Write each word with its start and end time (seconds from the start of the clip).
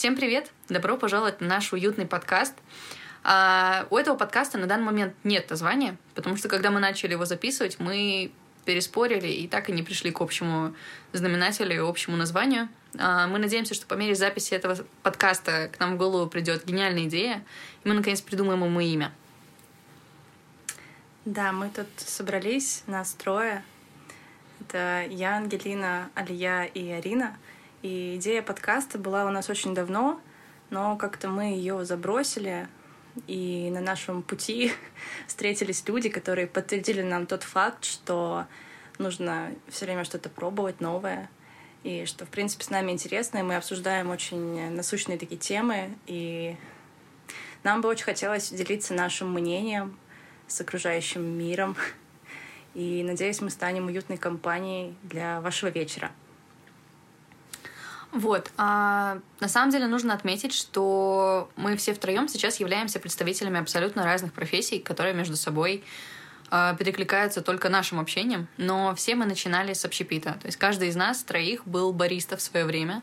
Всем 0.00 0.16
привет! 0.16 0.50
Добро 0.70 0.96
пожаловать 0.96 1.42
на 1.42 1.46
наш 1.46 1.74
уютный 1.74 2.06
подкаст. 2.06 2.54
А, 3.22 3.86
у 3.90 3.98
этого 3.98 4.16
подкаста 4.16 4.56
на 4.56 4.66
данный 4.66 4.86
момент 4.86 5.14
нет 5.24 5.50
названия, 5.50 5.98
потому 6.14 6.38
что 6.38 6.48
когда 6.48 6.70
мы 6.70 6.80
начали 6.80 7.12
его 7.12 7.26
записывать, 7.26 7.78
мы 7.78 8.32
переспорили 8.64 9.26
и 9.26 9.46
так 9.46 9.68
и 9.68 9.72
не 9.72 9.82
пришли 9.82 10.10
к 10.10 10.22
общему 10.22 10.74
знаменателю 11.12 11.74
и 11.74 11.78
общему 11.80 12.16
названию. 12.16 12.70
А, 12.98 13.26
мы 13.26 13.38
надеемся, 13.38 13.74
что 13.74 13.84
по 13.84 13.92
мере 13.92 14.14
записи 14.14 14.54
этого 14.54 14.74
подкаста 15.02 15.68
к 15.70 15.78
нам 15.78 15.96
в 15.96 15.98
голову 15.98 16.30
придет 16.30 16.64
гениальная 16.64 17.04
идея, 17.04 17.44
и 17.84 17.88
мы 17.90 17.94
наконец 17.94 18.22
придумаем 18.22 18.64
ему 18.64 18.80
имя. 18.80 19.12
Да, 21.26 21.52
мы 21.52 21.68
тут 21.68 21.88
собрались, 21.98 22.84
нас 22.86 23.12
трое. 23.12 23.62
Это 24.62 25.04
я, 25.10 25.36
Ангелина, 25.36 26.08
Алия 26.14 26.64
и 26.64 26.88
Арина. 26.88 27.36
И 27.82 28.16
идея 28.16 28.42
подкаста 28.42 28.98
была 28.98 29.24
у 29.24 29.30
нас 29.30 29.48
очень 29.48 29.74
давно, 29.74 30.20
но 30.68 30.96
как-то 30.96 31.28
мы 31.28 31.44
ее 31.44 31.84
забросили, 31.86 32.68
и 33.26 33.70
на 33.72 33.80
нашем 33.80 34.22
пути 34.22 34.72
встретились 35.26 35.86
люди, 35.88 36.10
которые 36.10 36.46
подтвердили 36.46 37.02
нам 37.02 37.26
тот 37.26 37.42
факт, 37.42 37.84
что 37.84 38.46
нужно 38.98 39.52
все 39.68 39.86
время 39.86 40.04
что-то 40.04 40.28
пробовать 40.28 40.80
новое, 40.80 41.30
и 41.82 42.04
что, 42.04 42.26
в 42.26 42.28
принципе, 42.28 42.64
с 42.64 42.70
нами 42.70 42.92
интересно, 42.92 43.38
и 43.38 43.42
мы 43.42 43.56
обсуждаем 43.56 44.10
очень 44.10 44.70
насущные 44.70 45.18
такие 45.18 45.38
темы, 45.38 45.96
и 46.06 46.56
нам 47.62 47.80
бы 47.80 47.88
очень 47.88 48.04
хотелось 48.04 48.50
делиться 48.50 48.92
нашим 48.92 49.32
мнением 49.32 49.98
с 50.46 50.60
окружающим 50.60 51.22
миром, 51.22 51.76
и 52.74 53.02
надеюсь, 53.02 53.40
мы 53.40 53.48
станем 53.48 53.86
уютной 53.86 54.18
компанией 54.18 54.94
для 55.02 55.40
вашего 55.40 55.70
вечера. 55.70 56.10
Вот. 58.12 58.50
А, 58.56 59.18
на 59.38 59.48
самом 59.48 59.70
деле 59.70 59.86
нужно 59.86 60.14
отметить, 60.14 60.52
что 60.52 61.50
мы 61.56 61.76
все 61.76 61.94
втроем 61.94 62.28
сейчас 62.28 62.58
являемся 62.58 62.98
представителями 62.98 63.60
абсолютно 63.60 64.04
разных 64.04 64.32
профессий, 64.32 64.80
которые 64.80 65.14
между 65.14 65.36
собой 65.36 65.84
а, 66.50 66.74
перекликаются 66.74 67.40
только 67.40 67.68
нашим 67.68 68.00
общением, 68.00 68.48
но 68.56 68.94
все 68.96 69.14
мы 69.14 69.26
начинали 69.26 69.72
с 69.72 69.84
общепита. 69.84 70.32
То 70.40 70.46
есть 70.46 70.58
каждый 70.58 70.88
из 70.88 70.96
нас, 70.96 71.22
троих, 71.22 71.66
был 71.66 71.92
бариста 71.92 72.36
в 72.36 72.42
свое 72.42 72.64
время. 72.64 73.02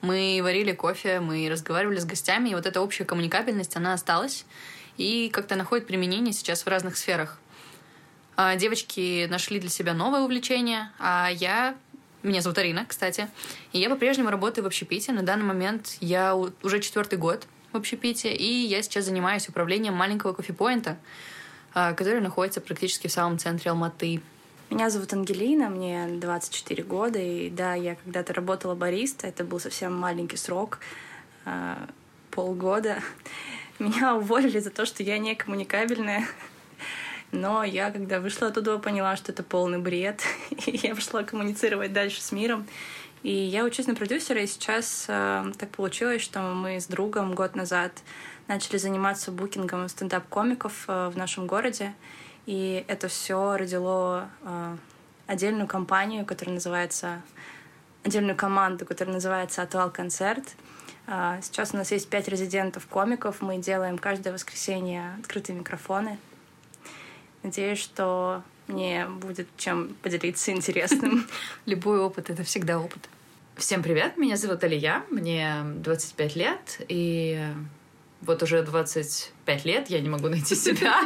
Мы 0.00 0.40
варили 0.42 0.72
кофе, 0.72 1.20
мы 1.20 1.48
разговаривали 1.50 1.98
с 1.98 2.06
гостями, 2.06 2.50
и 2.50 2.54
вот 2.54 2.64
эта 2.66 2.80
общая 2.80 3.04
коммуникабельность, 3.04 3.76
она 3.76 3.92
осталась 3.92 4.46
и 4.96 5.28
как-то 5.30 5.56
находит 5.56 5.86
применение 5.86 6.32
сейчас 6.32 6.64
в 6.64 6.68
разных 6.68 6.96
сферах. 6.96 7.38
А, 8.36 8.56
девочки 8.56 9.26
нашли 9.30 9.58
для 9.60 9.70
себя 9.70 9.94
новое 9.94 10.20
увлечение, 10.20 10.90
а 10.98 11.28
я 11.30 11.76
меня 12.26 12.42
зовут 12.42 12.58
Арина, 12.58 12.84
кстати. 12.86 13.28
И 13.72 13.78
я 13.78 13.88
по-прежнему 13.88 14.30
работаю 14.30 14.64
в 14.64 14.66
общепите. 14.66 15.12
На 15.12 15.22
данный 15.22 15.44
момент 15.44 15.96
я 16.00 16.34
уже 16.34 16.80
четвертый 16.80 17.18
год 17.18 17.46
в 17.72 17.76
общепите, 17.76 18.34
и 18.34 18.66
я 18.66 18.82
сейчас 18.82 19.04
занимаюсь 19.04 19.48
управлением 19.48 19.94
маленького 19.94 20.32
кофепоинта, 20.32 20.96
а, 21.74 21.92
который 21.92 22.20
находится 22.20 22.60
практически 22.60 23.06
в 23.06 23.12
самом 23.12 23.38
центре 23.38 23.70
Алматы. 23.70 24.20
Меня 24.70 24.90
зовут 24.90 25.12
Ангелина, 25.12 25.68
мне 25.68 26.08
24 26.08 26.82
года, 26.82 27.20
и 27.20 27.50
да, 27.50 27.74
я 27.74 27.94
когда-то 27.94 28.34
работала 28.34 28.74
бариста, 28.74 29.28
это 29.28 29.44
был 29.44 29.60
совсем 29.60 29.94
маленький 29.94 30.36
срок, 30.36 30.80
а, 31.44 31.88
полгода. 32.32 32.98
Меня 33.78 34.16
уволили 34.16 34.58
за 34.58 34.70
то, 34.70 34.84
что 34.84 35.02
я 35.02 35.18
не 35.18 35.34
коммуникабельная, 35.36 36.26
но 37.32 37.64
я, 37.64 37.90
когда 37.90 38.20
вышла 38.20 38.48
оттуда, 38.48 38.78
поняла, 38.78 39.16
что 39.16 39.32
это 39.32 39.42
полный 39.42 39.78
бред. 39.78 40.22
И 40.66 40.76
я 40.76 40.94
пошла 40.94 41.22
коммуницировать 41.22 41.92
дальше 41.92 42.22
с 42.22 42.32
миром. 42.32 42.66
И 43.22 43.32
я 43.32 43.64
учусь 43.64 43.86
на 43.86 43.94
продюсера, 43.94 44.40
и 44.40 44.46
сейчас 44.46 45.06
э, 45.08 45.52
так 45.58 45.70
получилось, 45.70 46.22
что 46.22 46.40
мы 46.40 46.80
с 46.80 46.86
другом 46.86 47.34
год 47.34 47.56
назад 47.56 47.90
начали 48.46 48.76
заниматься 48.76 49.32
букингом 49.32 49.88
стендап-комиков 49.88 50.84
э, 50.86 51.08
в 51.08 51.16
нашем 51.16 51.48
городе. 51.48 51.92
И 52.44 52.84
это 52.86 53.08
все 53.08 53.56
родило 53.56 54.28
э, 54.42 54.76
отдельную 55.26 55.66
компанию, 55.66 56.24
которая 56.24 56.54
называется 56.54 57.20
отдельную 58.04 58.36
команду, 58.36 58.86
которая 58.86 59.14
называется 59.14 59.62
«Атуал 59.62 59.90
Концерт». 59.90 60.44
Э, 61.08 61.40
сейчас 61.42 61.74
у 61.74 61.78
нас 61.78 61.90
есть 61.90 62.08
пять 62.08 62.28
резидентов-комиков. 62.28 63.40
Мы 63.40 63.58
делаем 63.58 63.98
каждое 63.98 64.32
воскресенье 64.32 65.16
открытые 65.18 65.58
микрофоны. 65.58 66.18
Надеюсь, 67.42 67.78
что 67.78 68.42
мне 68.66 69.06
будет 69.06 69.48
чем 69.56 69.94
поделиться 70.02 70.52
интересным. 70.52 71.26
Любой 71.66 72.00
опыт— 72.00 72.30
это 72.30 72.42
всегда 72.42 72.80
опыт. 72.80 73.08
Всем 73.56 73.82
привет, 73.82 74.18
меня 74.18 74.36
зовут 74.36 74.62
Алия, 74.64 75.02
мне 75.08 75.62
25 75.76 76.36
лет, 76.36 76.80
и 76.88 77.42
вот 78.20 78.42
уже 78.42 78.62
25 78.62 79.64
лет 79.64 79.88
я 79.88 80.00
не 80.00 80.08
могу 80.08 80.28
найти 80.28 80.54
себя. 80.54 81.00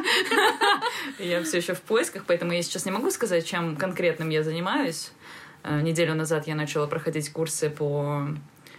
Я 1.19 1.43
все 1.45 1.59
еще 1.59 1.75
в 1.75 1.81
поисках, 1.81 2.25
поэтому 2.27 2.53
я 2.53 2.63
сейчас 2.63 2.87
не 2.87 2.91
могу 2.91 3.11
сказать, 3.11 3.47
чем 3.47 3.77
конкретным 3.77 4.31
я 4.31 4.43
занимаюсь. 4.43 5.13
Э, 5.63 5.81
неделю 5.81 6.15
назад 6.15 6.47
я 6.47 6.55
начала 6.55 6.87
проходить 6.87 7.31
курсы 7.31 7.69
по 7.71 8.27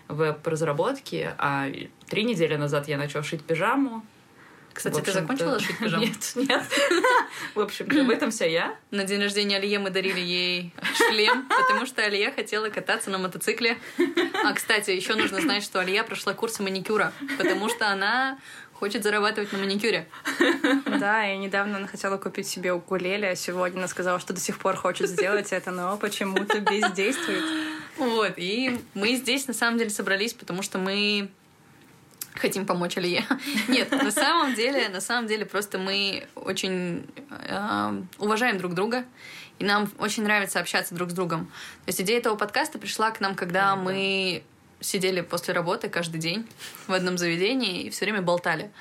веб-разработке, 0.08 1.36
а 1.38 1.70
три 2.08 2.24
недели 2.24 2.56
назад 2.56 2.88
я 2.88 2.98
начала 2.98 3.24
шить 3.24 3.44
пижаму. 3.44 4.04
Кстати, 4.74 5.02
ты 5.02 5.12
закончила 5.12 5.60
шить 5.60 5.78
пижаму? 5.80 6.06
Нет, 6.06 6.32
нет. 6.36 6.64
В 7.56 7.60
общем-то, 7.60 8.04
в 8.04 8.10
этом 8.10 8.32
вся 8.32 8.46
я. 8.46 8.76
На 8.92 9.04
день 9.04 9.22
рождения 9.22 9.58
Алие 9.58 9.80
мы 9.80 9.90
дарили 9.90 10.20
ей 10.20 10.74
шлем, 10.96 11.48
потому 11.50 11.86
что 11.86 12.04
Алия 12.04 12.32
хотела 12.32 12.70
кататься 12.70 13.10
на 13.10 13.18
мотоцикле. 13.18 13.78
А, 14.44 14.54
кстати, 14.54 14.92
еще 14.92 15.16
нужно 15.16 15.42
знать, 15.42 15.64
что 15.64 15.80
Алия 15.80 16.04
прошла 16.04 16.34
курсы 16.34 16.64
маникюра, 16.64 17.14
потому 17.38 17.70
что 17.70 17.90
она 17.90 18.40
хочет 18.82 19.04
зарабатывать 19.04 19.52
на 19.52 19.60
маникюре. 19.60 20.08
Да, 21.00 21.32
и 21.32 21.38
недавно 21.38 21.78
она 21.78 21.88
хотела 21.88 22.18
купить 22.18 22.48
себе 22.48 22.74
укулеле, 22.74 23.30
а 23.30 23.36
сегодня 23.36 23.78
она 23.78 23.88
сказала, 23.88 24.20
что 24.20 24.34
до 24.34 24.40
сих 24.40 24.58
пор 24.58 24.76
хочет 24.76 25.08
сделать 25.08 25.52
это, 25.54 25.70
но 25.70 25.98
почему-то 25.98 26.60
бездействует. 26.60 27.44
Вот, 27.98 28.34
и 28.38 28.80
мы 28.96 29.16
здесь 29.16 29.48
на 29.48 29.54
самом 29.54 29.78
деле 29.78 29.92
собрались, 29.92 30.34
потому 30.34 30.64
что 30.64 30.80
мы 30.80 31.30
хотим 32.36 32.66
помочь 32.66 32.98
Алие. 32.98 33.26
Нет, 33.68 33.92
на 33.92 34.12
самом 34.12 34.54
деле, 34.54 34.90
на 34.90 35.02
самом 35.02 35.28
деле 35.28 35.46
просто 35.46 35.78
мы 35.78 36.28
очень 36.36 37.06
э, 37.30 38.02
уважаем 38.18 38.58
друг 38.58 38.74
друга, 38.74 39.06
и 39.60 39.64
нам 39.64 39.92
очень 40.00 40.24
нравится 40.24 40.60
общаться 40.60 40.96
друг 40.96 41.12
с 41.12 41.14
другом. 41.14 41.46
То 41.86 41.90
есть 41.90 42.02
идея 42.02 42.20
этого 42.20 42.36
подкаста 42.36 42.80
пришла 42.80 43.12
к 43.12 43.20
нам, 43.20 43.36
когда 43.36 43.74
mm, 43.74 43.82
мы 43.82 44.44
да. 44.44 44.84
сидели 44.84 45.22
после 45.22 45.54
работы 45.54 45.90
каждый 45.90 46.20
день 46.20 46.48
в 46.88 46.94
одном 46.94 47.18
заведении 47.18 47.84
и 47.84 47.90
все 47.90 48.06
время 48.06 48.22
болтали. 48.22 48.72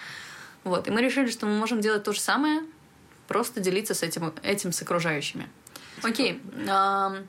Вот. 0.64 0.88
И 0.88 0.90
мы 0.90 1.00
решили, 1.00 1.30
что 1.30 1.46
мы 1.46 1.56
можем 1.58 1.80
делать 1.80 2.04
то 2.04 2.12
же 2.12 2.20
самое, 2.20 2.62
просто 3.28 3.60
делиться 3.60 3.94
с 3.94 4.02
этим, 4.02 4.32
этим 4.42 4.72
с 4.72 4.82
окружающими. 4.82 5.48
Окей. 6.02 6.40
Э, 6.54 6.66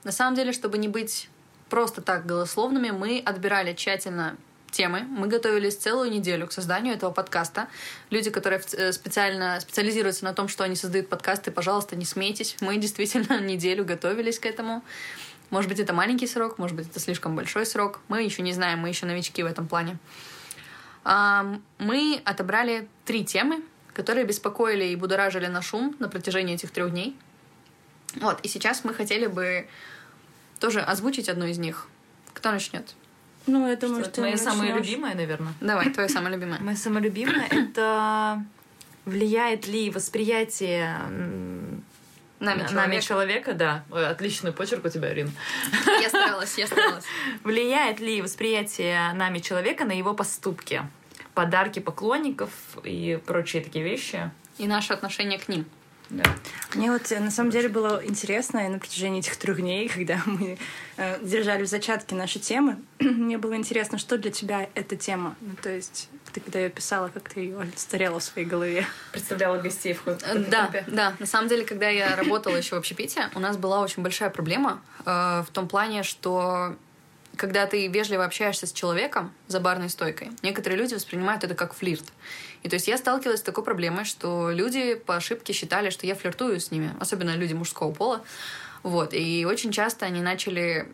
на 0.04 0.12
самом 0.12 0.36
деле, 0.36 0.54
чтобы 0.54 0.78
не 0.78 0.88
быть 0.88 1.30
просто 1.70 2.02
так 2.02 2.26
голословными, 2.26 2.92
мы 2.92 3.22
отбирали 3.26 3.74
тщательно 3.74 4.38
темы. 4.72 5.02
Мы 5.02 5.28
готовились 5.28 5.76
целую 5.76 6.10
неделю 6.10 6.48
к 6.48 6.52
созданию 6.52 6.96
этого 6.96 7.12
подкаста. 7.12 7.68
Люди, 8.10 8.30
которые 8.30 8.62
э, 8.74 8.92
специально 8.92 9.60
специализируются 9.60 10.24
на 10.24 10.34
том, 10.34 10.48
что 10.48 10.64
они 10.64 10.76
создают 10.76 11.10
подкасты, 11.10 11.52
пожалуйста, 11.52 11.96
не 11.96 12.06
смейтесь. 12.06 12.56
Мы 12.62 12.78
действительно 12.78 13.40
неделю 13.42 13.86
готовились 13.86 14.40
к 14.40 14.46
этому. 14.46 14.84
Может 15.50 15.70
быть, 15.70 15.80
это 15.80 15.94
маленький 15.94 16.28
срок, 16.28 16.58
может 16.58 16.78
быть, 16.78 16.88
это 16.88 17.00
слишком 17.00 17.36
большой 17.36 17.66
срок. 17.66 18.00
Мы 18.08 18.24
еще 18.24 18.42
не 18.42 18.54
знаем, 18.54 18.80
мы 18.80 18.88
еще 18.88 19.06
новички 19.06 19.44
в 19.44 19.46
этом 19.46 19.68
плане. 19.68 19.98
Мы 21.04 22.22
отобрали 22.24 22.88
три 23.04 23.26
темы, 23.26 23.62
которые 23.94 24.26
беспокоили 24.26 24.86
и 24.86 24.96
будоражили 24.96 25.48
на 25.48 25.62
шум 25.62 25.96
на 26.00 26.08
протяжении 26.08 26.56
этих 26.56 26.72
трех 26.72 26.92
дней. 26.92 27.18
Вот, 28.16 28.40
и 28.42 28.48
сейчас 28.48 28.86
мы 28.86 28.94
хотели 28.94 29.28
бы 29.28 29.68
тоже 30.60 30.80
озвучить 30.80 31.28
одну 31.28 31.46
из 31.46 31.58
них. 31.58 31.88
Кто 32.34 32.52
начнет? 32.52 32.96
Ну, 33.52 33.68
я 33.68 33.76
думаю, 33.76 34.04
что, 34.06 34.14
что 34.14 34.22
моя 34.22 34.38
самая 34.38 34.74
любимая, 34.78 35.14
наверное. 35.14 35.54
Давай, 35.60 35.90
твоя 35.90 36.08
самая 36.08 36.34
любимая. 36.34 36.62
Моя 36.62 36.78
самая 36.78 37.04
любимая— 37.04 37.48
это 37.50 38.46
влияет 39.04 39.68
ли 39.68 39.90
восприятие 39.90 40.98
нами, 42.40 42.60
человека. 42.60 42.74
нами 42.74 43.00
человека, 43.02 43.54
да. 43.54 43.84
Ой, 43.92 44.08
отличный 44.08 44.54
почерк 44.54 44.86
у 44.86 44.90
тебя, 44.90 45.14
Рин. 45.14 45.32
Я 46.02 46.08
старалась, 46.08 46.58
я 46.58 46.66
старалась. 46.66 47.04
Влияет 47.44 48.00
ли 48.00 48.22
восприятие 48.22 49.12
нами 49.14 49.40
человека 49.40 49.84
на 49.84 49.92
его 49.92 50.14
поступки? 50.14 50.84
Подарки 51.34 51.80
поклонников 51.80 52.52
и 52.86 53.20
прочие 53.26 53.62
такие 53.62 53.84
вещи. 53.84 54.32
И 54.60 54.66
наше 54.66 54.94
отношение 54.94 55.40
к 55.40 55.50
ним. 55.50 55.66
Да. 56.12 56.24
Мне 56.76 56.92
вот 56.92 57.10
э, 57.12 57.20
на 57.20 57.32
самом 57.32 57.52
деле 57.52 57.70
было 57.70 58.02
интересно 58.06 58.68
на 58.68 58.80
протяжении 58.80 59.20
этих 59.20 59.38
трех 59.38 59.58
дней, 59.58 59.88
когда 59.96 60.22
мы 60.26 60.58
э, 60.98 61.20
держали 61.26 61.64
в 61.64 61.68
зачатке 61.68 62.16
наши 62.16 62.40
темы, 62.40 62.78
мне 63.00 63.38
было 63.38 63.56
интересно, 63.56 63.98
что 63.98 64.18
для 64.18 64.30
тебя 64.30 64.68
эта 64.76 64.98
тема. 64.98 65.36
Ну, 65.40 65.54
то 65.62 65.70
есть 65.70 66.10
ты 66.34 66.42
когда 66.42 66.60
ее 66.60 66.70
писала, 66.70 67.10
как 67.10 67.30
ты 67.30 67.42
ее 67.42 67.60
олицетворяла 67.60 68.20
в 68.20 68.24
своей 68.24 68.48
голове. 68.48 68.86
Представляла 69.12 69.58
гостей 69.58 69.94
в 69.94 70.06
э, 70.08 70.18
Да, 70.50 70.70
да. 70.88 71.16
На 71.20 71.26
самом 71.26 71.48
деле, 71.48 71.66
когда 71.66 71.88
я 71.88 72.16
работала 72.16 72.56
еще 72.58 72.76
в 72.76 72.80
общепите, 72.80 73.30
у 73.34 73.40
нас 73.40 73.56
была 73.56 73.82
очень 73.82 74.04
большая 74.04 74.30
проблема 74.30 74.82
э, 75.06 75.44
в 75.48 75.52
том 75.52 75.70
плане, 75.70 76.04
что 76.04 76.76
когда 77.38 77.66
ты 77.66 77.88
вежливо 77.88 78.26
общаешься 78.26 78.68
с 78.68 78.74
человеком 78.74 79.32
за 79.48 79.60
барной 79.60 79.90
стойкой, 79.90 80.32
некоторые 80.42 80.78
люди 80.80 80.94
воспринимают 80.94 81.44
это 81.44 81.56
как 81.56 81.74
флирт. 81.74 82.04
И 82.64 82.70
то 82.70 82.76
есть 82.76 82.88
я 82.88 82.98
сталкивалась 82.98 83.40
с 83.40 83.44
такой 83.44 83.64
проблемой, 83.64 84.06
что 84.06 84.52
люди 84.52 84.96
по 84.96 85.16
ошибке 85.16 85.54
считали, 85.54 85.90
что 85.90 86.06
я 86.06 86.16
флиртую 86.16 86.60
с 86.60 86.72
ними, 86.72 86.92
особенно 87.00 87.36
люди 87.36 87.54
мужского 87.54 87.92
пола. 87.92 88.24
Вот. 88.84 89.14
И 89.14 89.46
очень 89.46 89.72
часто 89.72 90.06
они 90.06 90.22
начали 90.22 90.88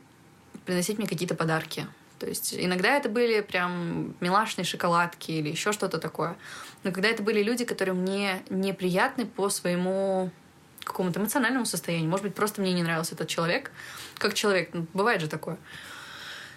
приносить 0.65 0.97
мне 0.97 1.07
какие-то 1.07 1.35
подарки. 1.35 1.87
То 2.19 2.27
есть 2.27 2.53
иногда 2.57 2.97
это 2.97 3.09
были 3.09 3.41
прям 3.41 4.15
милашные 4.21 4.65
шоколадки 4.65 5.31
или 5.31 5.49
еще 5.49 5.71
что-то 5.71 5.97
такое. 5.99 6.35
Но 6.83 6.91
когда 6.91 7.09
это 7.09 7.21
были 7.21 7.43
люди, 7.43 7.65
которые 7.65 7.93
мне 7.95 8.41
неприятны 8.49 9.25
по 9.25 9.49
своему 9.49 10.31
какому-то 10.83 11.19
эмоциональному 11.19 11.65
состоянию, 11.65 12.09
может 12.09 12.25
быть, 12.25 12.33
просто 12.33 12.61
мне 12.61 12.73
не 12.73 12.81
нравился 12.81 13.13
этот 13.13 13.27
человек, 13.27 13.71
как 14.17 14.33
человек, 14.33 14.69
ну, 14.73 14.87
бывает 14.93 15.21
же 15.21 15.27
такое. 15.27 15.57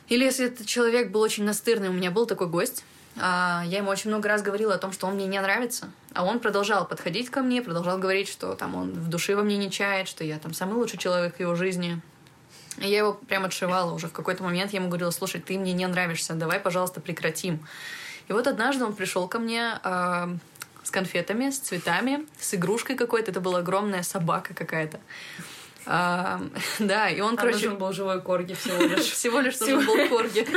Или 0.08 0.24
если 0.24 0.46
этот 0.46 0.66
человек 0.66 1.10
был 1.10 1.20
очень 1.20 1.44
настырный, 1.44 1.88
у 1.88 1.92
меня 1.92 2.10
был 2.10 2.26
такой 2.26 2.48
гость, 2.48 2.84
я 3.16 3.64
ему 3.64 3.90
очень 3.90 4.10
много 4.10 4.28
раз 4.28 4.42
говорила 4.42 4.74
о 4.74 4.78
том, 4.78 4.92
что 4.92 5.06
он 5.06 5.14
мне 5.14 5.26
не 5.26 5.40
нравится, 5.40 5.90
а 6.14 6.24
он 6.24 6.40
продолжал 6.40 6.86
подходить 6.86 7.28
ко 7.28 7.42
мне, 7.42 7.60
продолжал 7.60 7.98
говорить, 7.98 8.28
что 8.28 8.54
там 8.54 8.74
он 8.74 8.92
в 8.92 9.08
душе 9.08 9.34
во 9.34 9.42
мне 9.42 9.56
не 9.56 9.70
чает, 9.70 10.08
что 10.08 10.24
я 10.24 10.38
там 10.38 10.54
самый 10.54 10.74
лучший 10.74 10.98
человек 10.98 11.36
в 11.36 11.40
его 11.40 11.54
жизни. 11.54 12.00
И 12.78 12.88
я 12.88 12.98
его 12.98 13.12
прям 13.12 13.44
отшивала 13.44 13.92
уже 13.92 14.06
в 14.06 14.12
какой-то 14.12 14.42
момент. 14.42 14.72
Я 14.72 14.78
ему 14.78 14.88
говорила, 14.88 15.10
слушай, 15.10 15.40
ты 15.40 15.58
мне 15.58 15.72
не 15.72 15.86
нравишься, 15.86 16.34
давай, 16.34 16.60
пожалуйста, 16.60 17.00
прекратим. 17.00 17.60
И 18.28 18.32
вот 18.32 18.46
однажды 18.46 18.84
он 18.84 18.94
пришел 18.94 19.26
ко 19.28 19.38
мне 19.38 19.78
э, 19.82 20.36
с 20.84 20.90
конфетами, 20.90 21.50
с 21.50 21.58
цветами, 21.58 22.26
с 22.38 22.54
игрушкой 22.54 22.96
какой-то. 22.96 23.32
Это 23.32 23.40
была 23.40 23.58
огромная 23.58 24.02
собака 24.02 24.54
какая-то. 24.54 25.00
А, 25.92 26.40
да, 26.78 27.10
и 27.10 27.20
он, 27.20 27.34
а 27.34 27.36
короче... 27.36 27.64
нужен 27.64 27.76
был 27.76 27.92
живой 27.92 28.22
корги 28.22 28.54
всего 28.54 28.80
лишь. 28.86 29.10
Всего 29.10 29.40
лишь 29.40 29.58
нужен 29.58 29.84
был 29.84 30.08
корги. 30.08 30.46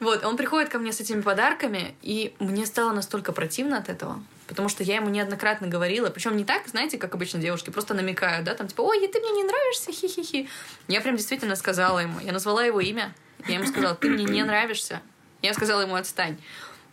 Вот, 0.00 0.24
он 0.24 0.36
приходит 0.36 0.70
ко 0.70 0.78
мне 0.78 0.92
с 0.92 1.00
этими 1.00 1.20
подарками, 1.20 1.94
и 2.00 2.34
мне 2.38 2.64
стало 2.64 2.92
настолько 2.92 3.32
противно 3.32 3.78
от 3.78 3.88
этого, 3.88 4.22
потому 4.46 4.68
что 4.68 4.82
я 4.82 4.96
ему 4.96 5.08
неоднократно 5.08 5.66
говорила, 5.66 6.10
причем 6.10 6.36
не 6.36 6.44
так, 6.44 6.68
знаете, 6.68 6.96
как 6.96 7.14
обычно 7.14 7.40
девушки, 7.40 7.70
просто 7.70 7.92
намекают, 7.92 8.44
да, 8.44 8.54
там 8.54 8.68
типа, 8.68 8.82
ой, 8.82 9.06
ты 9.08 9.20
мне 9.20 9.30
не 9.30 9.44
нравишься, 9.44 9.92
хи-хи-хи. 9.92 10.48
Я 10.86 11.00
прям 11.00 11.16
действительно 11.16 11.56
сказала 11.56 11.98
ему, 11.98 12.20
я 12.20 12.32
назвала 12.32 12.64
его 12.64 12.80
имя, 12.80 13.14
я 13.46 13.56
ему 13.56 13.66
сказала, 13.66 13.94
ты 13.94 14.08
мне 14.08 14.24
не 14.24 14.44
нравишься. 14.44 15.02
Я 15.42 15.52
сказала 15.54 15.82
ему, 15.82 15.96
отстань. 15.96 16.38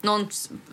Но 0.02 0.16
он... 0.16 0.30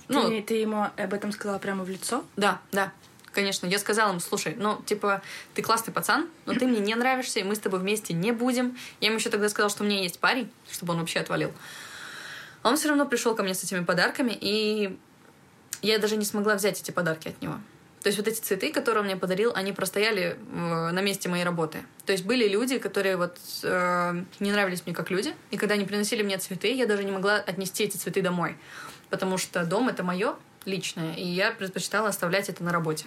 Ну, 0.08 0.28
ты, 0.28 0.42
ты 0.42 0.54
ему 0.54 0.86
об 0.96 1.14
этом 1.14 1.30
сказала 1.32 1.58
прямо 1.58 1.84
в 1.84 1.88
лицо? 1.88 2.24
Да, 2.36 2.60
да. 2.72 2.92
Конечно, 3.40 3.66
я 3.66 3.78
сказала 3.78 4.10
ему, 4.10 4.20
слушай, 4.20 4.54
ну, 4.54 4.82
типа, 4.84 5.22
ты 5.54 5.62
классный 5.62 5.94
пацан, 5.94 6.28
но 6.44 6.52
ты 6.52 6.66
мне 6.66 6.78
не 6.78 6.94
нравишься, 6.94 7.40
и 7.40 7.42
мы 7.42 7.54
с 7.54 7.58
тобой 7.58 7.80
вместе 7.80 8.12
не 8.12 8.32
будем. 8.32 8.76
Я 9.00 9.08
ему 9.08 9.16
еще 9.16 9.30
тогда 9.30 9.48
сказала, 9.48 9.70
что 9.70 9.82
у 9.82 9.86
меня 9.86 10.02
есть 10.02 10.18
парень, 10.18 10.52
чтобы 10.70 10.92
он 10.92 11.00
вообще 11.00 11.20
отвалил. 11.20 11.50
Он 12.62 12.76
все 12.76 12.88
равно 12.88 13.06
пришел 13.06 13.34
ко 13.34 13.42
мне 13.42 13.54
с 13.54 13.64
этими 13.64 13.82
подарками, 13.82 14.36
и 14.38 14.98
я 15.80 15.98
даже 15.98 16.18
не 16.18 16.26
смогла 16.26 16.54
взять 16.54 16.82
эти 16.82 16.90
подарки 16.90 17.28
от 17.28 17.40
него. 17.40 17.54
То 18.02 18.08
есть 18.08 18.18
вот 18.18 18.28
эти 18.28 18.40
цветы, 18.42 18.74
которые 18.74 19.00
он 19.00 19.06
мне 19.06 19.16
подарил, 19.16 19.52
они 19.54 19.72
простояли 19.72 20.36
э, 20.36 20.90
на 20.90 21.00
месте 21.00 21.30
моей 21.30 21.44
работы. 21.44 21.78
То 22.04 22.12
есть 22.12 22.26
были 22.26 22.46
люди, 22.46 22.78
которые 22.78 23.16
вот 23.16 23.38
э, 23.62 24.24
не 24.38 24.52
нравились 24.52 24.82
мне 24.84 24.94
как 24.94 25.10
люди, 25.10 25.34
и 25.50 25.56
когда 25.56 25.76
они 25.76 25.86
приносили 25.86 26.22
мне 26.22 26.36
цветы, 26.36 26.74
я 26.74 26.84
даже 26.84 27.04
не 27.04 27.12
могла 27.12 27.36
отнести 27.36 27.84
эти 27.84 27.96
цветы 27.96 28.20
домой, 28.20 28.58
потому 29.08 29.38
что 29.38 29.64
дом 29.64 29.88
это 29.88 30.02
мое 30.02 30.34
личное, 30.66 31.14
и 31.14 31.24
я 31.24 31.52
предпочитала 31.52 32.08
оставлять 32.08 32.50
это 32.50 32.62
на 32.62 32.72
работе. 32.72 33.06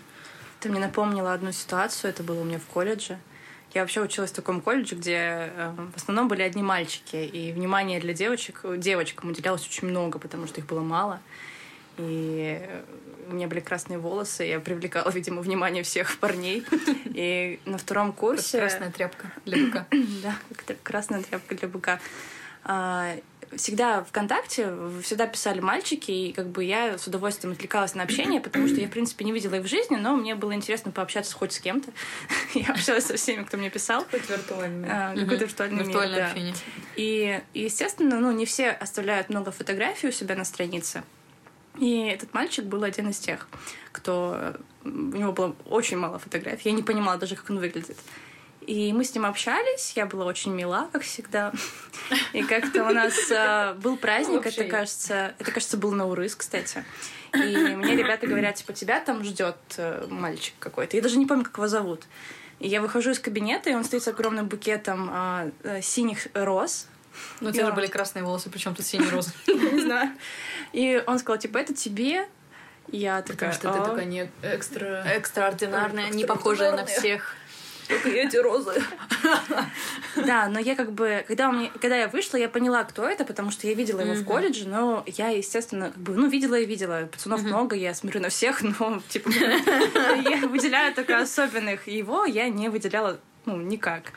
Ты 0.63 0.69
мне 0.69 0.79
напомнила 0.79 1.33
одну 1.33 1.51
ситуацию, 1.51 2.11
это 2.11 2.23
было 2.23 2.39
у 2.39 2.45
меня 2.45 2.57
в 2.57 2.65
колледже. 2.67 3.19
Я 3.73 3.81
вообще 3.81 3.99
училась 3.99 4.31
в 4.31 4.33
таком 4.33 4.61
колледже, 4.61 4.95
где 4.95 5.51
э, 5.53 5.73
в 5.93 5.97
основном 5.97 6.29
были 6.29 6.41
одни 6.41 6.63
мальчики, 6.63 7.17
и 7.17 7.51
внимание 7.51 7.99
для 7.99 8.13
девочек, 8.13 8.61
девочкам 8.77 9.31
уделялось 9.31 9.67
очень 9.67 9.89
много, 9.89 10.19
потому 10.19 10.47
что 10.47 10.61
их 10.61 10.65
было 10.65 10.79
мало. 10.79 11.19
И 11.97 12.61
у 13.27 13.35
меня 13.35 13.49
были 13.49 13.59
красные 13.59 13.97
волосы, 13.97 14.45
я 14.45 14.61
привлекала, 14.61 15.09
видимо, 15.13 15.41
внимание 15.41 15.83
всех 15.83 16.17
парней. 16.19 16.63
И 17.13 17.59
на 17.65 17.77
втором 17.77 18.13
курсе... 18.13 18.57
красная 18.59 18.89
тряпка 18.89 19.33
для 19.43 19.65
быка. 19.65 19.85
Да, 20.23 20.37
красная 20.81 21.23
тряпка 21.23 21.55
для 21.55 21.67
быка. 21.67 21.99
Всегда 23.57 24.03
ВКонтакте 24.03 24.73
всегда 25.01 25.27
писали 25.27 25.59
мальчики, 25.59 26.11
и 26.11 26.33
как 26.33 26.47
бы 26.47 26.63
я 26.63 26.97
с 26.97 27.07
удовольствием 27.07 27.53
отвлекалась 27.53 27.95
на 27.95 28.03
общение, 28.03 28.41
потому 28.41 28.67
что 28.67 28.77
я, 28.79 28.87
в 28.87 28.91
принципе, 28.91 29.25
не 29.25 29.31
видела 29.31 29.55
их 29.55 29.63
в 29.63 29.67
жизни, 29.67 29.95
но 29.95 30.15
мне 30.15 30.35
было 30.35 30.53
интересно 30.53 30.91
пообщаться 30.91 31.35
хоть 31.35 31.53
с 31.53 31.59
кем-то. 31.59 31.91
я 32.53 32.67
общалась 32.67 33.05
со 33.05 33.17
всеми, 33.17 33.43
кто 33.43 33.57
мне 33.57 33.69
писал. 33.69 34.05
Хоть 34.09 34.29
виртуальный. 34.29 34.87
А, 34.89 35.15
какой-то 35.15 35.45
виртуальный 35.45 35.85
да. 35.91 36.27
общение. 36.27 36.55
И, 36.95 37.41
естественно, 37.53 38.19
ну, 38.19 38.31
не 38.31 38.45
все 38.45 38.69
оставляют 38.69 39.29
много 39.29 39.51
фотографий 39.51 40.07
у 40.07 40.11
себя 40.11 40.35
на 40.35 40.45
странице. 40.45 41.03
И 41.79 42.05
этот 42.05 42.33
мальчик 42.33 42.65
был 42.65 42.83
один 42.83 43.09
из 43.09 43.17
тех, 43.17 43.47
кто... 43.91 44.55
У 44.83 44.89
него 44.89 45.31
было 45.31 45.55
очень 45.65 45.97
мало 45.97 46.19
фотографий. 46.19 46.69
Я 46.69 46.75
не 46.75 46.83
понимала 46.83 47.17
даже, 47.17 47.35
как 47.35 47.49
он 47.49 47.59
выглядит. 47.59 47.97
И 48.67 48.93
мы 48.93 49.03
с 49.03 49.13
ним 49.13 49.25
общались, 49.25 49.93
я 49.95 50.05
была 50.05 50.25
очень 50.25 50.53
мила, 50.53 50.89
как 50.91 51.03
всегда. 51.03 51.51
И 52.33 52.43
как-то 52.43 52.85
у 52.85 52.93
нас 52.93 53.13
э, 53.29 53.73
был 53.75 53.97
праздник, 53.97 54.45
это 54.45 54.63
кажется, 54.65 55.35
это 55.37 55.51
кажется 55.51 55.77
был 55.77 55.91
Наурыз, 55.91 56.35
кстати. 56.35 56.83
И 57.33 57.57
мне 57.75 57.95
ребята 57.95 58.27
говорят, 58.27 58.55
типа, 58.55 58.73
тебя 58.73 58.99
там 58.99 59.23
ждет 59.23 59.57
э, 59.77 60.05
мальчик 60.09 60.53
какой-то. 60.59 60.95
Я 60.95 61.03
даже 61.03 61.17
не 61.17 61.25
помню, 61.25 61.43
как 61.43 61.57
его 61.57 61.67
зовут. 61.67 62.03
И 62.59 62.67
я 62.67 62.81
выхожу 62.81 63.11
из 63.11 63.19
кабинета, 63.19 63.69
и 63.69 63.73
он 63.73 63.83
стоит 63.83 64.03
с 64.03 64.07
огромным 64.07 64.47
букетом 64.47 65.09
э, 65.11 65.51
э, 65.63 65.81
синих 65.81 66.27
роз. 66.33 66.87
Ну, 67.41 67.49
у 67.49 67.51
тебя 67.51 67.65
же 67.65 67.73
были 67.73 67.87
красные 67.87 68.23
волосы, 68.23 68.49
причем 68.49 68.75
тут 68.75 68.85
синие 68.85 69.09
розы. 69.09 69.31
Не 69.47 69.81
знаю. 69.81 70.11
И 70.71 71.03
он 71.05 71.19
сказал, 71.19 71.39
типа, 71.39 71.57
это 71.57 71.73
тебе. 71.73 72.27
Я 72.89 73.21
такая... 73.21 73.53
Потому 73.53 73.73
что 73.73 73.83
ты 73.83 73.89
такая 73.89 74.05
не 74.05 74.29
экстра... 74.41 75.03
Экстраординарная, 75.05 76.09
не 76.09 76.25
похожая 76.25 76.75
на 76.75 76.85
всех. 76.85 77.35
Только 77.87 78.09
эти 78.09 78.37
розы. 78.37 78.81
Да, 80.15 80.47
но 80.47 80.59
я 80.59 80.75
как 80.75 80.91
бы, 80.91 81.23
когда, 81.27 81.51
мне, 81.51 81.71
когда 81.81 81.97
я 81.97 82.07
вышла, 82.07 82.37
я 82.37 82.49
поняла, 82.49 82.83
кто 82.83 83.07
это, 83.07 83.25
потому 83.25 83.51
что 83.51 83.67
я 83.67 83.73
видела 83.73 84.01
его 84.01 84.13
в 84.13 84.25
колледже, 84.25 84.67
но 84.67 85.03
я, 85.07 85.29
естественно, 85.29 85.91
как 85.91 85.97
бы, 85.97 86.15
ну, 86.15 86.27
видела 86.27 86.55
и 86.55 86.65
видела. 86.65 87.07
Пацанов 87.11 87.43
много, 87.43 87.75
я 87.75 87.93
смотрю 87.93 88.21
на 88.21 88.29
всех, 88.29 88.61
но, 88.61 89.01
типа, 89.09 89.29
я 89.29 90.47
выделяю 90.47 90.93
только 90.93 91.19
особенных. 91.19 91.87
Его 91.87 92.25
я 92.25 92.49
не 92.49 92.69
выделяла, 92.69 93.19
ну, 93.45 93.57
никак. 93.57 94.13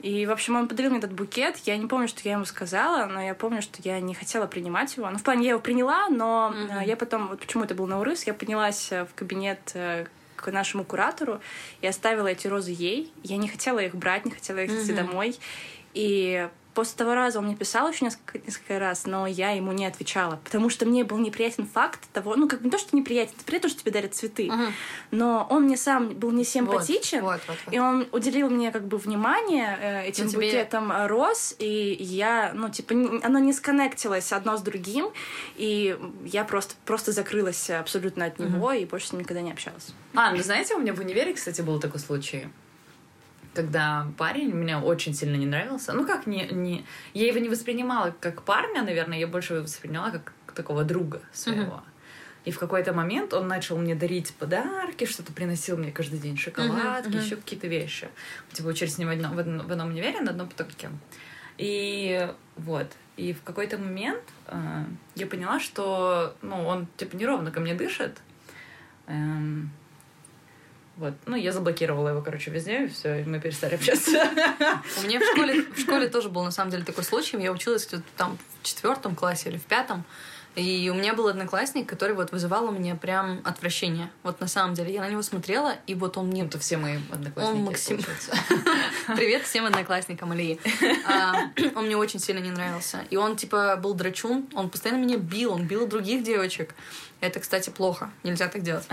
И, 0.00 0.26
в 0.26 0.30
общем, 0.30 0.54
он 0.54 0.68
подарил 0.68 0.90
мне 0.90 1.00
этот 1.00 1.12
букет. 1.12 1.56
Я 1.64 1.76
не 1.76 1.86
помню, 1.86 2.06
что 2.06 2.20
я 2.22 2.32
ему 2.34 2.44
сказала, 2.44 3.06
но 3.06 3.20
я 3.20 3.34
помню, 3.34 3.62
что 3.62 3.80
я 3.82 3.98
не 3.98 4.14
хотела 4.14 4.46
принимать 4.46 4.96
его. 4.96 5.10
Ну, 5.10 5.18
в 5.18 5.24
плане, 5.24 5.44
я 5.44 5.50
его 5.50 5.60
приняла, 5.60 6.08
но 6.08 6.54
mm-hmm. 6.54 6.86
я 6.86 6.96
потом, 6.96 7.28
вот 7.28 7.40
почему 7.40 7.64
это 7.64 7.74
был 7.74 7.86
Наурыз, 7.88 8.24
я 8.24 8.34
поднялась 8.34 8.90
в 8.92 9.08
кабинет 9.16 9.58
э, 9.74 10.06
к 10.40 10.50
нашему 10.50 10.84
куратору 10.84 11.40
и 11.80 11.86
оставила 11.86 12.28
эти 12.28 12.46
розы 12.46 12.70
ей. 12.70 13.12
Я 13.22 13.36
не 13.36 13.48
хотела 13.48 13.80
их 13.80 13.94
брать, 13.94 14.24
не 14.24 14.30
хотела 14.30 14.58
их 14.58 14.70
идти 14.70 14.92
mm-hmm. 14.92 14.96
домой. 14.96 15.36
И 15.94 16.48
После 16.78 16.96
того 16.96 17.14
раза 17.16 17.40
он 17.40 17.46
мне 17.46 17.56
писал 17.56 17.90
еще 17.90 18.04
несколько, 18.04 18.38
несколько 18.38 18.78
раз, 18.78 19.04
но 19.04 19.26
я 19.26 19.50
ему 19.50 19.72
не 19.72 19.84
отвечала, 19.84 20.38
потому 20.44 20.70
что 20.70 20.86
мне 20.86 21.02
был 21.02 21.18
неприятен 21.18 21.66
факт 21.66 21.98
того, 22.12 22.36
ну, 22.36 22.48
как 22.48 22.60
бы 22.60 22.66
не 22.66 22.70
то, 22.70 22.78
что 22.78 22.96
неприятен, 22.96 23.32
это 23.34 23.44
приятно, 23.44 23.68
что 23.68 23.80
тебе 23.80 23.90
дарят 23.90 24.14
цветы, 24.14 24.46
uh-huh. 24.46 24.70
но 25.10 25.44
он 25.50 25.64
мне 25.64 25.76
сам 25.76 26.10
был 26.10 26.30
не 26.30 26.44
симпатичен, 26.44 27.22
вот, 27.22 27.32
вот, 27.32 27.42
вот, 27.48 27.58
вот. 27.66 27.74
и 27.74 27.80
он 27.80 28.06
уделил 28.12 28.48
мне 28.48 28.70
как 28.70 28.86
бы 28.86 28.96
внимание 28.96 29.76
э, 29.80 30.06
этим 30.06 30.26
но 30.26 30.30
букетом 30.34 30.84
тебе... 30.90 31.06
роз, 31.06 31.56
и 31.58 31.96
я, 31.98 32.52
ну, 32.54 32.68
типа, 32.68 32.92
не, 32.92 33.24
оно 33.24 33.40
не 33.40 33.52
сконнектилось 33.52 34.32
одно 34.32 34.56
с 34.56 34.62
другим, 34.62 35.10
и 35.56 35.98
я 36.26 36.44
просто, 36.44 36.76
просто 36.84 37.10
закрылась 37.10 37.70
абсолютно 37.70 38.26
от 38.26 38.38
него, 38.38 38.72
uh-huh. 38.72 38.82
и 38.82 38.84
больше 38.84 39.08
с 39.08 39.12
ним 39.12 39.22
никогда 39.22 39.42
не 39.42 39.50
общалась. 39.50 39.88
А, 40.14 40.30
ну, 40.30 40.40
знаете, 40.44 40.76
у 40.76 40.78
меня 40.78 40.94
в 40.94 41.00
универе, 41.00 41.34
кстати, 41.34 41.60
был 41.60 41.80
такой 41.80 41.98
случай 41.98 42.46
когда 43.54 44.06
парень 44.16 44.54
мне 44.54 44.76
очень 44.78 45.14
сильно 45.14 45.36
не 45.36 45.46
нравился. 45.46 45.92
Ну 45.92 46.06
как, 46.06 46.26
не, 46.26 46.46
не... 46.48 46.84
я 47.14 47.26
его 47.26 47.38
не 47.38 47.48
воспринимала 47.48 48.14
как 48.20 48.42
парня, 48.42 48.82
наверное, 48.82 49.18
я 49.18 49.26
больше 49.26 49.54
его 49.54 49.64
восприняла 49.64 50.10
как 50.10 50.32
такого 50.54 50.84
друга 50.84 51.20
своего. 51.32 51.74
Uh-huh. 51.74 51.82
И 52.44 52.50
в 52.50 52.58
какой-то 52.58 52.92
момент 52.92 53.34
он 53.34 53.46
начал 53.46 53.76
мне 53.78 53.94
дарить 53.94 54.34
подарки, 54.34 55.04
что-то 55.04 55.32
приносил 55.32 55.76
мне 55.76 55.92
каждый 55.92 56.18
день 56.18 56.36
шоколадки, 56.36 57.08
uh-huh, 57.08 57.12
uh-huh. 57.12 57.24
еще 57.24 57.36
какие-то 57.36 57.66
вещи. 57.66 58.08
Типа 58.52 58.68
учились 58.68 58.94
с 58.94 58.98
ним 58.98 59.08
в 59.08 59.12
одном, 59.12 59.36
в 59.36 59.38
одном, 59.38 59.66
в 59.66 59.72
одном 59.72 59.88
универе 59.88 60.20
на 60.20 60.30
одном 60.30 60.48
потоке. 60.48 60.90
И 61.58 62.28
вот. 62.56 62.86
И 63.16 63.32
в 63.32 63.42
какой-то 63.42 63.78
момент 63.78 64.22
э, 64.46 64.84
я 65.16 65.26
поняла, 65.26 65.58
что 65.58 66.36
ну, 66.40 66.64
он 66.66 66.86
типа 66.96 67.16
неровно 67.16 67.50
ко 67.50 67.60
мне 67.60 67.74
дышит. 67.74 68.18
Эм, 69.08 69.70
вот. 70.98 71.14
Ну, 71.26 71.36
я 71.36 71.52
заблокировала 71.52 72.08
его, 72.08 72.22
короче, 72.22 72.50
везде, 72.50 72.84
и 72.84 72.88
все, 72.88 73.20
и 73.20 73.24
мы 73.24 73.40
перестали 73.40 73.76
общаться. 73.76 74.10
У 74.10 75.06
меня 75.06 75.20
в 75.20 75.24
школе, 75.32 75.62
в 75.62 75.80
школе 75.80 76.08
тоже 76.08 76.28
был, 76.28 76.42
на 76.42 76.50
самом 76.50 76.72
деле, 76.72 76.84
такой 76.84 77.04
случай. 77.04 77.40
Я 77.40 77.52
училась 77.52 77.88
там 78.16 78.36
в 78.60 78.66
четвертом 78.66 79.14
классе 79.14 79.48
или 79.50 79.58
в 79.58 79.64
пятом. 79.64 80.04
И 80.56 80.90
у 80.90 80.94
меня 80.94 81.14
был 81.14 81.28
одноклассник, 81.28 81.88
который 81.88 82.16
вот 82.16 82.32
вызывал 82.32 82.64
у 82.64 82.72
меня 82.72 82.96
прям 82.96 83.40
отвращение. 83.44 84.10
Вот 84.24 84.40
на 84.40 84.48
самом 84.48 84.74
деле. 84.74 84.92
Я 84.92 85.02
на 85.02 85.08
него 85.08 85.22
смотрела, 85.22 85.76
и 85.86 85.94
вот 85.94 86.16
он 86.16 86.26
мне... 86.26 86.44
Это 86.44 86.58
все 86.58 86.78
мои 86.78 86.98
одноклассники, 87.12 87.56
Он 87.56 87.64
максим-. 87.64 88.00
Привет 89.16 89.44
всем 89.44 89.66
одноклассникам 89.66 90.32
Алии. 90.32 90.58
А, 91.06 91.52
Он 91.76 91.86
мне 91.86 91.96
очень 91.96 92.18
сильно 92.18 92.40
не 92.40 92.50
нравился. 92.50 93.04
И 93.10 93.16
он, 93.16 93.36
типа, 93.36 93.76
был 93.76 93.94
драчун. 93.94 94.48
Он 94.52 94.68
постоянно 94.68 95.00
меня 95.00 95.16
бил. 95.16 95.52
Он 95.52 95.64
бил 95.64 95.86
других 95.86 96.24
девочек. 96.24 96.74
Это, 97.20 97.38
кстати, 97.38 97.70
плохо. 97.70 98.10
Нельзя 98.24 98.48
так 98.48 98.62
делать. 98.62 98.88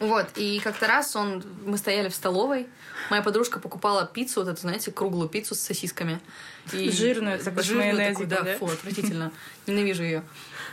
Вот. 0.00 0.26
И 0.36 0.60
как-то 0.60 0.86
раз 0.86 1.16
он... 1.16 1.42
Мы 1.64 1.78
стояли 1.78 2.08
в 2.08 2.14
столовой. 2.14 2.66
Моя 3.10 3.22
подружка 3.22 3.58
покупала 3.60 4.06
пиццу, 4.06 4.40
вот 4.40 4.50
эту, 4.50 4.60
знаете, 4.60 4.90
круглую 4.90 5.28
пиццу 5.28 5.54
с 5.54 5.60
сосисками. 5.60 6.20
И 6.72 6.90
Жирную, 6.90 7.38
такой, 7.38 7.62
с 7.62 7.66
жирную 7.66 8.08
такую, 8.08 8.28
да, 8.28 8.42
да? 8.42 8.56
фу, 8.56 8.66
отвратительно. 8.66 9.32
Ненавижу 9.66 10.02
ее. 10.02 10.22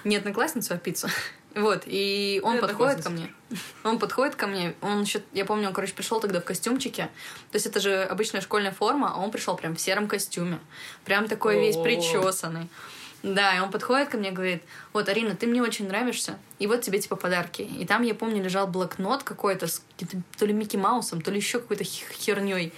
Не 0.03 0.17
одноклассницу, 0.17 0.73
а 0.73 0.77
пиццу. 0.77 1.07
Вот, 1.55 1.83
и 1.85 2.41
он 2.43 2.57
Это 2.57 2.67
подходит 2.67 3.03
ко 3.03 3.11
мне. 3.11 3.31
Он 3.83 3.99
подходит 3.99 4.35
ко 4.35 4.47
мне, 4.47 4.73
он 4.81 5.03
еще, 5.03 5.21
я 5.33 5.45
помню, 5.45 5.67
он, 5.67 5.73
короче, 5.75 5.93
пришел 5.93 6.19
тогда 6.19 6.41
в 6.41 6.43
костюмчике. 6.43 7.11
То 7.51 7.55
есть 7.55 7.67
это 7.67 7.79
же 7.79 8.01
обычная 8.03 8.41
школьная 8.41 8.71
форма, 8.71 9.13
а 9.13 9.19
он 9.19 9.29
пришел 9.29 9.55
прям 9.55 9.75
в 9.75 9.79
сером 9.79 10.07
костюме. 10.07 10.59
Прям 11.05 11.27
такой 11.27 11.59
весь 11.59 11.77
причесанный. 11.77 12.69
Да, 13.23 13.55
и 13.55 13.59
он 13.61 13.71
подходит 13.71 14.09
ко 14.09 14.17
мне 14.17 14.29
и 14.29 14.33
говорит, 14.33 14.63
вот, 14.91 15.07
Арина, 15.07 15.33
ты 15.33 15.47
мне 15.47 15.61
очень 15.61 15.87
нравишься, 15.87 16.37
и 16.59 16.67
вот 16.67 16.81
тебе, 16.81 16.99
типа, 16.99 17.15
подарки. 17.15 17.61
И 17.61 17.85
там, 17.85 18.03
я 18.03 18.13
помню, 18.13 18.43
лежал 18.43 18.67
блокнот 18.67 19.23
какой-то 19.23 19.67
с 19.67 19.81
каким-то 19.97 20.17
то 20.37 20.45
ли 20.45 20.51
Микки 20.51 20.75
Маусом, 20.75 21.21
то 21.21 21.31
ли 21.31 21.37
еще 21.37 21.59
какой-то 21.59 21.85
херней. 21.85 22.73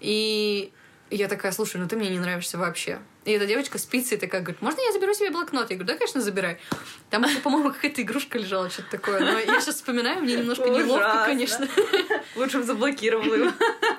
И 0.00 0.70
я 1.10 1.28
такая, 1.28 1.52
слушай, 1.52 1.78
ну 1.78 1.88
ты 1.88 1.96
мне 1.96 2.10
не 2.10 2.18
нравишься 2.18 2.58
вообще. 2.58 2.98
И 3.26 3.32
эта 3.32 3.44
девочка 3.46 3.76
с 3.78 3.84
пиццей 3.84 4.16
такая 4.16 4.40
говорит, 4.40 4.62
можно 4.62 4.80
я 4.80 4.92
заберу 4.92 5.12
себе 5.12 5.30
блокнот? 5.30 5.68
Я 5.70 5.76
говорю, 5.76 5.92
да, 5.92 5.98
конечно, 5.98 6.22
забирай. 6.22 6.58
Там, 7.10 7.22
по-моему, 7.42 7.70
какая-то 7.70 8.00
игрушка 8.00 8.38
лежала, 8.38 8.70
что-то 8.70 8.92
такое. 8.92 9.20
Но 9.20 9.38
я 9.38 9.60
сейчас 9.60 9.74
вспоминаю, 9.76 10.22
мне 10.22 10.36
немножко 10.36 10.70
неловко, 10.70 10.94
Ужасно. 11.04 11.24
конечно. 11.26 11.68
Лучше 12.34 12.58
бы 12.58 12.64
заблокировала 12.64 13.34
его. 13.34 13.52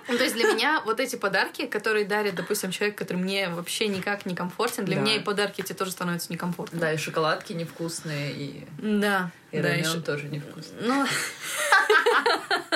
Ну, 0.08 0.18
то 0.18 0.24
есть 0.24 0.34
для 0.36 0.52
меня 0.52 0.82
вот 0.86 1.00
эти 1.00 1.18
подарки, 1.18 1.68
которые 1.68 2.06
дарит, 2.06 2.34
допустим, 2.34 2.72
человек, 2.72 2.98
который 2.98 3.18
мне 3.18 3.48
вообще 3.50 3.88
никак 3.88 4.26
не 4.26 4.36
комфортен, 4.36 4.86
для 4.86 4.96
Да. 4.96 5.02
меня 5.04 5.16
и 5.18 5.20
подарки 5.20 5.62
эти 5.62 5.74
тоже 5.74 5.92
становятся 5.92 6.32
некомфортными. 6.34 6.82
Да, 6.82 6.92
и 6.92 6.98
шоколадки 6.98 7.54
невкусные, 7.54 8.32
и, 8.34 8.66
Да, 8.80 9.30
и 9.52 9.60
да, 9.60 9.76
и 9.76 9.84
шо- 9.84 10.02
тоже 10.02 10.30
невкусный. 10.30 10.78
Ну... 10.82 11.06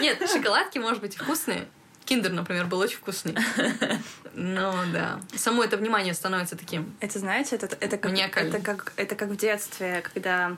Нет, 0.00 0.18
шоколадки, 0.30 0.78
может 0.78 1.00
быть, 1.00 1.14
и 1.14 1.18
вкусные. 1.18 1.66
Киндер, 2.10 2.32
например, 2.32 2.66
был 2.66 2.80
очень 2.80 2.96
вкусный. 2.96 3.36
Ну, 4.32 4.72
да. 4.92 5.20
Само 5.34 5.64
это 5.64 5.76
внимание 5.76 6.14
становится 6.14 6.56
таким. 6.56 6.94
Это, 7.00 7.18
знаете, 7.18 7.56
это, 7.56 7.66
это, 7.80 7.96
как, 7.98 8.12
Маниакально. 8.12 8.48
это, 8.48 8.60
как, 8.60 8.92
это 8.96 9.16
как 9.16 9.28
в 9.28 9.36
детстве, 9.36 10.02
когда 10.02 10.56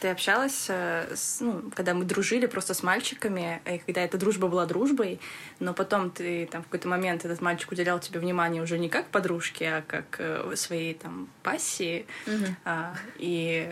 ты 0.00 0.08
общалась, 0.08 0.64
э, 0.68 1.14
с, 1.14 1.40
ну, 1.40 1.70
когда 1.76 1.92
мы 1.92 2.04
дружили 2.04 2.46
просто 2.46 2.72
с 2.72 2.82
мальчиками, 2.82 3.60
и 3.66 3.78
когда 3.78 4.00
эта 4.00 4.16
дружба 4.16 4.48
была 4.48 4.64
дружбой, 4.64 5.20
но 5.60 5.74
потом 5.74 6.10
ты 6.10 6.46
там 6.46 6.62
в 6.62 6.64
какой-то 6.64 6.88
момент 6.88 7.26
этот 7.26 7.42
мальчик 7.42 7.70
уделял 7.70 8.00
тебе 8.00 8.18
внимание 8.18 8.62
уже 8.62 8.78
не 8.78 8.88
как 8.88 9.06
подружке, 9.08 9.68
а 9.68 9.82
как 9.82 10.16
э, 10.18 10.54
своей 10.56 10.94
там 10.94 11.28
пассии. 11.42 12.06
А, 12.64 12.96
и 13.18 13.70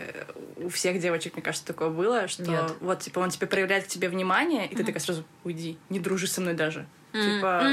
у 0.57 0.69
всех 0.69 0.99
девочек, 0.99 1.33
мне 1.33 1.41
кажется, 1.41 1.65
такое 1.65 1.89
было, 1.89 2.27
что 2.27 2.43
Нет. 2.43 2.73
вот, 2.79 2.99
типа, 2.99 3.19
он 3.19 3.31
тебе 3.31 3.47
проявляет 3.47 3.85
к 3.85 3.87
тебе 3.87 4.07
внимание, 4.07 4.67
и 4.67 4.75
ты 4.75 4.83
такая 4.83 5.01
сразу 5.01 5.25
уйди, 5.43 5.79
не 5.89 5.99
дружи 5.99 6.27
со 6.27 6.41
мной 6.41 6.53
даже. 6.53 6.85
Типа, 7.11 7.63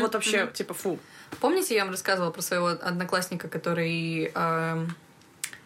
вот 0.00 0.14
вообще, 0.14 0.50
типа, 0.52 0.74
фу. 0.74 0.98
Помните, 1.40 1.74
я 1.74 1.82
вам 1.84 1.90
рассказывала 1.92 2.30
про 2.30 2.42
своего 2.42 2.68
одноклассника, 2.68 3.48
который... 3.48 4.30
эм, 4.34 4.94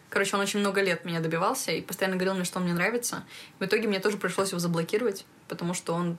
Короче, 0.09 0.35
он 0.37 0.41
очень 0.41 0.61
много 0.61 0.81
лет 0.81 1.03
меня 1.03 1.19
добивался 1.19 1.71
и 1.73 1.81
постоянно 1.81 2.15
говорил 2.15 2.33
мне, 2.35 2.45
что 2.45 2.59
он 2.59 2.63
мне 2.63 2.73
нравится. 2.73 3.25
В 3.59 3.65
итоге 3.65 3.87
мне 3.89 3.99
тоже 3.99 4.15
пришлось 4.17 4.49
его 4.51 4.59
заблокировать, 4.59 5.25
потому 5.49 5.73
что 5.73 5.93
он 5.93 6.17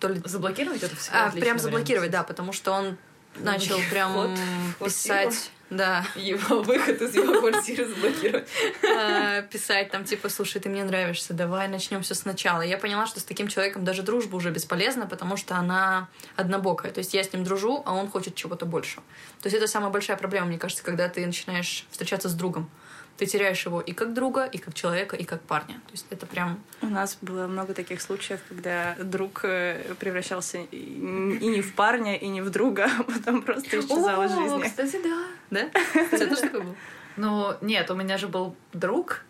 то 0.00 0.08
ли... 0.08 0.20
Заблокировать 0.24 0.82
это 0.82 0.96
всегда 0.96 1.26
А, 1.26 1.30
прям 1.30 1.40
вариант. 1.42 1.60
заблокировать, 1.60 2.10
да, 2.10 2.22
потому 2.22 2.52
что 2.54 2.72
он 2.72 2.96
начал 3.40 3.78
прям 3.90 4.34
вход 4.74 4.88
писать... 4.88 5.50
Да, 5.68 6.06
Его 6.14 6.62
выход 6.62 7.02
из 7.02 7.14
его 7.16 7.40
квартиры 7.40 7.86
заблокировать. 7.86 8.48
э, 8.82 9.42
писать 9.50 9.90
там 9.90 10.04
типа, 10.04 10.28
слушай, 10.28 10.60
ты 10.60 10.68
мне 10.68 10.84
нравишься, 10.84 11.34
давай 11.34 11.66
начнем 11.66 12.02
все 12.02 12.14
сначала. 12.14 12.60
Я 12.60 12.78
поняла, 12.78 13.06
что 13.06 13.18
с 13.18 13.24
таким 13.24 13.48
человеком 13.48 13.84
даже 13.84 14.02
дружба 14.02 14.36
уже 14.36 14.50
бесполезна, 14.50 15.06
потому 15.06 15.36
что 15.36 15.56
она 15.56 16.08
однобокая. 16.36 16.92
То 16.92 16.98
есть 16.98 17.14
я 17.14 17.24
с 17.24 17.32
ним 17.32 17.42
дружу, 17.42 17.82
а 17.84 17.94
он 17.94 18.08
хочет 18.08 18.36
чего-то 18.36 18.64
большего. 18.64 19.02
То 19.42 19.48
есть 19.48 19.56
это 19.56 19.66
самая 19.66 19.90
большая 19.90 20.16
проблема, 20.16 20.46
мне 20.46 20.58
кажется, 20.58 20.84
когда 20.84 21.08
ты 21.08 21.26
начинаешь 21.26 21.84
встречаться 21.90 22.28
с 22.28 22.34
другом. 22.34 22.70
Ты 23.16 23.26
теряешь 23.26 23.64
его 23.64 23.80
и 23.80 23.92
как 23.92 24.12
друга, 24.12 24.44
и 24.44 24.58
как 24.58 24.74
человека, 24.74 25.16
и 25.16 25.24
как 25.24 25.40
парня. 25.40 25.74
То 25.86 25.92
есть 25.92 26.06
это 26.10 26.26
прям... 26.26 26.60
У 26.82 26.86
нас 26.86 27.16
было 27.22 27.46
много 27.46 27.72
таких 27.72 28.02
случаев, 28.02 28.40
когда 28.48 28.94
друг 29.02 29.40
э, 29.44 29.94
превращался 29.98 30.58
и 30.58 30.76
не 30.76 31.62
в 31.62 31.74
парня, 31.74 32.16
и 32.16 32.28
не 32.28 32.42
в 32.42 32.50
друга, 32.50 32.90
а 32.98 33.02
потом 33.02 33.42
просто 33.42 33.80
исчезал 33.80 34.22
из 34.22 34.32
жизни. 34.32 34.62
кстати, 34.64 35.00
да. 35.02 35.22
Да? 35.50 35.80
Это 35.94 36.28
тоже 36.28 36.42
такое 36.42 36.62
было? 36.62 36.74
Ну, 37.16 37.54
нет, 37.62 37.90
у 37.90 37.94
меня 37.94 38.18
же 38.18 38.28
был 38.28 38.54
друг 38.72 39.22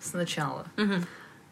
сначала, 0.00 0.66
Мгм. 0.76 1.04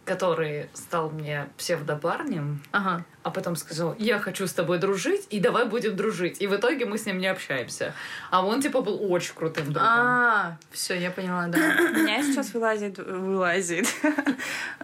Который 0.05 0.69
стал 0.75 1.11
мне 1.11 1.49
псевдопарнем, 1.57 2.63
Ага. 2.73 3.05
а 3.23 3.31
потом 3.31 3.57
сказал, 3.57 3.95
я 3.99 4.19
хочу 4.19 4.47
с 4.47 4.53
тобой 4.53 4.79
дружить, 4.79 5.27
и 5.31 5.41
давай 5.41 5.65
будем 5.65 5.97
дружить. 5.97 6.41
И 6.43 6.47
в 6.47 6.55
итоге 6.55 6.85
мы 6.85 6.99
с 6.99 7.07
ним 7.07 7.19
не 7.19 7.27
общаемся. 7.27 7.95
А 8.31 8.45
он, 8.45 8.61
типа, 8.61 8.83
был 8.83 9.11
очень 9.11 9.35
крутым 9.35 9.73
другом. 9.73 9.89
А, 9.91 10.59
все, 10.73 10.95
я 10.95 11.11
поняла, 11.11 11.47
да. 11.47 11.59
У 11.79 11.99
меня 11.99 12.23
сейчас 12.23 12.53
вылазит... 12.55 12.99
Вылазит. 12.99 13.87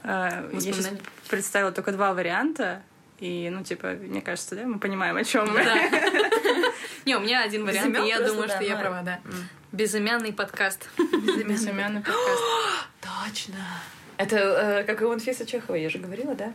Э, 0.02 0.48
Я 0.54 0.60
сейчас 0.60 0.90
представила 1.28 1.72
только 1.72 1.92
два 1.92 2.14
варианта. 2.14 2.82
И, 3.18 3.50
ну, 3.52 3.62
типа, 3.62 3.88
мне 3.88 4.22
кажется, 4.22 4.56
да, 4.56 4.62
мы 4.62 4.78
понимаем, 4.78 5.14
о 5.16 5.24
чем 5.24 5.52
мы. 5.52 5.62
Не, 7.04 7.16
у 7.16 7.20
меня 7.20 7.42
один 7.42 7.66
вариант, 7.66 7.94
и 7.98 8.08
я 8.08 8.18
думаю, 8.20 8.48
да, 8.48 8.54
что 8.54 8.64
я 8.64 8.76
права, 8.76 9.02
да. 9.02 9.20
Безымянный 9.72 10.32
подкаст. 10.32 10.88
Безымянный 11.46 12.00
подкаст. 12.00 12.42
Точно. 13.28 13.56
Это 14.20 14.36
э, 14.36 14.84
как 14.84 15.00
и 15.00 15.04
у 15.06 15.12
Анфисы 15.12 15.46
Чеховой, 15.46 15.80
я 15.80 15.88
же 15.88 15.98
говорила, 15.98 16.34
да? 16.34 16.52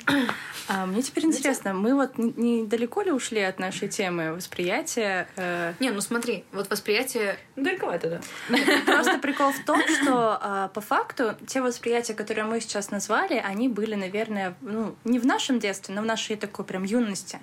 А 0.68 0.86
мне 0.86 1.02
теперь 1.02 1.26
интересно, 1.26 1.74
мы 1.74 1.96
вот 1.96 2.16
недалеко 2.18 3.02
ли 3.02 3.12
ушли 3.12 3.42
от 3.42 3.58
нашей 3.58 3.88
темы 3.88 4.34
восприятия? 4.34 5.28
Э, 5.36 5.74
Не, 5.80 5.90
ну 5.90 6.00
смотри, 6.00 6.44
вот 6.52 6.70
восприятие... 6.70 7.38
Ну, 7.56 7.64
Далековато, 7.64 8.22
да. 8.50 8.58
Просто 8.86 9.18
прикол 9.18 9.52
в 9.52 9.66
том, 9.66 9.82
что 9.88 10.38
а, 10.40 10.68
по 10.68 10.82
факту 10.82 11.36
те 11.48 11.62
восприятия, 11.62 12.14
которые 12.14 12.46
мы 12.46 12.62
сейчас 12.62 12.92
назвали, 12.92 13.42
они 13.44 13.68
были, 13.68 13.96
наверное, 13.96 14.56
ну, 14.62 14.96
не 15.04 15.18
в 15.18 15.26
нашем 15.26 15.58
детстве, 15.58 15.96
но 15.96 16.04
в 16.04 16.06
нашей 16.06 16.36
такой 16.36 16.66
прям 16.66 16.84
юности. 16.84 17.40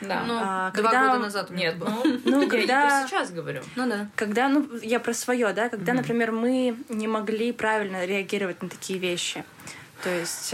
Да. 0.00 0.24
Ну, 0.26 0.34
А, 0.38 0.70
два 0.72 0.82
когда- 0.90 1.06
года 1.08 1.18
назад 1.20 1.50
у 1.50 1.54
меня 1.54 1.68
Нет, 1.70 1.78
было. 1.78 1.88
ну, 1.88 2.20
Ну, 2.24 2.40
я 2.40 2.46
и 2.46 2.48
когда- 2.50 3.00
про 3.00 3.08
сейчас 3.08 3.30
говорю. 3.30 3.62
Ну 3.76 3.88
да. 3.88 4.08
Когда, 4.14 4.48
ну, 4.48 4.68
я 4.82 5.00
про 5.00 5.14
свое, 5.14 5.52
да, 5.52 5.68
когда, 5.68 5.92
Мгм. 5.92 6.02
например, 6.02 6.32
мы 6.32 6.76
не 6.88 7.08
могли 7.08 7.52
правильно 7.52 8.04
реагировать 8.04 8.62
на 8.62 8.68
такие 8.68 8.98
вещи. 8.98 9.44
То 10.02 10.10
есть 10.10 10.52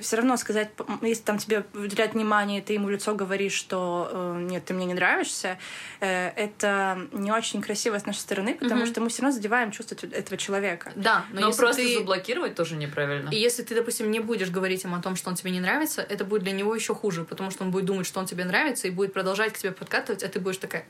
все 0.00 0.16
равно 0.16 0.36
сказать, 0.36 0.70
если 1.02 1.22
там 1.22 1.38
тебе 1.38 1.64
уделяют 1.74 2.14
внимание, 2.14 2.60
и 2.60 2.62
ты 2.62 2.72
ему 2.74 2.86
в 2.86 2.90
лицо 2.90 3.14
говоришь, 3.14 3.52
что 3.52 4.08
э, 4.10 4.40
нет, 4.42 4.64
ты 4.64 4.74
мне 4.74 4.86
не 4.86 4.94
нравишься, 4.94 5.58
э, 6.00 6.28
это 6.30 6.98
не 7.12 7.32
очень 7.32 7.60
красиво 7.62 7.98
с 7.98 8.06
нашей 8.06 8.18
стороны, 8.20 8.54
потому 8.54 8.82
Мгм. 8.82 8.86
что 8.90 9.00
мы 9.00 9.08
все 9.08 9.22
равно 9.22 9.34
задеваем 9.36 9.70
чувства 9.70 9.96
этого 10.12 10.36
человека. 10.36 10.92
Да, 10.96 11.24
но, 11.32 11.40
Но, 11.40 11.46
если 11.48 11.60
просто 11.60 11.82
ты... 11.82 11.94
заблокировать 11.98 12.54
тоже 12.54 12.76
неправильно. 12.76 13.28
И 13.30 13.36
если 13.36 13.62
ты, 13.62 13.74
допустим, 13.74 14.10
не 14.10 14.20
будешь 14.20 14.50
говорить 14.50 14.84
ему 14.84 14.96
о 14.96 15.02
том, 15.02 15.16
что 15.16 15.30
он 15.30 15.36
тебе 15.36 15.50
не 15.50 15.60
нравится, 15.60 16.02
это 16.02 16.24
будет 16.24 16.42
для 16.42 16.52
него 16.52 16.74
еще 16.74 16.94
хуже, 16.94 17.24
потому 17.24 17.50
что 17.50 17.64
он 17.64 17.70
будет 17.70 17.84
думать, 17.84 18.06
что 18.06 18.20
он 18.20 18.26
тебе 18.26 18.44
нравится, 18.44 18.88
и 18.88 18.90
будет 18.90 19.12
продолжать 19.12 19.52
к 19.52 19.58
тебе 19.58 19.72
подкатывать, 19.72 20.22
а 20.22 20.28
ты 20.28 20.40
будешь 20.40 20.58
такая... 20.58 20.84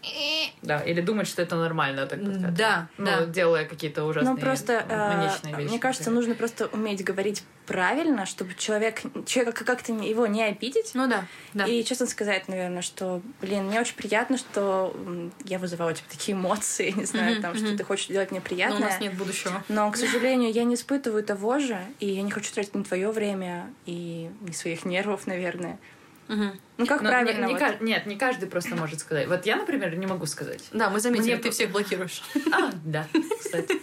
Да, 0.63 0.81
или 0.81 1.01
думать, 1.01 1.27
что 1.29 1.43
это 1.43 1.57
нормально 1.57 2.07
так 2.07 2.21
подкатывать. 2.21 2.55
Да, 2.55 2.89
Ну, 2.99 3.05
да. 3.07 3.27
делая 3.27 3.65
какие-то 3.65 4.05
ужасные 4.05 4.35
Ну, 4.35 4.41
просто, 4.41 4.85
э, 4.89 5.25
вещи. 5.53 5.69
мне 5.69 5.79
кажется, 5.79 6.11
например. 6.11 6.29
нужно 6.29 6.35
просто 6.35 6.67
уметь 6.73 7.05
говорить 7.05 7.45
правильно, 7.67 8.27
чтобы 8.27 8.55
человек, 8.55 8.98
человека 9.27 9.65
как-то 9.65 9.93
не- 9.93 10.09
его 10.09 10.27
не 10.27 10.43
обидеть. 10.43 10.93
Ну 10.95 11.07
да, 11.09 11.27
да. 11.55 11.67
И 11.67 11.83
честно 11.85 12.07
сказать, 12.07 12.49
наверное, 12.49 12.83
что, 12.83 13.21
блин, 13.41 13.67
мне 13.67 13.81
очень 13.81 13.95
приятно, 13.97 14.39
что 14.39 14.95
я 15.45 15.59
вызываю 15.59 15.95
типа 15.95 16.11
такие 16.11 16.37
эмоции, 16.37 16.91
не 16.97 17.05
знаю, 17.05 17.33
Мгм, 17.35 17.43
там, 17.43 17.53
мгм. 17.53 17.67
что 17.67 17.77
ты 17.77 17.85
хочешь 17.85 18.07
делать 18.07 18.31
мне 18.31 18.41
Но 18.41 18.45
у 18.77 18.79
нас 18.81 19.01
нет 19.01 19.15
будущего. 19.15 19.63
Но, 19.69 19.91
к 19.91 19.97
сожалению, 19.97 20.51
я 20.53 20.65
не 20.65 20.75
испытываю 20.75 21.23
того 21.23 21.59
же, 21.59 21.79
и 22.01 22.07
я 22.09 22.23
не 22.23 22.31
хочу 22.31 22.53
тратить 22.53 22.75
ни 22.75 22.83
твое 22.83 23.11
время 23.11 23.73
и 23.87 24.31
ни 24.41 24.53
своих 24.53 24.85
нервов, 24.85 25.27
наверное. 25.27 25.79
Мгм. 26.29 26.61
Ну 26.77 26.87
как 26.87 27.01
Но 27.03 27.09
правильно? 27.09 27.47
не- 27.47 27.55
не 27.55 27.59
вот? 27.59 27.81
Нет, 27.81 28.07
не 28.07 28.17
каждый 28.17 28.49
просто 28.49 28.77
может 28.77 29.01
сказать. 29.01 29.27
Вот 29.29 29.47
я, 29.47 29.57
например, 29.57 29.95
не 29.97 30.07
могу 30.07 30.27
сказать. 30.27 30.63
Да, 30.73 30.91
мы 30.91 31.01
заметили, 31.01 31.33
Мне 31.35 31.37
ты 31.39 31.51
всех 31.51 31.71
блокируешь. 31.71 32.23
А, 32.53 32.71
да, 32.85 33.07
кстати. 33.41 33.81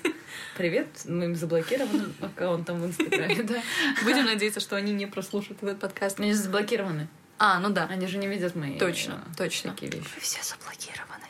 Привет, 0.58 0.88
моим 1.06 1.36
заблокированным 1.36 2.14
аккаунтом 2.22 2.82
в 2.82 2.86
Инстаграме, 2.86 3.44
да. 3.44 3.62
Будем 4.04 4.25
надеяться, 4.25 4.60
что 4.62 4.75
они 4.78 4.94
не 4.94 5.06
прослушают 5.06 5.62
этот 5.62 5.80
подкаст. 5.80 6.20
Они 6.20 6.32
же 6.32 6.38
заблокированы. 6.38 7.08
А, 7.38 7.60
ну 7.60 7.70
да. 7.70 7.88
Они 7.90 8.08
же 8.08 8.18
не 8.18 8.28
видят 8.28 8.56
мои 8.56 8.78
Точно, 8.80 9.22
э, 9.34 9.36
точно. 9.38 9.72
такие 9.72 9.92
вещи. 9.92 10.08
Вы 10.16 10.22
все 10.22 10.40
заблокированы. 10.44 11.25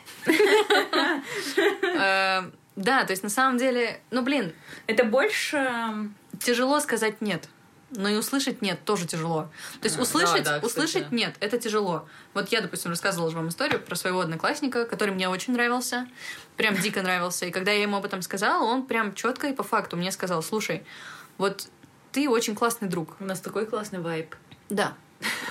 Э, 1.98 2.50
Да, 2.76 3.04
то 3.04 3.12
есть 3.12 3.22
на 3.22 3.30
самом 3.30 3.56
деле, 3.58 4.00
ну 4.10 4.22
блин, 4.22 4.52
Это 4.86 5.02
больше... 5.04 6.10
тяжело 6.40 6.78
сказать 6.80 7.20
нет. 7.22 7.48
Но 7.96 8.08
и 8.08 8.16
услышать 8.16 8.62
нет 8.62 8.84
тоже 8.84 9.06
тяжело. 9.06 9.48
То 9.80 9.86
есть 9.86 9.98
А, 9.98 10.02
услышать, 10.02 10.44
да, 10.44 10.60
да, 10.60 10.60
кстати. 10.60 10.66
услышать 10.66 11.12
нет, 11.12 11.34
это 11.40 11.58
тяжело. 11.58 12.06
Вот 12.34 12.48
я, 12.50 12.60
допустим, 12.60 12.90
рассказывала 12.90 13.30
же 13.30 13.36
вам 13.36 13.48
историю 13.48 13.80
про 13.80 13.96
своего 13.96 14.20
одноклассника, 14.20 14.84
который 14.84 15.14
мне 15.14 15.28
очень 15.28 15.52
нравился, 15.54 16.06
прям 16.56 16.76
дико 16.76 17.02
нравился. 17.02 17.46
И 17.46 17.50
когда 17.50 17.72
я 17.72 17.82
ему 17.82 17.96
об 17.96 18.04
этом 18.04 18.22
сказала, 18.22 18.64
он 18.64 18.86
прям 18.86 19.14
четко 19.14 19.48
и 19.48 19.52
по 19.52 19.62
факту 19.62 19.96
мне 19.96 20.12
сказал: 20.12 20.42
слушай, 20.42 20.84
вот 21.38 21.68
ты 22.12 22.28
очень 22.28 22.54
классный 22.54 22.88
друг. 22.88 23.16
У 23.20 23.24
нас 23.24 23.40
такой 23.40 23.66
классный 23.66 24.00
вайб. 24.00 24.34
Да. 24.68 24.94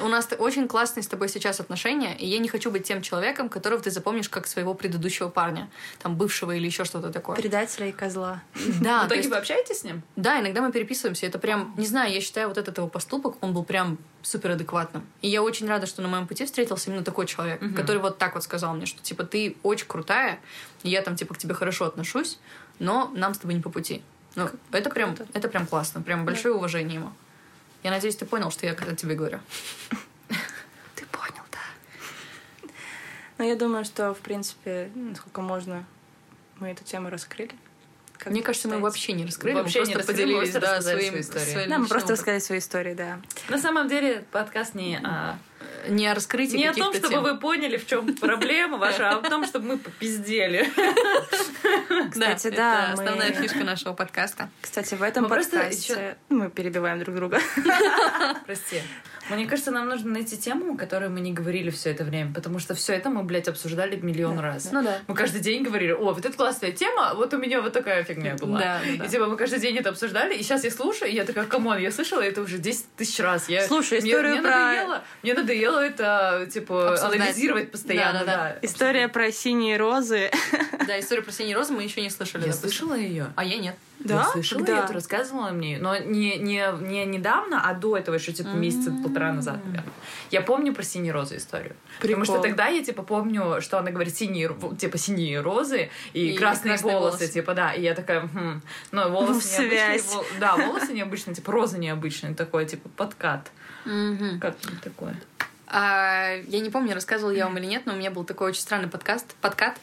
У 0.01 0.07
нас 0.07 0.27
очень 0.37 0.67
классные 0.67 1.03
с 1.03 1.07
тобой 1.07 1.29
сейчас 1.29 1.59
отношения, 1.59 2.15
и 2.17 2.27
я 2.27 2.37
не 2.39 2.47
хочу 2.47 2.69
быть 2.69 2.83
тем 2.83 3.01
человеком, 3.01 3.49
которого 3.49 3.81
ты 3.81 3.89
запомнишь 3.91 4.29
как 4.29 4.45
своего 4.47 4.73
предыдущего 4.73 5.29
парня, 5.29 5.69
там, 5.99 6.15
бывшего 6.15 6.51
или 6.51 6.65
еще 6.65 6.83
что-то 6.85 7.11
такое. 7.11 7.35
Предателя 7.35 7.87
и 7.87 7.91
козла. 7.91 8.43
Да, 8.81 8.99
В 8.99 9.01
то 9.01 9.07
итоге 9.07 9.21
есть- 9.21 9.29
вы 9.29 9.37
общаетесь 9.37 9.79
с 9.79 9.83
ним? 9.83 10.03
да, 10.15 10.39
иногда 10.39 10.61
мы 10.61 10.71
переписываемся. 10.71 11.25
Это 11.25 11.39
прям, 11.39 11.73
не 11.77 11.87
знаю, 11.87 12.13
я 12.13 12.21
считаю, 12.21 12.47
вот 12.49 12.57
этот 12.57 12.77
его 12.77 12.87
поступок, 12.87 13.37
он 13.41 13.53
был 13.53 13.63
прям 13.63 13.97
супер 14.21 14.51
адекватным. 14.51 15.03
И 15.21 15.29
я 15.29 15.41
очень 15.41 15.67
рада, 15.67 15.85
что 15.87 16.01
на 16.01 16.07
моем 16.07 16.27
пути 16.27 16.45
встретился 16.45 16.89
именно 16.89 17.03
такой 17.03 17.25
человек, 17.25 17.59
который 17.75 17.97
вот 18.01 18.17
так 18.17 18.35
вот 18.35 18.43
сказал 18.43 18.73
мне, 18.75 18.85
что 18.85 19.01
типа 19.01 19.23
ты 19.23 19.55
очень 19.63 19.87
крутая, 19.87 20.39
и 20.83 20.89
я 20.89 21.01
там 21.01 21.15
типа 21.15 21.33
к 21.33 21.37
тебе 21.37 21.53
хорошо 21.53 21.85
отношусь, 21.85 22.39
но 22.79 23.11
нам 23.15 23.33
с 23.33 23.37
тобой 23.39 23.55
не 23.55 23.61
по 23.61 23.69
пути. 23.69 24.01
Ну, 24.35 24.49
это 24.71 24.89
прям, 24.89 25.15
это 25.33 25.47
прям 25.47 25.65
классно, 25.65 26.01
прям 26.01 26.25
большое 26.25 26.53
уважение 26.53 26.95
ему. 26.95 27.13
Я 27.85 27.91
надеюсь, 27.91 28.15
ты 28.15 28.25
понял, 28.25 28.49
что 28.49 28.65
я 28.65 28.73
когда 28.73 28.95
тебе 28.95 29.13
говорю. 29.13 29.39
Ты 30.95 31.05
понял, 31.05 31.43
да. 31.51 32.69
Но 33.37 33.43
я 33.43 33.55
думаю, 33.55 33.85
что, 33.85 34.15
в 34.15 34.21
принципе, 34.21 34.89
насколько 34.95 35.41
можно, 35.41 35.85
мы 36.57 36.69
эту 36.69 36.83
тему 36.83 37.11
раскрыли. 37.11 37.51
Как 38.17 38.33
Мне 38.33 38.41
кажется, 38.41 38.67
мы 38.69 38.71
считаете? 38.71 38.83
вообще 38.85 39.13
не 39.13 39.25
раскрыли, 39.27 39.53
Вообще 39.53 39.81
мы 39.81 39.87
не 39.87 39.93
просто 39.93 40.13
раскрыли, 40.13 40.33
мы 40.33 40.39
поделились 40.41 40.53
да, 40.55 40.81
своим, 40.81 41.23
своим 41.23 41.69
Да, 41.69 41.77
мы 41.77 41.87
просто 41.87 42.13
рассказали 42.13 42.39
свои 42.39 42.57
истории, 42.57 42.95
да. 42.95 43.21
На 43.49 43.59
самом 43.59 43.87
деле 43.87 44.25
подкаст 44.31 44.73
не, 44.73 44.99
а, 45.03 45.37
не 45.89 46.07
о 46.07 46.15
раскрытии 46.15 46.57
не 46.57 46.65
о 46.67 46.73
том, 46.73 46.93
чтобы 46.93 47.09
тем. 47.09 47.23
вы 47.23 47.37
поняли, 47.37 47.77
в 47.77 47.85
чем 47.87 48.13
проблема 48.15 48.77
ваша, 48.77 49.09
а 49.09 49.17
о 49.17 49.29
том, 49.29 49.45
чтобы 49.45 49.67
мы 49.67 49.77
попиздели. 49.77 50.69
Кстати, 52.11 52.49
да, 52.49 52.55
да, 52.55 52.83
это 52.83 52.93
основная 52.93 53.31
фишка 53.33 53.63
нашего 53.63 53.93
подкаста. 53.93 54.49
Кстати, 54.61 54.95
в 54.95 55.03
этом 55.03 55.27
подкасте 55.27 56.17
мы 56.29 56.49
перебиваем 56.49 56.99
друг 56.99 57.15
друга. 57.15 57.39
Прости. 58.45 58.81
Мне 59.29 59.47
кажется, 59.47 59.71
нам 59.71 59.89
нужно 59.89 60.11
найти 60.11 60.37
тему, 60.37 60.75
о 60.75 60.77
которой 60.77 61.09
мы 61.09 61.19
не 61.19 61.33
говорили 61.33 61.71
все 61.71 61.89
это 61.89 62.03
время, 62.03 62.31
потому 62.31 62.59
что 62.59 62.75
все 62.75 62.93
это 62.93 63.09
мы, 63.09 63.23
блядь, 63.23 63.47
обсуждали 63.47 63.95
миллион 63.95 64.39
раз. 64.39 64.69
Ну 64.71 64.83
да. 64.83 64.99
Мы 65.07 65.15
каждый 65.15 65.41
день 65.41 65.63
говорили, 65.63 65.93
о, 65.93 66.13
вот 66.13 66.23
это 66.23 66.31
классная 66.37 66.71
тема, 66.71 67.13
вот 67.15 67.33
у 67.33 67.37
меня 67.37 67.61
вот 67.61 67.73
такая 67.73 68.03
фигня 68.03 68.35
была. 68.35 68.59
Да, 68.59 68.81
да, 68.85 68.97
да. 68.99 69.05
И 69.05 69.09
типа 69.09 69.25
мы 69.25 69.35
каждый 69.35 69.59
день 69.59 69.77
это 69.77 69.89
обсуждали, 69.89 70.35
и 70.35 70.43
сейчас 70.43 70.63
я 70.63 70.69
слушаю, 70.69 71.09
и 71.09 71.15
я 71.15 71.23
такая, 71.25 71.45
come 71.45 71.65
on, 71.65 71.79
я 71.79 71.91
слышала 71.91 72.21
это 72.21 72.41
уже 72.41 72.59
10 72.59 72.85
тысяч 72.97 73.19
раз. 73.19 73.49
Я, 73.49 73.67
Слушай, 73.67 73.99
мне, 74.01 74.11
историю 74.11 74.33
мне 74.33 74.41
про- 74.43 74.51
надоело, 74.51 75.03
мне 75.23 75.33
надоело 75.33 75.74
это, 75.81 76.47
типа, 76.51 76.93
Обсуждать. 76.93 77.15
анализировать 77.21 77.71
постоянно. 77.71 78.19
Да, 78.19 78.25
да, 78.25 78.37
да. 78.37 78.57
История 78.61 79.07
про 79.07 79.31
синие 79.31 79.77
розы. 79.77 80.31
Да, 80.87 80.99
историю 80.99 81.23
про 81.25 81.31
синие 81.31 81.55
розы 81.55 81.73
мы 81.73 81.83
еще 81.83 82.01
не 82.01 82.09
слышали. 82.09 82.41
Я 82.43 82.47
допустим. 82.47 82.69
слышала 82.69 82.93
ее. 82.95 83.33
А 83.35 83.43
я 83.43 83.57
нет. 83.57 83.75
Да? 83.99 84.15
Я 84.15 84.23
слышала, 84.25 84.59
Когда? 84.59 84.77
я 84.79 84.83
это 84.83 84.93
рассказывала 84.93 85.49
мне, 85.51 85.77
но 85.79 85.97
не, 85.97 86.37
не, 86.37 86.63
не 86.81 87.05
недавно, 87.05 87.61
а 87.67 87.73
до 87.73 87.97
этого 87.97 88.15
еще 88.15 88.33
типа 88.33 88.49
месяца 88.49 88.91
полтора 88.91 89.31
назад, 89.31 89.57
наверное. 89.65 89.93
Я 90.31 90.41
помню 90.41 90.73
про 90.73 90.83
синие 90.83 91.13
розы 91.13 91.37
историю. 91.37 91.75
Потому 92.01 92.25
что 92.25 92.33
Прикол. 92.33 92.43
тогда 92.49 92.67
я 92.67 92.83
типа 92.83 93.03
помню, 93.03 93.61
что 93.61 93.79
она 93.79 93.91
говорит 93.91 94.15
синие, 94.15 94.53
типа 94.77 94.97
синие 94.97 95.39
розы 95.39 95.89
и, 96.13 96.31
И 96.33 96.37
красные, 96.37 96.73
красные 96.73 96.93
волосы, 96.93 97.17
волосы. 97.19 97.33
типа 97.33 97.53
да. 97.53 97.71
И 97.73 97.81
я 97.81 97.95
такая, 97.95 98.21
хм, 98.27 98.61
ну 98.91 99.09
волосы 99.09 99.31
Ну, 99.59 99.63
необычные, 99.63 99.99
связь. 99.99 100.13
вол- 100.13 100.25
да, 100.39 100.55
волосы 100.57 100.93
необычные, 100.93 101.33
типа 101.35 101.51
розы 101.53 101.77
необычные, 101.79 102.35
такой 102.35 102.65
типа 102.65 102.89
подкат, 102.89 103.49
как 104.41 104.55
такое. 104.83 105.15
А, 105.67 106.35
я 106.47 106.59
не 106.59 106.69
помню, 106.69 106.93
рассказывала 106.93 107.31
я 107.31 107.45
вам 107.45 107.57
или 107.57 107.65
нет, 107.65 107.85
но 107.85 107.93
у 107.93 107.95
меня 107.95 108.11
был 108.11 108.23
такой 108.23 108.49
очень 108.49 108.61
странный 108.61 108.87
подкаст, 108.87 109.33
подкат. 109.41 109.77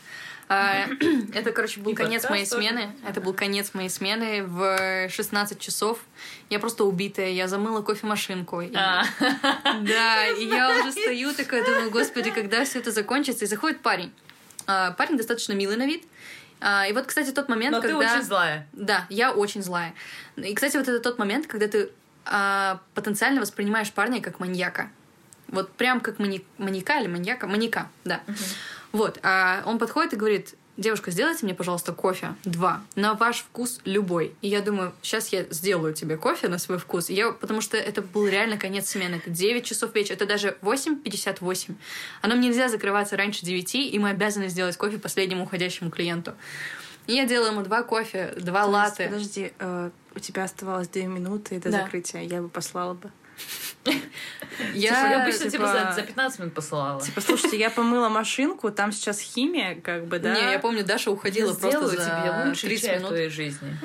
А, 0.48 0.86
это, 1.34 1.52
короче, 1.52 1.80
был 1.80 1.92
И 1.92 1.94
конец 1.94 2.28
моей 2.28 2.44
тоже. 2.46 2.62
смены. 2.62 2.92
Это 3.08 3.20
был 3.20 3.32
конец 3.32 3.72
моей 3.74 3.88
смены 3.88 4.42
в 4.44 5.08
16 5.08 5.58
часов. 5.58 5.98
Я 6.50 6.58
просто 6.58 6.84
убитая. 6.84 7.30
Я 7.30 7.48
замыла 7.48 7.80
кофемашинку. 7.82 8.60
И- 8.60 8.74
А. 8.74 9.04
Да, 9.82 10.26
и 10.28 10.44
я 10.46 10.70
уже 10.80 10.92
стою 10.92 11.32
такая, 11.34 11.64
думаю, 11.64 11.90
господи, 11.90 12.30
когда 12.30 12.64
все 12.64 12.80
это 12.80 12.90
закончится? 12.90 13.44
И 13.44 13.48
заходит 13.48 13.80
парень. 13.80 14.12
А, 14.66 14.92
Парень 14.92 15.16
достаточно 15.16 15.52
милый 15.54 15.76
на 15.76 15.86
вид. 15.86 16.04
А, 16.60 16.86
И 16.86 16.92
вот, 16.92 17.06
кстати, 17.06 17.30
тот 17.30 17.48
момент, 17.48 17.72
Но 17.72 17.80
ты 17.80 17.88
когда... 17.88 18.14
очень 18.14 18.22
злая. 18.22 18.68
Да, 18.72 19.06
я 19.08 19.32
очень 19.32 19.62
злая. 19.62 19.94
И, 20.36 20.54
кстати, 20.54 20.76
вот 20.76 20.86
это 20.86 21.00
тот 21.00 21.18
момент, 21.18 21.46
когда 21.46 21.66
ты 21.66 21.90
а, 22.24 22.80
потенциально 22.94 23.40
воспринимаешь 23.40 23.90
парня 23.92 24.20
как 24.20 24.38
маньяка. 24.38 24.90
Вот 25.52 25.70
прям 25.72 26.00
как 26.00 26.18
мани... 26.18 26.44
маньяка 26.58 26.98
или 26.98 27.06
маньяка? 27.06 27.46
Маньяка, 27.46 27.88
да. 28.04 28.20
Вот. 28.90 29.18
А 29.22 29.62
он 29.66 29.78
подходит 29.78 30.14
и 30.14 30.16
говорит, 30.16 30.54
девушка, 30.76 31.10
сделайте 31.10 31.44
мне, 31.44 31.54
пожалуйста, 31.54 31.92
кофе. 31.92 32.34
Два. 32.44 32.82
На 32.94 33.14
ваш 33.14 33.38
вкус 33.40 33.80
любой. 33.84 34.34
И 34.40 34.48
я 34.48 34.60
думаю, 34.60 34.92
сейчас 35.02 35.28
я 35.28 35.44
сделаю 35.50 35.94
тебе 35.94 36.16
кофе 36.16 36.48
на 36.48 36.58
свой 36.58 36.78
вкус. 36.78 37.10
И 37.10 37.14
я, 37.14 37.32
потому 37.32 37.60
что 37.60 37.76
это 37.76 38.02
был 38.02 38.26
реально 38.26 38.56
конец 38.56 38.88
смены. 38.90 39.16
Это 39.16 39.30
9 39.30 39.64
часов 39.64 39.94
вечера. 39.94 40.16
Это 40.16 40.26
даже 40.26 40.56
8.58. 40.62 41.74
А 42.22 42.28
нам 42.28 42.40
нельзя 42.40 42.68
закрываться 42.68 43.16
раньше 43.16 43.44
9, 43.44 43.74
и 43.74 43.98
мы 43.98 44.10
обязаны 44.10 44.48
сделать 44.48 44.76
кофе 44.76 44.98
последнему 44.98 45.44
уходящему 45.44 45.90
клиенту. 45.90 46.34
И 47.06 47.14
я 47.14 47.26
делаю 47.26 47.52
ему 47.52 47.62
два 47.62 47.82
кофе, 47.82 48.32
два 48.36 48.60
То 48.64 48.70
есть, 48.70 48.72
латте. 48.72 49.04
Подожди, 49.08 49.52
э, 49.58 49.90
у 50.14 50.18
тебя 50.20 50.44
оставалось 50.44 50.88
две 50.88 51.06
минуты 51.06 51.58
до 51.60 51.70
Да. 51.70 51.82
закрытия. 51.82 52.22
Я 52.22 52.40
бы 52.42 52.48
послала 52.48 52.94
бы. 52.94 53.10
Я, 54.74 54.90
Типа, 54.90 55.22
обычно 55.22 55.50
типа, 55.50 55.66
за, 55.66 55.92
за 55.94 56.02
15 56.02 56.38
минут 56.40 56.54
посылала. 56.54 57.00
Типа, 57.00 57.20
слушайте, 57.20 57.58
я 57.58 57.70
помыла 57.70 58.08
машинку, 58.08 58.70
там 58.70 58.92
сейчас 58.92 59.18
химия, 59.18 59.80
как 59.80 60.06
бы, 60.06 60.18
да? 60.18 60.34
Не, 60.34 60.52
я 60.52 60.58
помню, 60.58 60.84
Даша 60.84 61.10
уходила 61.10 61.50
Я 61.50 61.54
просто 61.56 61.88
за 61.88 61.96
тебе 61.96 62.46
лучший 62.46 62.68
30 62.68 62.84
чай 62.86 62.94
в 62.94 62.98
минут. 62.98 63.08
твоей 63.08 63.28
жизни. 63.28 63.76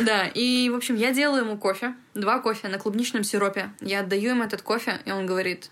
Да, 0.00 0.26
и, 0.26 0.68
в 0.70 0.76
общем, 0.76 0.96
я 0.96 1.12
делаю 1.12 1.44
ему 1.44 1.56
кофе, 1.56 1.94
два 2.14 2.40
кофе 2.40 2.68
на 2.68 2.78
клубничном 2.78 3.24
сиропе. 3.24 3.70
Я 3.80 4.00
отдаю 4.00 4.30
ему 4.30 4.44
этот 4.44 4.62
кофе, 4.62 5.00
и 5.04 5.10
он 5.10 5.26
говорит, 5.26 5.70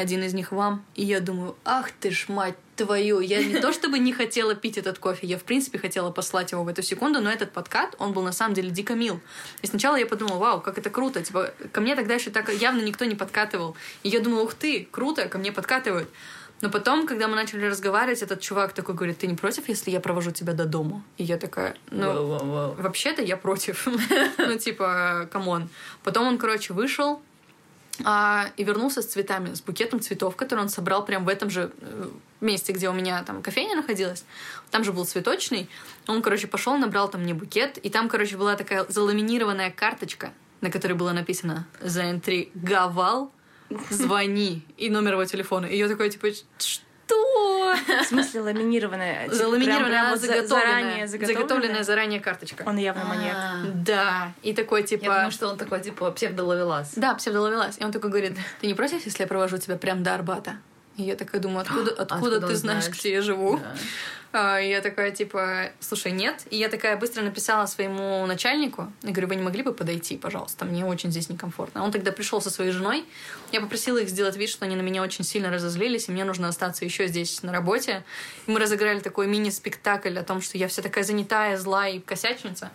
один 0.00 0.22
из 0.22 0.34
них 0.34 0.52
вам. 0.52 0.84
И 0.94 1.04
я 1.04 1.20
думаю, 1.20 1.56
ах 1.64 1.90
ты 1.90 2.10
ж 2.10 2.28
мать 2.28 2.54
твою. 2.76 3.20
Я 3.20 3.42
не 3.42 3.60
то 3.60 3.72
чтобы 3.72 3.98
не 3.98 4.12
хотела 4.12 4.54
пить 4.54 4.78
этот 4.78 4.98
кофе, 4.98 5.26
я, 5.26 5.36
в 5.36 5.42
принципе, 5.42 5.78
хотела 5.78 6.10
послать 6.10 6.52
его 6.52 6.62
в 6.62 6.68
эту 6.68 6.82
секунду, 6.82 7.20
но 7.20 7.30
этот 7.30 7.52
подкат, 7.52 7.94
он 7.98 8.12
был 8.12 8.22
на 8.22 8.32
самом 8.32 8.54
деле 8.54 8.70
дико 8.70 8.94
мил. 8.94 9.20
И 9.62 9.66
сначала 9.66 9.96
я 9.96 10.06
подумала, 10.06 10.38
вау, 10.38 10.60
как 10.60 10.78
это 10.78 10.88
круто. 10.90 11.22
Типа, 11.22 11.52
ко 11.72 11.80
мне 11.80 11.96
тогда 11.96 12.14
еще 12.14 12.30
так 12.30 12.52
явно 12.52 12.82
никто 12.82 13.04
не 13.04 13.14
подкатывал. 13.14 13.76
И 14.04 14.08
я 14.08 14.20
думала, 14.20 14.42
ух 14.42 14.54
ты, 14.54 14.88
круто, 14.90 15.28
ко 15.28 15.38
мне 15.38 15.52
подкатывают. 15.52 16.08
Но 16.60 16.70
потом, 16.70 17.06
когда 17.06 17.28
мы 17.28 17.36
начали 17.36 17.64
разговаривать, 17.66 18.22
этот 18.22 18.40
чувак 18.40 18.72
такой 18.72 18.94
говорит, 18.94 19.18
ты 19.18 19.28
не 19.28 19.36
против, 19.36 19.68
если 19.68 19.90
я 19.90 20.00
провожу 20.00 20.32
тебя 20.32 20.54
до 20.54 20.64
дома? 20.64 21.04
И 21.16 21.22
я 21.22 21.36
такая, 21.36 21.76
ну, 21.90 22.12
Воу-воу-воу. 22.12 22.82
Вообще-то 22.82 23.22
я 23.22 23.36
против. 23.36 23.86
ну, 24.38 24.58
типа, 24.58 25.28
come 25.30 25.52
on. 25.52 25.68
Потом 26.02 26.26
он, 26.26 26.38
короче, 26.38 26.72
вышел 26.74 27.22
а, 28.04 28.50
и 28.56 28.64
вернулся 28.64 29.02
с 29.02 29.06
цветами, 29.06 29.54
с 29.54 29.60
букетом 29.60 30.00
цветов, 30.00 30.36
который 30.36 30.60
он 30.60 30.68
собрал 30.68 31.04
прям 31.04 31.24
в 31.24 31.28
этом 31.28 31.50
же 31.50 31.72
э, 31.80 32.08
месте, 32.40 32.72
где 32.72 32.88
у 32.88 32.92
меня 32.92 33.22
там 33.24 33.42
кофейня 33.42 33.76
находилась. 33.76 34.24
Там 34.70 34.84
же 34.84 34.92
был 34.92 35.04
цветочный. 35.04 35.68
Он, 36.06 36.22
короче, 36.22 36.46
пошел, 36.46 36.76
набрал 36.76 37.08
там 37.08 37.22
мне 37.22 37.34
букет, 37.34 37.78
и 37.78 37.90
там, 37.90 38.08
короче, 38.08 38.36
была 38.36 38.56
такая 38.56 38.86
заламинированная 38.88 39.70
карточка, 39.70 40.32
на 40.60 40.70
которой 40.70 40.94
было 40.94 41.12
написано 41.12 41.66
«Заинтриговал, 41.80 43.32
звони» 43.90 44.64
и 44.76 44.90
номер 44.90 45.12
его 45.12 45.24
телефона. 45.24 45.66
И 45.66 45.76
я 45.76 45.88
такой, 45.88 46.10
типа, 46.10 46.28
что? 46.58 46.87
В 47.08 48.04
смысле 48.06 48.40
ламинированная? 48.40 49.24
Типа, 49.24 49.34
Заламинированная, 49.36 49.88
прям- 49.88 49.92
она 49.92 50.00
прям 50.02 50.10
вот 50.10 50.20
за- 50.20 50.26
заготовленная, 50.26 51.06
заранее 51.06 51.08
заготовленная 51.08 51.82
заранее 51.84 52.20
карточка. 52.20 52.64
Он 52.66 52.76
явно 52.76 53.04
маньяк. 53.04 53.36
А. 53.36 53.56
Да, 53.74 54.32
и 54.42 54.52
такой 54.52 54.82
типа... 54.82 55.04
Я 55.04 55.14
думаю, 55.14 55.30
что 55.30 55.48
он 55.48 55.56
такой, 55.56 55.80
типа, 55.80 56.10
псевдоловелас. 56.10 56.92
Да, 56.96 57.14
псевдоловелас. 57.14 57.80
И 57.80 57.84
он 57.84 57.92
такой 57.92 58.10
говорит, 58.10 58.36
ты 58.60 58.66
не 58.66 58.74
против, 58.74 59.04
если 59.04 59.22
я 59.22 59.26
провожу 59.26 59.58
тебя 59.58 59.76
прям 59.76 60.02
до 60.02 60.14
Арбата? 60.14 60.56
И 60.98 61.04
я 61.04 61.14
такая 61.16 61.40
думаю, 61.40 61.60
откуда, 61.60 61.90
откуда, 61.98 62.14
Откуда 62.14 62.40
ты 62.48 62.56
знаешь, 62.56 62.84
знает? 62.84 62.98
где 63.00 63.12
я 63.12 63.22
живу? 63.22 63.56
Да. 63.56 63.74
А, 64.30 64.58
я 64.58 64.82
такая, 64.82 65.10
типа, 65.10 65.70
слушай, 65.80 66.12
нет. 66.12 66.42
И 66.50 66.56
я 66.56 66.68
такая 66.68 66.98
быстро 66.98 67.22
написала 67.22 67.64
своему 67.66 68.26
начальнику. 68.26 68.92
Я 69.02 69.12
говорю, 69.12 69.28
вы 69.28 69.36
не 69.36 69.42
могли 69.42 69.62
бы 69.62 69.72
подойти, 69.72 70.18
пожалуйста? 70.18 70.66
Мне 70.66 70.84
очень 70.84 71.10
здесь 71.10 71.30
некомфортно. 71.30 71.82
Он 71.82 71.92
тогда 71.92 72.12
пришел 72.12 72.42
со 72.42 72.50
своей 72.50 72.72
женой. 72.72 73.06
Я 73.52 73.60
попросила 73.62 73.96
их 73.98 74.08
сделать 74.10 74.36
вид, 74.36 74.50
что 74.50 74.66
они 74.66 74.76
на 74.76 74.82
меня 74.82 75.02
очень 75.02 75.24
сильно 75.24 75.50
разозлились, 75.50 76.08
и 76.08 76.12
мне 76.12 76.24
нужно 76.24 76.48
остаться 76.48 76.84
еще 76.84 77.06
здесь 77.06 77.42
на 77.42 77.52
работе. 77.52 78.04
И 78.46 78.50
мы 78.50 78.60
разыграли 78.60 79.00
такой 79.00 79.28
мини-спектакль 79.28 80.18
о 80.18 80.24
том, 80.24 80.42
что 80.42 80.58
я 80.58 80.68
вся 80.68 80.82
такая 80.82 81.04
занятая, 81.04 81.56
злая 81.56 81.92
и 81.92 82.00
косячница. 82.00 82.70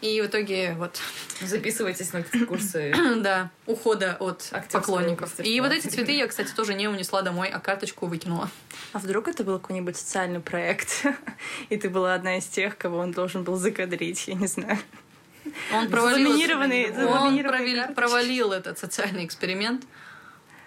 И 0.00 0.20
в 0.20 0.26
итоге 0.26 0.74
вот... 0.78 0.98
Записывайтесь 1.40 2.12
на 2.12 2.22
курсы. 2.46 2.92
да, 3.22 3.50
ухода 3.66 4.16
от 4.18 4.48
Актерского 4.50 4.80
поклонников. 4.80 5.20
мастерства. 5.22 5.44
И 5.44 5.60
вот 5.60 5.72
эти 5.72 5.88
цветы 5.88 6.12
я, 6.12 6.26
кстати, 6.26 6.52
тоже 6.52 6.74
не 6.74 6.88
унесла 6.88 7.22
домой, 7.22 7.48
а 7.48 7.60
карточку 7.60 8.06
выкинула. 8.06 8.50
А 8.92 8.98
вдруг 8.98 9.28
это 9.28 9.44
был 9.44 9.58
какой-нибудь 9.58 9.96
социальный 9.96 10.40
проект, 10.40 11.04
и 11.68 11.76
ты 11.76 11.90
была 11.90 12.14
одна 12.14 12.38
из 12.38 12.46
тех, 12.46 12.76
кого 12.78 12.98
он 12.98 13.12
должен 13.12 13.44
был 13.44 13.56
закадрить, 13.56 14.28
я 14.28 14.34
не 14.34 14.46
знаю. 14.46 14.78
Он 15.72 15.88
провалил, 15.88 16.32
он 16.32 16.32
этот 18.52 18.78
социальный 18.78 19.24
эксперимент. 19.24 19.84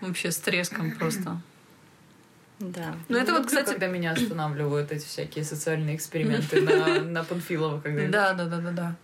Вообще 0.01 0.31
с 0.31 0.37
треском 0.37 0.91
просто. 0.99 1.41
Да. 2.59 2.95
Ну, 3.09 3.17
это 3.17 3.33
вот, 3.33 3.47
кстати... 3.47 3.69
когда 3.69 3.87
меня 3.87 4.11
останавливают 4.11 4.91
эти 4.91 5.05
всякие 5.05 5.43
социальные 5.43 5.95
эксперименты 5.95 6.61
на, 6.61 7.01
на 7.01 7.23
Панфилова, 7.23 7.81
когда 7.81 8.07
Да, 8.07 8.33
да, 8.33 8.45
да, 8.45 8.57
да, 8.59 8.71
да. 8.71 8.95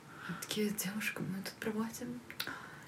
Такие 0.41 0.69
девушка, 0.69 1.21
мы 1.21 1.41
тут 1.43 1.53
проводим. 1.59 2.19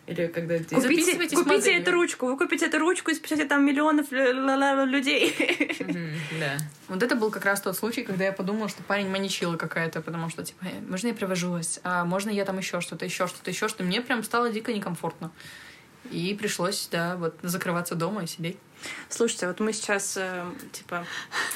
Или 0.07 0.27
когда 0.27 0.57
здесь- 0.57 0.81
Купите, 0.81 1.13
купите 1.13 1.43
моделью. 1.43 1.81
эту 1.81 1.91
ручку, 1.91 2.25
вы 2.25 2.37
купите 2.37 2.65
эту 2.65 2.79
ручку 2.79 3.11
и 3.11 3.13
спасете 3.13 3.45
там 3.45 3.63
миллионов 3.65 4.11
ла- 4.11 4.83
людей. 4.85 5.33
Мгм, 5.79 6.09
Да. 6.39 6.57
Вот 6.87 7.03
это 7.03 7.15
был 7.15 7.29
как 7.31 7.45
раз 7.45 7.61
тот 7.61 7.77
случай, 7.77 8.03
когда 8.03 8.25
я 8.25 8.31
подумала, 8.33 8.67
что 8.67 8.81
парень 8.83 9.07
маничила 9.09 9.55
какая-то, 9.57 10.01
потому 10.01 10.29
что, 10.29 10.43
типа, 10.43 10.65
«Э, 10.65 10.81
можно 10.89 11.07
я 11.07 11.13
провожусь, 11.13 11.79
а 11.83 12.03
можно 12.03 12.29
я 12.31 12.45
там 12.45 12.57
еще 12.57 12.81
что-то, 12.81 13.05
еще 13.05 13.27
что-то, 13.27 13.51
еще 13.51 13.67
что-то. 13.67 13.83
Мне 13.83 14.01
прям 14.01 14.23
стало 14.23 14.49
дико 14.49 14.73
некомфортно. 14.73 15.31
И 16.09 16.33
пришлось, 16.33 16.87
да, 16.91 17.15
вот 17.15 17.35
закрываться 17.43 17.95
дома 17.95 18.23
и 18.23 18.27
сидеть. 18.27 18.57
Слушайте, 19.09 19.47
вот 19.47 19.59
мы 19.59 19.73
сейчас, 19.73 20.17
э, 20.17 20.43
типа, 20.71 21.05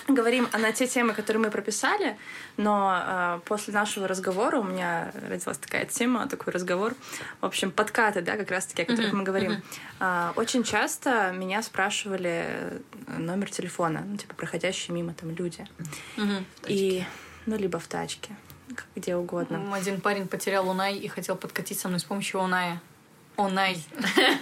говорим 0.07 0.47
на 0.53 0.71
те 0.71 0.87
темы, 0.87 1.13
которые 1.13 1.41
мы 1.41 1.49
прописали, 1.49 2.17
но 2.57 3.01
э, 3.03 3.39
после 3.45 3.73
нашего 3.73 4.07
разговора 4.07 4.59
у 4.59 4.63
меня 4.63 5.11
родилась 5.27 5.57
такая 5.57 5.85
тема, 5.85 6.27
такой 6.27 6.53
разговор. 6.53 6.93
В 7.41 7.45
общем, 7.45 7.71
подкаты, 7.71 8.21
да, 8.21 8.37
как 8.37 8.51
раз-таки, 8.51 8.83
о 8.83 8.85
которых 8.85 9.09
Мгм, 9.09 9.17
мы 9.17 9.23
говорим. 9.23 9.51
мгм. 9.53 9.63
А, 9.99 10.33
очень 10.35 10.63
часто 10.63 11.31
меня 11.31 11.61
спрашивали 11.63 12.45
э, 12.45 12.79
номер 13.17 13.49
телефона, 13.49 14.03
ну, 14.05 14.17
типа, 14.17 14.35
проходящие 14.35 14.93
мимо 14.93 15.13
там 15.13 15.31
люди. 15.31 15.65
И, 16.67 17.03
ну, 17.45 17.57
либо 17.57 17.79
в 17.79 17.87
тачке, 17.87 18.35
где 18.95 19.15
угодно. 19.15 19.73
Один 19.73 20.01
парень 20.01 20.27
потерял 20.27 20.69
Унай 20.69 20.95
и 20.97 21.07
хотел 21.07 21.35
подкатить 21.35 21.79
со 21.79 21.87
мной 21.87 21.99
с 21.99 22.03
помощью 22.03 22.41
Уная. 22.41 22.81
Онай. 23.37 23.77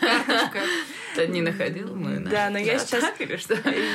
Карточка. 0.02 0.60
Ты 1.16 1.28
не 1.28 1.42
находил 1.42 1.96
мы? 1.96 2.20
Да, 2.20 2.50
но 2.50 2.58
я 2.58 2.80
сейчас-? 2.80 3.04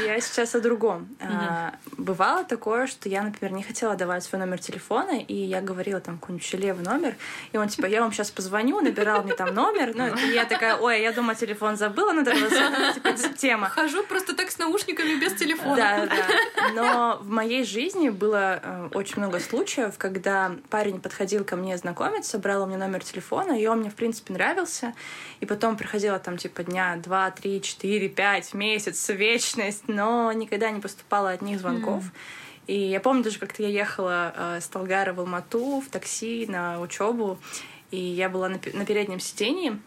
Я 0.07 0.21
сейчас 0.21 0.55
о 0.55 0.61
другом. 0.61 1.09
А, 1.21 1.75
Бывало 1.97 2.45
такое, 2.45 2.87
что 2.87 3.09
я, 3.09 3.23
например, 3.23 3.53
не 3.55 3.63
хотела 3.63 3.97
давать 3.97 4.23
свой 4.23 4.39
номер 4.39 4.59
телефона, 4.59 5.19
и 5.21 5.35
я 5.35 5.61
говорила 5.61 6.01
там 6.01 6.19
какой-нибудь 6.19 6.53
левый 6.55 6.85
номер, 6.85 7.17
и 7.53 7.59
он 7.59 7.69
типа, 7.69 7.87
я 7.87 8.03
вам 8.03 8.13
сейчас 8.13 8.31
позвоню, 8.31 8.81
набирал 8.81 9.25
мне 9.25 9.35
там 9.35 9.53
номер, 9.53 9.93
ну, 9.95 10.15
и 10.17 10.33
я 10.33 10.45
такая, 10.45 10.77
ой, 10.77 11.03
я 11.03 11.13
дома 11.13 11.35
телефон 11.35 11.77
забыла, 11.77 12.13
ну, 12.13 12.23
это 12.23 12.33
типа 12.95 13.13
тема. 13.37 13.69
Хожу 13.69 14.05
просто 14.05 14.35
так 14.35 14.51
с 14.51 14.59
наушниками 14.59 15.15
без 15.21 15.35
телефона. 15.35 15.77
Да, 15.77 16.07
да. 16.07 16.69
Но 16.75 17.19
в 17.21 17.29
моей 17.29 17.65
жизни 17.65 18.11
было 18.11 18.61
э, 18.63 18.89
очень 18.95 19.17
много 19.17 19.41
случаев, 19.41 19.95
когда 19.99 20.53
парень 20.71 21.01
подходил 21.01 21.45
ко 21.45 21.57
мне 21.57 21.77
знакомиться, 21.77 22.39
брал 22.39 22.63
у 22.63 22.67
меня 22.67 22.79
номер 22.79 23.03
телефона, 23.03 23.61
и 23.61 23.67
он 23.67 23.81
мне, 23.81 23.91
в 23.91 23.95
принципе, 23.95 24.33
нравился. 24.33 24.88
И 25.41 25.47
потом 25.47 25.77
проходило 25.77 26.19
там, 26.19 26.37
типа, 26.37 26.65
дня 26.65 26.97
два, 26.97 27.31
три, 27.31 27.63
четыре, 27.63 28.09
пять, 28.09 28.55
месяц, 28.55 29.09
вечность, 29.09 29.89
но 29.89 30.33
никогда 30.33 30.71
не 30.71 30.81
поступало 30.81 31.31
от 31.31 31.43
них 31.43 31.61
звонков. 31.61 32.05
И 32.67 32.79
я 32.79 33.01
помню 33.01 33.25
даже, 33.25 33.39
как-то 33.39 33.63
я 33.63 33.69
ехала 33.69 34.33
э, 34.37 34.61
с 34.61 34.69
Талгара 34.69 35.15
в 35.15 35.21
Алмату 35.21 35.81
в 35.81 35.89
такси 35.89 36.47
на 36.47 36.81
учебу, 36.81 37.39
и 37.91 37.99
я 37.99 38.29
была 38.29 38.49
на 38.49 38.61
на 38.75 38.85
переднем 38.85 39.21
сидении, 39.21 39.81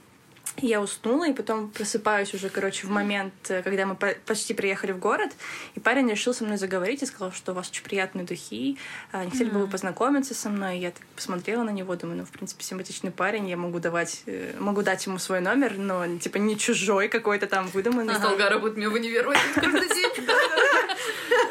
Я 0.58 0.82
уснула, 0.82 1.30
и 1.30 1.34
потом 1.34 1.70
просыпаюсь 1.70 2.34
уже, 2.34 2.50
короче, 2.50 2.86
в 2.86 2.90
момент, 2.90 3.34
э, 3.50 3.64
когда 3.64 3.86
мы 3.86 3.96
по- 3.96 4.16
почти 4.26 4.54
приехали 4.54 4.92
в 4.92 5.00
город, 5.00 5.32
и 5.76 5.80
парень 5.80 6.10
решил 6.10 6.34
со 6.34 6.44
мной 6.44 6.58
заговорить 6.58 7.02
и 7.02 7.06
сказал, 7.06 7.32
что 7.32 7.54
у 7.54 7.56
вас 7.56 7.70
очень 7.70 7.84
приятные 7.84 8.26
духи, 8.26 8.78
а, 9.12 9.24
не 9.24 9.32
хотели 9.32 9.50
бы 9.50 9.62
вы 9.62 9.68
познакомиться 9.68 10.34
со 10.34 10.50
мной. 10.50 10.80
Я 10.80 10.92
так 10.92 11.04
посмотрела 11.16 11.64
на 11.64 11.70
него, 11.70 11.96
думаю, 11.96 12.20
ну, 12.20 12.26
в 12.26 12.32
принципе, 12.32 12.64
симпатичный 12.64 13.12
парень, 13.12 13.50
я 13.50 13.58
могу 13.58 13.80
давать, 13.80 14.24
э, 14.26 14.54
могу 14.60 14.82
дать 14.82 15.06
ему 15.06 15.20
свой 15.20 15.40
номер, 15.40 15.78
но, 15.78 16.18
типа, 16.18 16.38
не 16.38 16.58
чужой 16.58 17.08
какой-то 17.08 17.48
там 17.48 17.68
выдуманный. 17.68 18.14
Из 18.14 18.20
Долгара 18.20 18.60
будет 18.60 18.78
мне 18.78 18.90
в 18.90 18.94
универ. 18.94 19.28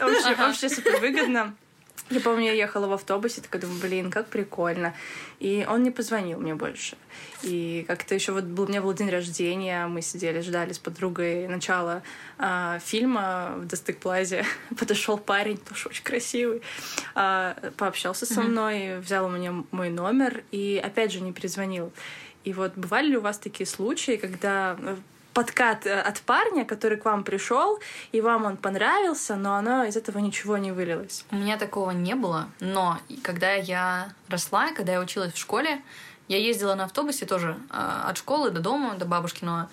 Вообще, 0.01 0.35
вообще 0.35 0.69
супер 0.69 0.99
выгодно. 0.99 1.55
Я 2.11 2.21
помню, 2.21 2.47
я 2.47 2.53
ехала 2.53 2.89
в 2.89 2.93
автобусе, 2.93 3.41
такая 3.41 3.63
думаю, 3.63 3.81
блин, 3.81 4.11
как 4.11 4.27
прикольно. 4.27 4.95
И 5.39 5.65
он 5.69 5.85
не 5.85 5.93
позвонил 5.93 6.41
мне 6.41 6.57
больше. 6.57 6.97
И 7.43 7.85
как-то 7.87 8.17
еще 8.17 8.33
вот 8.33 8.45
был, 8.45 8.65
у 8.65 8.67
меня 8.67 8.83
был 8.83 8.93
день 8.93 9.11
рождения, 9.11 9.87
мы 9.87 10.03
сидели, 10.03 10.41
ждали 10.41 10.73
с 10.73 10.79
подругой 10.79 11.47
начала 11.47 12.03
а, 12.37 12.81
фильма 12.81 13.55
в 13.59 13.67
Достык 13.67 13.99
Плазе. 13.99 14.45
Подошел 14.79 15.19
парень, 15.19 15.57
тоже 15.57 15.89
очень 15.89 16.03
красивый, 16.03 16.63
а, 17.15 17.57
пообщался 17.77 18.27
со 18.27 18.43
мной, 18.43 18.99
взял 18.99 19.27
у 19.27 19.31
меня 19.31 19.65
мой 19.71 19.91
номер 19.91 20.43
и 20.51 20.83
опять 20.85 21.13
же 21.13 21.21
не 21.21 21.33
перезвонил. 21.33 21.93
И 22.43 22.53
вот 22.53 22.73
бывали 22.75 23.09
ли 23.09 23.17
у 23.19 23.21
вас 23.21 23.39
такие 23.39 23.67
случаи, 23.67 24.17
когда 24.17 24.77
э, 24.81 24.97
подкат 25.35 25.87
э, 25.87 26.01
от 26.01 26.21
парня, 26.21 26.65
который 26.65 26.99
к 26.99 27.05
вам 27.05 27.25
пришел, 27.25 27.81
и 28.13 28.21
вам 28.21 28.45
он 28.45 28.57
понравился, 28.57 29.37
но 29.37 29.55
оно 29.55 29.85
из 29.85 29.97
этого 29.97 30.19
ничего 30.19 30.59
не 30.59 30.73
вылилось. 30.73 31.25
У 31.31 31.37
меня 31.37 31.57
такого 31.57 31.91
не 31.91 32.15
было, 32.15 32.49
но 32.61 32.99
когда 33.23 33.53
я 33.53 34.13
росла, 34.29 34.73
когда 34.73 34.93
я 34.93 35.01
училась 35.01 35.33
в 35.33 35.39
школе, 35.39 35.83
я 36.29 36.39
ездила 36.39 36.75
на 36.75 36.85
автобусе 36.85 37.27
тоже 37.27 37.57
а, 37.71 38.09
от 38.09 38.19
школы 38.19 38.51
до 38.51 38.61
дома, 38.61 38.95
до 38.95 39.05
бабушкиного. 39.05 39.69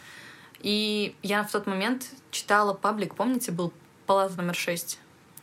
И 0.60 1.16
я 1.22 1.44
в 1.44 1.52
тот 1.52 1.68
момент 1.68 2.08
читала 2.32 2.74
паблик, 2.74 3.14
помните, 3.14 3.52
был 3.52 3.72
палата 4.08 4.36
номер 4.38 4.56
6. 4.56 5.00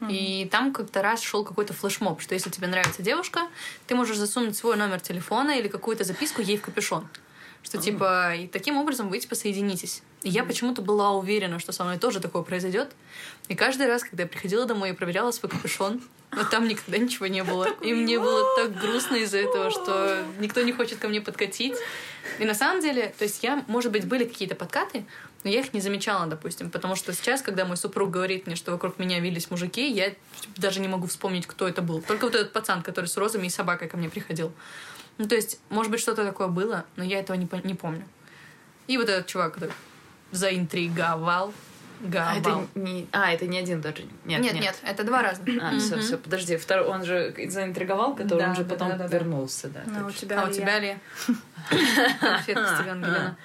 И 0.09 0.49
там 0.51 0.73
как-то 0.73 1.03
раз 1.03 1.23
шел 1.23 1.45
какой-то 1.45 1.73
флешмоб, 1.73 2.21
что 2.21 2.35
если 2.35 2.51
тебе 2.51 2.67
нравится 2.67 3.01
девушка, 3.01 3.49
ты 3.87 3.95
можешь 3.95 4.17
засунуть 4.17 4.57
свой 4.57 4.77
номер 4.77 5.01
телефона 5.01 5.53
или 5.53 5.69
какую-то 5.69 6.05
записку 6.05 6.43
ей 6.43 6.59
в 6.59 6.63
капюшон. 6.63 7.09
Что 7.65 7.79
типа, 7.79 8.37
и 8.37 8.47
таким 8.47 8.77
образом 8.77 9.09
вы 9.09 9.19
типа 9.19 9.35
соединитесь. 9.35 10.03
И 10.23 10.29
я 10.29 10.45
почему-то 10.45 10.83
была 10.83 11.13
уверена, 11.13 11.59
что 11.59 11.73
со 11.73 11.83
мной 11.83 11.99
тоже 11.99 12.21
такое 12.21 12.43
произойдет. 12.43 12.93
И 13.49 13.55
каждый 13.55 13.87
раз, 13.87 14.05
когда 14.05 14.25
я 14.25 14.29
приходила 14.29 14.67
домой 14.67 14.91
и 14.91 14.93
проверяла 14.93 15.31
свой 15.33 15.51
капюшон, 15.51 16.03
но 16.31 16.45
там 16.45 16.69
никогда 16.69 16.99
ничего 16.99 17.27
не 17.27 17.43
было. 17.43 17.69
И 17.81 17.95
мне 17.95 18.19
было 18.19 18.45
так 18.57 18.79
грустно 18.79 19.17
из-за 19.17 19.39
этого, 19.39 19.71
что 19.71 20.25
никто 20.41 20.63
не 20.63 20.73
хочет 20.73 20.99
ко 20.99 21.09
мне 21.09 21.21
подкатить. 21.21 21.75
И 22.39 22.45
на 22.45 22.55
самом 22.55 22.83
деле, 22.83 23.15
то 23.19 23.25
есть 23.25 23.43
я, 23.43 23.65
может 23.67 23.93
быть, 23.93 24.07
были 24.07 24.25
какие-то 24.25 24.55
подкаты, 24.55 25.05
но 25.43 25.51
я 25.51 25.61
их 25.61 25.73
не 25.75 25.81
замечала, 25.81 26.27
допустим, 26.27 26.71
потому 26.71 26.97
что 26.97 27.13
сейчас, 27.13 27.43
когда 27.43 27.65
мой 27.65 27.77
супруг 27.77 28.11
говорит 28.11 28.47
мне, 28.47 28.57
что 28.57 28.73
вокруг 28.73 28.99
меня 28.99 29.21
вились 29.21 29.51
мужики, 29.51 29.91
я 29.91 30.15
даже 30.57 30.81
не 30.81 30.89
могу 30.89 31.07
вспомнить, 31.07 31.47
кто 31.47 31.69
это 31.69 31.83
был. 31.83 32.01
Только 32.03 32.25
вот 32.25 32.35
этот 32.35 32.53
пацан, 32.53 32.83
который 32.83 33.07
с 33.07 33.17
розами 33.17 33.47
и 33.47 33.51
собакой 33.51 33.89
ко 33.89 33.97
мне 33.97 34.09
приходил. 34.09 34.53
Ну, 35.19 35.27
то 35.29 35.35
есть, 35.35 35.61
может 35.71 35.91
быть, 35.93 36.01
что-то 36.01 36.25
такое 36.25 36.49
было, 36.49 36.85
но 36.97 37.05
я 37.05 37.21
этого 37.21 37.37
не, 37.37 37.47
по- 37.47 37.57
не 37.57 37.75
помню. 37.75 38.05
И 38.87 38.97
вот 38.99 39.09
этот 39.09 39.27
чувак, 39.27 39.55
который 39.55 39.73
заинтриговал. 40.33 41.53
А 42.03 42.07
Гавал. 42.07 42.37
это 42.39 42.69
не, 42.75 43.07
а, 43.13 43.33
это 43.33 43.47
не 43.47 43.57
один 43.59 43.81
даже. 43.81 44.03
Нет, 44.25 44.43
Нет, 44.43 44.55
нет, 44.55 44.77
это 44.83 45.05
два 45.05 45.23
разных. 45.23 45.63
А, 45.63 45.79
все, 45.79 45.99
все, 46.01 46.19
подожди, 46.19 46.57
второй, 46.57 46.87
он 46.87 47.05
же 47.05 47.35
заинтриговал, 47.49 48.15
который 48.15 48.41
Да, 48.41 48.49
он 48.51 48.57
же 48.57 48.65
да, 48.65 48.75
потом 48.75 48.99
да, 48.99 49.07
вернулся, 49.07 49.69
да. 49.69 49.83
Ну, 49.87 50.09
у 50.09 50.11
тебя 50.11 50.43
А 50.43 50.49
у 50.49 50.53
тебя 50.53 50.81
ли? 50.81 50.97
Ангелина. 52.21 53.37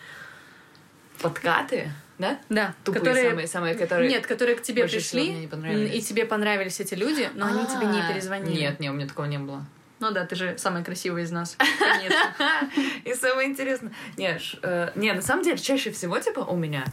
Подкаты, 1.21 1.91
да? 2.17 2.39
Да, 2.49 2.73
Тупые 2.83 2.99
которые... 3.01 3.29
самые, 3.29 3.47
самые, 3.47 3.75
которые... 3.75 4.09
Нет, 4.09 4.25
которые 4.25 4.55
к 4.57 4.61
тебе 4.61 4.87
пришли, 4.87 5.45
и 5.45 6.01
тебе 6.01 6.25
понравились 6.25 6.79
эти 6.79 6.95
люди, 6.95 7.29
но 7.35 7.45
они 7.47 7.65
тебе 7.65 7.87
не 7.87 8.01
А, 8.01 8.11
перезвонили. 8.11 8.59
Нет, 8.59 8.79
нет, 8.79 8.91
у 8.91 8.95
меня 8.95 9.07
такого 9.07 9.25
не 9.25 9.37
было. 9.37 9.65
Ну 9.99 10.11
да, 10.11 10.25
ты 10.25 10.35
же 10.35 10.57
самая 10.57 10.83
красивая 10.83 11.23
из 11.23 11.31
нас. 11.31 11.57
Конечно. 11.79 12.69
И 13.03 13.13
самое 13.13 13.49
интересное... 13.49 13.91
Не, 14.17 14.37
ш- 14.39 14.57
э, 14.61 14.91
не, 14.95 15.11
на 15.13 15.21
самом 15.21 15.43
деле, 15.43 15.57
чаще 15.57 15.91
всего, 15.91 16.17
типа, 16.19 16.39
у 16.39 16.55
меня 16.55 16.85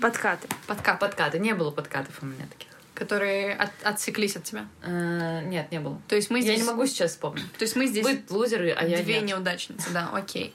Подкаты. 0.00 0.48
Подкат, 0.66 0.98
подкаты. 1.00 1.38
Не 1.38 1.54
было 1.54 1.70
подкатов 1.70 2.22
у 2.22 2.26
меня 2.26 2.46
таких. 2.50 2.68
которые 2.94 3.54
от- 3.54 3.70
отсеклись 3.82 4.36
от 4.36 4.44
тебя. 4.44 4.66
Э, 4.82 5.42
Нет, 5.44 5.70
не 5.72 5.80
было. 5.80 6.00
То 6.08 6.16
есть 6.16 6.30
мы 6.30 6.40
здесь... 6.40 6.58
Я 6.58 6.64
не 6.64 6.68
могу 6.70 6.86
сейчас 6.86 7.12
вспомнить. 7.12 7.50
То 7.54 7.62
есть 7.64 7.74
мы 7.76 7.86
здесь 7.86 8.04
Вы 8.04 8.22
лузеры, 8.30 8.70
а 8.70 8.84
я 8.84 9.02
две 9.02 9.14
нет. 9.20 9.24
неудачницы, 9.30 9.90
да, 9.92 10.10
окей. 10.12 10.54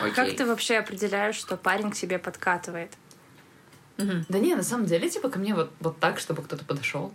Окей. 0.00 0.12
Как 0.14 0.34
ты 0.36 0.44
вообще 0.46 0.76
определяешь, 0.78 1.36
что 1.36 1.56
парень 1.56 1.90
к 1.90 1.94
себе 1.96 2.18
подкатывает? 2.18 2.92
Мгм. 3.98 4.24
Да 4.28 4.38
не, 4.38 4.54
на 4.54 4.62
самом 4.62 4.86
деле, 4.86 5.08
типа, 5.08 5.28
ко 5.28 5.38
мне 5.38 5.54
вот, 5.54 5.70
вот 5.80 6.00
так, 6.00 6.18
чтобы 6.18 6.42
кто-то 6.42 6.64
подошел 6.64 7.12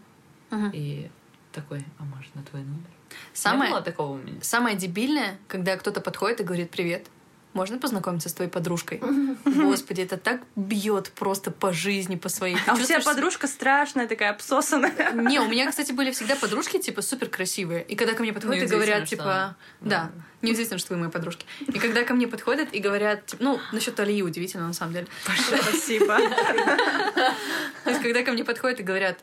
Мгм. 0.52 0.70
и 0.74 1.10
такой, 1.52 1.84
а 1.98 2.04
можно 2.04 2.42
твой 2.50 2.62
номер? 2.62 2.90
Не 3.10 3.16
Самое, 3.34 3.72
было 3.72 3.82
такого 3.82 4.14
у 4.14 4.18
меня. 4.18 4.38
самое 4.42 4.76
дебильное, 4.78 5.38
когда 5.48 5.76
кто-то 5.78 6.02
подходит 6.02 6.42
и 6.42 6.44
говорит 6.44 6.70
«привет». 6.72 7.08
можно 7.54 7.80
познакомиться 7.80 8.30
с 8.30 8.34
твоей 8.34 8.50
подружкой? 8.52 9.02
Господи, 9.46 10.02
это 10.02 10.18
так 10.18 10.42
бьет 10.56 11.12
просто 11.12 11.50
по 11.50 11.74
жизни, 11.74 12.16
по 12.16 12.30
своей. 12.30 12.56
Ты 12.56 12.62
А 12.68 12.76
у 12.76 12.78
тебя 12.78 13.00
подружка 13.02 13.48
страшная, 13.48 14.08
такая 14.08 14.30
обсосанная. 14.30 15.12
Не, 15.14 15.40
у 15.40 15.48
меня, 15.48 15.68
кстати, 15.70 15.92
были 15.92 16.12
всегда 16.12 16.36
подружки, 16.36 16.78
типа, 16.78 17.02
супер 17.02 17.28
красивые. 17.28 17.84
И 17.84 17.96
когда 17.96 18.14
ко 18.14 18.22
мне 18.22 18.34
подходят 18.34 18.64
и 18.64 18.68
говорят, 18.68 19.08
что- 19.08 19.16
типа, 19.16 19.56
да, 19.82 20.12
неудивительно, 20.44 20.78
что 20.78 20.94
вы 20.94 21.00
мои 21.00 21.10
подружки. 21.10 21.46
И 21.68 21.80
когда 21.80 22.04
ко 22.04 22.14
мне 22.14 22.28
подходят 22.28 22.70
и 22.72 22.80
говорят, 22.80 23.26
типа, 23.26 23.44
ну, 23.44 23.60
насчет 23.74 24.00
Алии 24.00 24.22
удивительно, 24.22 24.68
на 24.68 24.74
самом 24.74 24.94
деле. 24.94 25.08
Спасибо. 25.24 26.20
То 27.84 27.90
есть, 27.90 28.02
когда 28.02 28.24
ко 28.24 28.32
мне 28.32 28.44
подходят 28.44 28.80
и 28.80 28.84
говорят, 28.84 29.18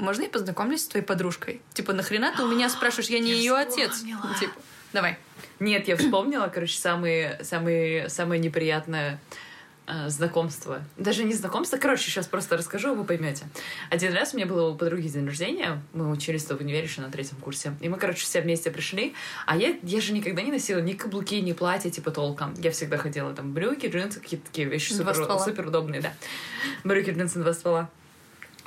можно 0.00 0.22
я 0.22 0.28
познакомлюсь 0.28 0.82
с 0.82 0.88
твоей 0.88 1.04
подружкой? 1.04 1.60
Типа, 1.72 1.92
нахрена 1.92 2.32
ты 2.36 2.42
у 2.42 2.48
меня 2.48 2.68
спрашиваешь, 2.70 3.08
я 3.08 3.18
не 3.18 3.30
Я 3.30 3.36
ее 3.36 3.54
отец? 3.54 4.00
Типа, 4.38 4.52
давай. 4.92 5.18
Нет, 5.60 5.88
я 5.88 5.96
вспомнила, 5.96 6.48
короче, 6.48 6.78
самые, 6.78 7.38
самые, 7.42 8.08
самое 8.08 8.40
неприятное 8.40 9.20
э, 9.86 10.08
знакомство. 10.08 10.82
Даже 10.96 11.24
не 11.24 11.34
знакомство, 11.34 11.76
короче, 11.76 12.04
сейчас 12.04 12.26
просто 12.26 12.56
расскажу, 12.56 12.94
вы 12.94 13.04
поймете. 13.04 13.44
Один 13.90 14.14
раз 14.14 14.32
у 14.32 14.38
меня 14.38 14.46
было 14.46 14.70
у 14.70 14.74
подруги 14.74 15.08
день 15.08 15.26
рождения, 15.26 15.82
мы 15.92 16.10
учились 16.10 16.44
в 16.44 16.52
универе 16.52 16.84
еще 16.84 17.02
на 17.02 17.10
третьем 17.10 17.36
курсе, 17.36 17.74
и 17.82 17.90
мы, 17.90 17.98
короче, 17.98 18.24
все 18.24 18.40
вместе 18.40 18.70
пришли, 18.70 19.14
а 19.44 19.54
я, 19.54 19.76
я 19.82 20.00
же 20.00 20.14
никогда 20.14 20.40
не 20.40 20.50
носила 20.50 20.78
ни 20.78 20.94
каблуки, 20.94 21.38
ни 21.42 21.52
платья, 21.52 21.90
типа, 21.90 22.10
толком. 22.10 22.54
Я 22.54 22.70
всегда 22.70 22.96
ходила 22.96 23.34
там 23.34 23.52
брюки, 23.52 23.86
джинсы, 23.86 24.18
какие-то 24.18 24.46
такие 24.46 24.66
вещи 24.66 24.94
супер, 24.94 25.14
супер 25.14 25.66
удобные, 25.68 26.00
да. 26.00 26.14
Брюки, 26.84 27.10
джинсы, 27.10 27.38
два 27.38 27.52
ствола. 27.52 27.90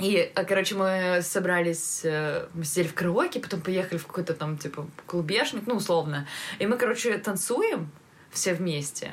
И, 0.04 0.32
а, 0.36 0.44
короче, 0.44 0.76
мы 0.76 1.22
собрались, 1.22 2.02
э, 2.04 2.48
мы 2.54 2.66
сидели 2.66 2.89
в 2.89 2.94
караоке, 2.94 3.39
потом 3.39 3.62
поехали 3.62 3.98
в 3.98 4.06
какой-то 4.06 4.34
там, 4.34 4.58
типа, 4.58 4.86
клубешник, 5.06 5.66
ну, 5.66 5.76
условно. 5.76 6.28
И 6.60 6.68
мы, 6.68 6.76
короче, 6.76 7.18
танцуем 7.20 7.89
все 8.30 8.54
вместе, 8.54 9.12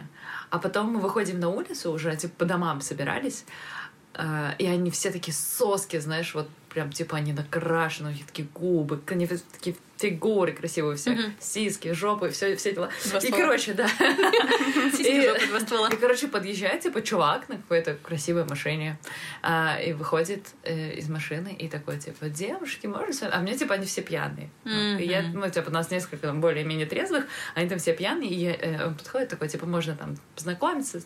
а 0.50 0.58
потом 0.58 0.94
мы 0.94 1.00
выходим 1.00 1.38
на 1.38 1.48
улицу 1.48 1.92
уже, 1.92 2.16
типа, 2.16 2.34
по 2.38 2.44
домам 2.44 2.80
собирались, 2.80 3.44
э, 4.14 4.54
и 4.58 4.66
они 4.66 4.90
все 4.90 5.12
такие 5.12 5.32
соски, 5.32 6.00
знаешь, 6.00 6.34
вот 6.34 6.48
прям, 6.68 6.90
типа, 6.90 7.18
они 7.18 7.32
накрашены, 7.32 8.08
у 8.08 8.12
них 8.12 8.26
такие 8.26 8.48
губы, 8.52 9.00
они 9.06 9.28
такие 9.28 9.76
фигуры 10.00 10.52
красивые 10.52 10.96
все, 10.96 11.10
Мгм. 11.10 11.34
сиськи, 11.38 11.92
жопы, 11.92 12.30
все, 12.30 12.56
все 12.56 12.72
дела. 12.72 12.88
Два 13.04 13.18
И, 13.18 13.26
ствола. 13.26 13.42
короче, 13.44 13.74
да. 13.74 13.88
Сиськи, 14.92 15.02
И- 15.10 15.26
жопы, 15.28 15.46
два 15.46 15.60
ствола. 15.60 15.88
И, 15.90 15.96
короче, 15.96 16.28
подъезжает, 16.28 16.80
типа, 16.80 17.02
чувак 17.02 17.48
на 17.48 17.56
какой-то 17.56 17.94
красивой 17.94 18.44
машине 18.44 18.98
а, 19.42 19.78
и 19.80 19.92
выходит 19.92 20.46
э, 20.62 20.94
из 20.94 21.08
машины 21.08 21.54
и 21.58 21.68
такой, 21.68 21.98
типа, 21.98 22.28
девушки, 22.28 22.86
можно 22.86 23.12
с 23.12 23.20
вами?» 23.20 23.32
А 23.34 23.40
мне, 23.40 23.56
типа, 23.56 23.74
они 23.74 23.86
все 23.86 24.02
пьяные. 24.02 24.50
Ну, 24.64 24.98
И 24.98 25.04
я, 25.06 25.22
ну, 25.22 25.48
типа, 25.50 25.70
нас 25.70 25.90
несколько 25.90 26.26
там 26.28 26.40
более-менее 26.40 26.86
трезвых, 26.86 27.26
они 27.54 27.68
там 27.68 27.78
все 27.78 27.92
пьяные, 27.94 28.30
и 28.30 28.34
я, 28.34 28.54
э, 28.54 28.86
он 28.86 28.94
подходит 28.94 29.28
такой, 29.28 29.48
типа, 29.48 29.66
можно 29.66 29.94
там 29.96 30.16
познакомиться? 30.34 31.02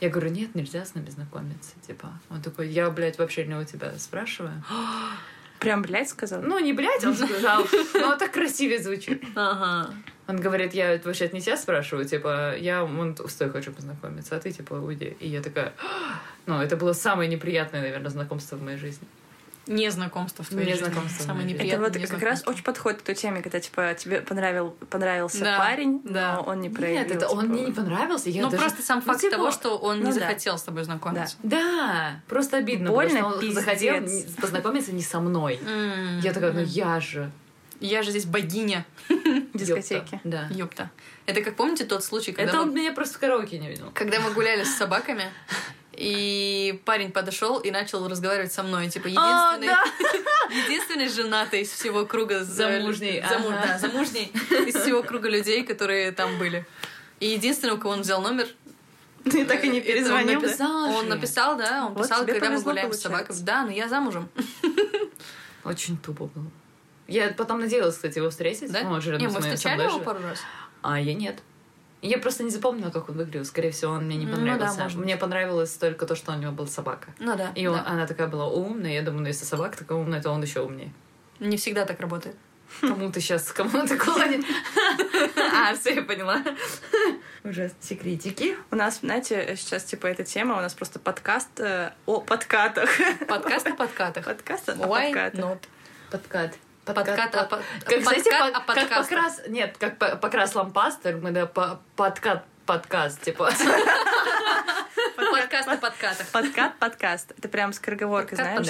Я 0.00 0.10
говорю, 0.10 0.30
нет, 0.30 0.54
нельзя 0.54 0.84
с 0.84 0.94
нами 0.94 1.08
знакомиться, 1.10 1.72
типа. 1.86 2.12
Он 2.30 2.42
такой, 2.42 2.68
я, 2.68 2.90
блядь, 2.90 3.18
вообще 3.18 3.44
не 3.46 3.54
у 3.54 3.64
тебя 3.64 3.92
спрашиваю. 3.98 4.62
Прям, 5.64 5.82
блядь, 5.82 6.08
сказал. 6.08 6.42
Ну, 6.42 6.58
не 6.58 6.72
блядь, 6.72 7.04
он 7.04 7.14
сказал, 7.16 7.66
но 7.94 8.16
так 8.16 8.32
красивее 8.32 8.78
звучит. 8.78 9.22
Ага. 9.34 9.94
Он 10.26 10.36
говорит, 10.36 10.74
я 10.74 11.00
вообще 11.04 11.28
не 11.32 11.40
тебя 11.40 11.56
спрашиваю, 11.56 12.04
типа, 12.04 12.54
я 12.56 12.84
вон 12.84 13.16
с 13.16 13.34
той 13.34 13.50
хочу 13.50 13.72
познакомиться, 13.72 14.36
а 14.36 14.40
ты, 14.40 14.52
типа, 14.52 14.74
уйди. 14.74 15.16
И 15.20 15.28
я 15.28 15.42
такая, 15.42 15.72
«А!» 15.78 16.20
ну, 16.46 16.60
это 16.60 16.76
было 16.76 16.92
самое 16.92 17.30
неприятное, 17.30 17.82
наверное, 17.82 18.10
знакомство 18.10 18.56
в 18.56 18.62
моей 18.62 18.78
жизни. 18.78 19.06
Не 19.66 19.90
знакомство 19.90 20.44
в 20.44 20.48
твоей 20.48 20.66
Не 20.66 20.72
жизни. 20.74 20.84
знакомство 20.86 21.22
в 21.22 21.26
Самое 21.26 21.42
жизни. 21.48 21.54
Это 21.54 21.64
неприятное 21.64 21.88
вот 21.88 21.92
как 22.10 22.10
раз 22.10 22.10
незнакомство. 22.20 22.50
очень 22.50 22.62
подходит 22.64 23.00
к 23.00 23.04
той 23.04 23.14
теме, 23.14 23.40
когда, 23.42 23.60
типа, 23.60 23.94
тебе 23.98 24.20
понравил, 24.20 24.76
понравился 24.90 25.40
Да, 25.40 25.58
парень, 25.58 26.00
да. 26.04 26.34
но 26.36 26.42
он 26.42 26.60
не 26.60 26.68
проявил. 26.70 27.00
Нет, 27.02 27.10
это 27.12 27.28
он 27.28 27.42
типа, 27.42 27.52
мне 27.52 27.64
не 27.66 27.72
понравился. 27.72 28.28
Я 28.30 28.42
Ну, 28.42 28.50
даже- 28.50 28.62
просто 28.62 28.82
сам 28.82 28.98
ну, 28.98 29.04
факт 29.06 29.20
типа, 29.20 29.36
того, 29.36 29.50
что 29.50 29.76
он 29.78 30.00
ну 30.00 30.06
не 30.06 30.12
да. 30.12 30.20
захотел 30.20 30.58
с 30.58 30.62
тобой 30.62 30.84
знакомиться. 30.84 31.36
Да, 31.42 32.20
просто 32.28 32.58
обидно, 32.58 32.90
Больно, 32.90 33.14
потому 33.22 33.34
что 33.36 33.46
он 33.46 33.52
захотел 33.54 34.00
пиздец. 34.02 34.28
не- 34.28 34.40
познакомиться 34.40 34.92
не 34.92 35.02
со 35.02 35.20
мной. 35.20 35.58
Я 36.22 36.32
такая, 36.32 36.52
ну 36.52 36.60
я 36.60 37.00
же. 37.00 37.30
Я 37.80 38.02
же 38.02 38.10
здесь 38.10 38.24
богиня. 38.24 38.86
Дискотеки. 39.52 40.20
Да. 40.24 40.46
Ёпта. 40.50 40.90
Это 41.26 41.42
как 41.42 41.56
помните 41.56 41.84
тот 41.84 42.04
случай, 42.04 42.32
когда 42.32 42.52
Это 42.52 42.60
он 42.62 42.74
меня 42.74 42.92
просто 42.92 43.16
в 43.16 43.18
караоке 43.20 43.58
не 43.58 43.68
видел. 43.68 43.90
Когда 43.94 44.20
мы 44.20 44.30
гуляли 44.32 44.64
с 44.64 44.74
собаками, 44.76 45.24
и 45.96 46.80
парень 46.84 47.12
подошел 47.12 47.58
и 47.58 47.70
начал 47.70 48.06
разговаривать 48.08 48.52
со 48.52 48.62
мной, 48.62 48.88
типа 48.90 49.08
А, 49.16 49.56
единственный, 49.56 49.66
да. 49.68 49.84
единственный 50.66 51.08
женатый 51.08 51.62
из 51.62 51.70
всего 51.70 52.04
круга 52.06 52.44
за- 52.44 52.54
Замужний, 52.78 53.20
заму- 53.20 53.48
ага. 53.52 53.66
да, 53.66 53.78
замужний 53.78 54.24
из 54.66 54.74
всего 54.74 55.02
круга 55.02 55.28
людей, 55.28 55.64
которые 55.64 56.12
там 56.12 56.38
были. 56.38 56.66
И 57.20 57.26
единственный, 57.28 57.74
у 57.74 57.78
кого 57.78 57.94
он 57.94 58.00
взял 58.02 58.20
номер, 58.20 58.46
Ты 59.24 59.44
так 59.46 59.64
и 59.64 59.68
не 59.68 59.78
Это 59.78 59.88
он 59.90 59.94
перезвонил, 59.94 60.40
да? 60.40 60.46
написал. 60.46 60.90
он 60.96 61.08
написал, 61.08 61.56
да, 61.56 61.86
он 61.86 61.94
Вот 61.94 62.02
писал, 62.02 62.26
когда 62.26 62.50
мы 62.50 62.60
гуляем 62.60 62.92
с 62.92 63.00
собаками. 63.00 63.26
получается. 63.26 63.44
Да, 63.44 63.62
но 63.64 63.70
я 63.70 63.88
замужем. 63.88 64.28
Очень 65.64 65.96
тупо 65.96 66.26
было. 66.26 66.46
Я 67.06 67.28
потом 67.28 67.60
надеялась, 67.60 67.96
кстати, 67.96 68.18
его 68.18 68.30
встретить. 68.30 68.70
Да? 68.72 68.82
Ну, 68.82 68.90
он 68.90 69.00
же 69.00 69.12
рядом 69.12 69.26
Не, 69.26 69.32
мы 69.32 69.40
встречали 69.40 69.82
его 69.82 69.98
пару 70.00 70.20
раз. 70.22 70.40
А 70.82 71.00
я 71.00 71.14
нет. 71.14 71.38
Я 72.06 72.18
просто 72.18 72.42
не 72.44 72.50
запомнила, 72.50 72.90
как 72.90 73.08
он 73.08 73.16
выглядел. 73.16 73.44
Скорее 73.44 73.70
всего, 73.70 73.92
он 73.92 74.04
мне 74.04 74.16
не 74.16 74.26
Ну 74.26 74.32
да, 74.32 74.36
понравился. 74.38 74.82
может 74.82 74.98
быть. 74.98 75.04
мне 75.06 75.16
понравилось 75.16 75.72
только 75.74 76.04
то, 76.06 76.14
что 76.14 76.32
у 76.32 76.36
него 76.36 76.52
была 76.52 76.66
собака. 76.66 77.14
Ну 77.18 77.34
да. 77.36 77.50
И 77.54 77.66
он- 77.66 77.76
да. 77.76 77.84
она 77.86 78.06
такая 78.06 78.26
была 78.28 78.46
умная. 78.46 78.92
Я 78.92 79.02
думаю, 79.02 79.22
ну 79.22 79.28
если 79.28 79.44
собака 79.44 79.78
такая 79.78 79.96
умная, 79.98 80.20
то 80.22 80.30
он 80.30 80.42
еще 80.42 80.60
умнее. 80.60 80.92
Не 81.40 81.56
всегда 81.56 81.86
так 81.86 81.98
работает. 82.00 82.36
Кому 82.80 83.10
ты 83.10 83.20
сейчас, 83.20 83.50
кому 83.52 83.86
ты 83.86 83.96
клонишь? 83.96 84.44
А, 85.56 85.74
все, 85.76 85.94
я 85.94 86.02
поняла. 86.02 86.42
Ужасно. 87.44 87.76
Секретики. 87.80 88.56
У 88.70 88.76
нас, 88.76 88.98
знаете, 89.00 89.54
сейчас, 89.56 89.84
типа, 89.84 90.06
эта 90.08 90.24
тема, 90.24 90.56
у 90.58 90.60
нас 90.60 90.74
просто 90.74 90.98
подкаст 90.98 91.48
э, 91.60 91.92
о 92.06 92.20
подкатах. 92.20 92.90
Подкаст 93.28 93.66
о 93.68 93.74
подкатах. 93.74 94.24
Подкаст 94.26 94.68
о 94.68 94.72
Why 94.72 95.12
подкатах. 95.12 95.40
not? 95.40 95.58
Подкат. 96.84 97.06
Подкат 97.06 97.34
о 97.34 97.44
под- 97.44 97.60
Как, 97.84 98.02
знаете, 98.02 98.30
подкат 98.30 98.40
по- 98.40 98.46
о 98.46 98.52
как 98.52 98.66
подкастах. 98.66 99.08
покрас... 99.08 99.40
Нет, 99.48 99.76
как 99.78 99.98
по- 99.98 100.16
покрас 100.16 100.54
лампастер, 100.54 101.16
мы 101.16 101.30
да 101.30 101.46
по- 101.46 101.80
подкат 101.96 102.44
подкаст, 102.66 103.20
типа. 103.22 103.50
Подкаст 105.32 105.68
о 105.68 105.76
подкатах. 105.76 106.26
Подкат, 106.28 106.78
подкаст. 106.78 107.32
Это 107.38 107.48
прям 107.48 107.72
скороговорка, 107.72 108.34
знаешь, 108.34 108.66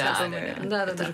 Да, 0.62 0.87
да, 0.87 0.92
да. 0.92 1.04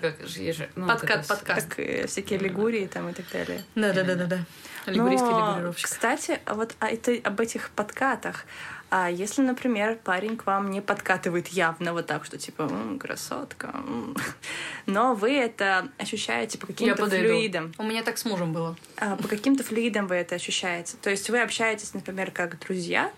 Ну, 0.75 0.87
Подкат, 0.87 1.27
подкаст. 1.27 1.69
Как 1.69 1.79
э, 1.79 2.07
всякие 2.07 2.39
лигурии 2.39 2.85
там 2.87 3.07
и 3.09 3.13
так 3.13 3.25
далее. 3.31 3.63
Да, 3.75 3.93
да, 3.93 4.03
да, 4.03 4.15
да, 4.15 4.25
да. 4.25 4.39
Лигурийский 4.87 5.29
лигурировщик. 5.29 5.85
Кстати, 5.85 6.39
а 6.45 6.55
вот 6.55 6.75
а 6.79 6.89
это, 6.89 7.17
об 7.23 7.39
этих 7.39 7.69
подкатах. 7.69 8.45
А 8.89 9.09
если, 9.09 9.41
например, 9.41 9.97
парень 10.03 10.35
к 10.35 10.45
вам 10.45 10.69
не 10.69 10.81
подкатывает 10.81 11.47
явно 11.47 11.93
вот 11.93 12.07
так, 12.07 12.25
что 12.25 12.37
типа 12.37 12.63
«М, 12.63 12.99
красотка, 12.99 13.67
м», 13.73 14.17
но 14.85 15.13
вы 15.13 15.37
это 15.37 15.87
ощущаете 15.97 16.57
по 16.57 16.67
каким-то 16.67 17.09
флюидам. 17.09 17.73
У 17.77 17.83
меня 17.83 18.03
так 18.03 18.17
с 18.17 18.25
мужем 18.25 18.51
было. 18.51 18.75
А, 18.97 19.15
по 19.15 19.29
каким-то 19.29 19.63
флюидам 19.63 20.07
вы 20.07 20.15
это 20.15 20.35
ощущаете. 20.35 20.97
То 21.01 21.09
есть 21.09 21.29
вы 21.29 21.41
общаетесь, 21.41 21.93
например, 21.93 22.31
как 22.31 22.59
друзья. 22.59 23.11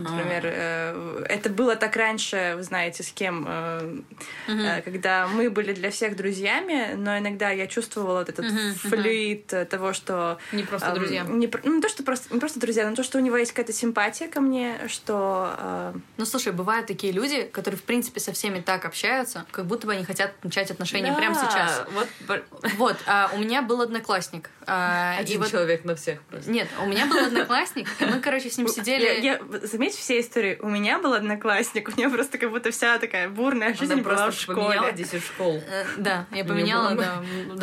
Например, 0.00 0.42
э, 0.44 1.24
это 1.28 1.50
было 1.50 1.76
так 1.76 1.96
раньше, 1.96 2.54
вы 2.56 2.62
знаете, 2.62 3.02
с 3.02 3.12
кем, 3.12 3.44
э, 3.48 4.00
э, 4.48 4.82
когда 4.82 5.28
мы 5.28 5.50
были 5.50 5.72
для 5.72 5.90
всех 5.90 6.16
друзьями, 6.16 6.94
но 6.94 7.18
иногда 7.18 7.50
я 7.50 7.66
чувствовала 7.66 8.18
вот 8.20 8.28
этот 8.28 8.46
флюид 8.80 9.46
того, 9.68 9.92
что 9.92 10.38
Не 10.52 10.62
просто 10.62 10.92
друзья. 10.92 11.22
Не, 11.22 11.48
ну, 11.62 11.74
не 11.74 11.80
то, 11.80 11.88
что 11.88 12.02
просто, 12.02 12.32
не 12.32 12.40
просто 12.40 12.60
друзья, 12.60 12.88
но 12.88 12.94
то, 12.94 13.02
что 13.02 13.18
у 13.18 13.20
него 13.20 13.36
есть 13.36 13.52
какая-то 13.52 13.72
симпатия 13.72 14.28
ко 14.28 14.40
мне, 14.40 14.76
что... 14.88 15.94
Ну, 16.16 16.24
слушай, 16.24 16.52
бывают 16.52 16.86
такие 16.86 17.12
люди, 17.12 17.42
которые, 17.42 17.78
в 17.78 17.84
принципе, 17.84 18.20
со 18.20 18.32
всеми 18.32 18.60
так 18.60 18.84
общаются, 18.84 19.46
как 19.50 19.66
будто 19.66 19.86
бы 19.86 19.92
они 19.92 20.04
хотят 20.04 20.32
начать 20.42 20.70
отношения 20.70 21.12
прямо 21.12 21.34
Да, 21.34 21.50
сейчас. 21.50 21.84
Вот 21.92 22.08
Вот, 22.76 22.96
а, 23.06 23.30
у 23.34 23.38
меня 23.38 23.62
был 23.62 23.80
одноклассник. 23.80 24.50
а, 24.66 25.16
и 25.18 25.22
один 25.22 25.40
вот- 25.40 25.50
человек 25.50 25.84
на 25.84 25.94
всех 25.96 26.20
просто. 26.22 26.50
Нет, 26.50 26.68
у 26.82 26.86
меня 26.86 27.06
был 27.06 27.18
одноклассник, 27.18 27.88
и 28.00 28.04
мы, 28.04 28.20
короче, 28.20 28.50
с 28.50 28.58
ним 28.58 28.68
сидели... 28.68 29.04
Я, 29.04 29.14
я- 29.18 29.40
заметь 29.62 29.89
все 29.94 30.20
истории. 30.20 30.58
У 30.60 30.68
меня 30.68 30.98
был 30.98 31.14
одноклассник, 31.14 31.88
у 31.88 31.92
меня 31.92 32.10
просто 32.10 32.38
как 32.38 32.50
будто 32.50 32.70
вся 32.70 32.98
такая 32.98 33.28
бурная 33.28 33.74
жизнь 33.74 33.92
Она 33.92 34.02
была 34.02 34.14
в 34.14 34.34
просто 34.34 34.46
поменяла 34.46 34.88
школе. 34.88 34.92
10 34.92 35.24
школ. 35.24 35.62
Э, 35.68 35.84
Да, 35.96 36.26
я 36.32 36.44
поменяла, 36.44 36.94
да, 36.94 37.20
минимум 37.20 37.58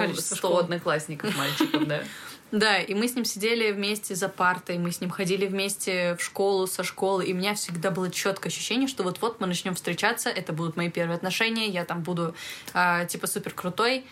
количество 0.00 0.34
100 0.34 0.36
школ. 0.36 0.58
одноклассников, 0.58 1.36
мальчиков, 1.36 1.86
да. 1.86 2.02
Да, 2.52 2.78
и 2.78 2.92
мы 2.92 3.08
с 3.08 3.14
ним 3.16 3.24
сидели 3.24 3.72
вместе 3.72 4.14
за 4.14 4.28
партой, 4.28 4.76
мы 4.76 4.92
с 4.92 5.00
ним 5.00 5.08
ходили 5.08 5.46
вместе 5.46 6.16
в 6.16 6.22
школу, 6.22 6.66
со 6.66 6.84
школы, 6.84 7.24
и 7.24 7.32
у 7.32 7.36
меня 7.36 7.54
всегда 7.54 7.90
было 7.90 8.10
четкое 8.10 8.52
ощущение, 8.52 8.88
что 8.88 9.04
вот-вот 9.04 9.40
мы 9.40 9.46
начнем 9.46 9.74
встречаться, 9.74 10.28
это 10.28 10.52
будут 10.52 10.76
мои 10.76 10.90
первые 10.90 11.16
отношения, 11.16 11.68
я 11.68 11.86
там 11.86 12.02
буду 12.02 12.34
а, 12.74 13.06
типа 13.06 13.26
супер 13.26 13.54
крутой. 13.54 14.04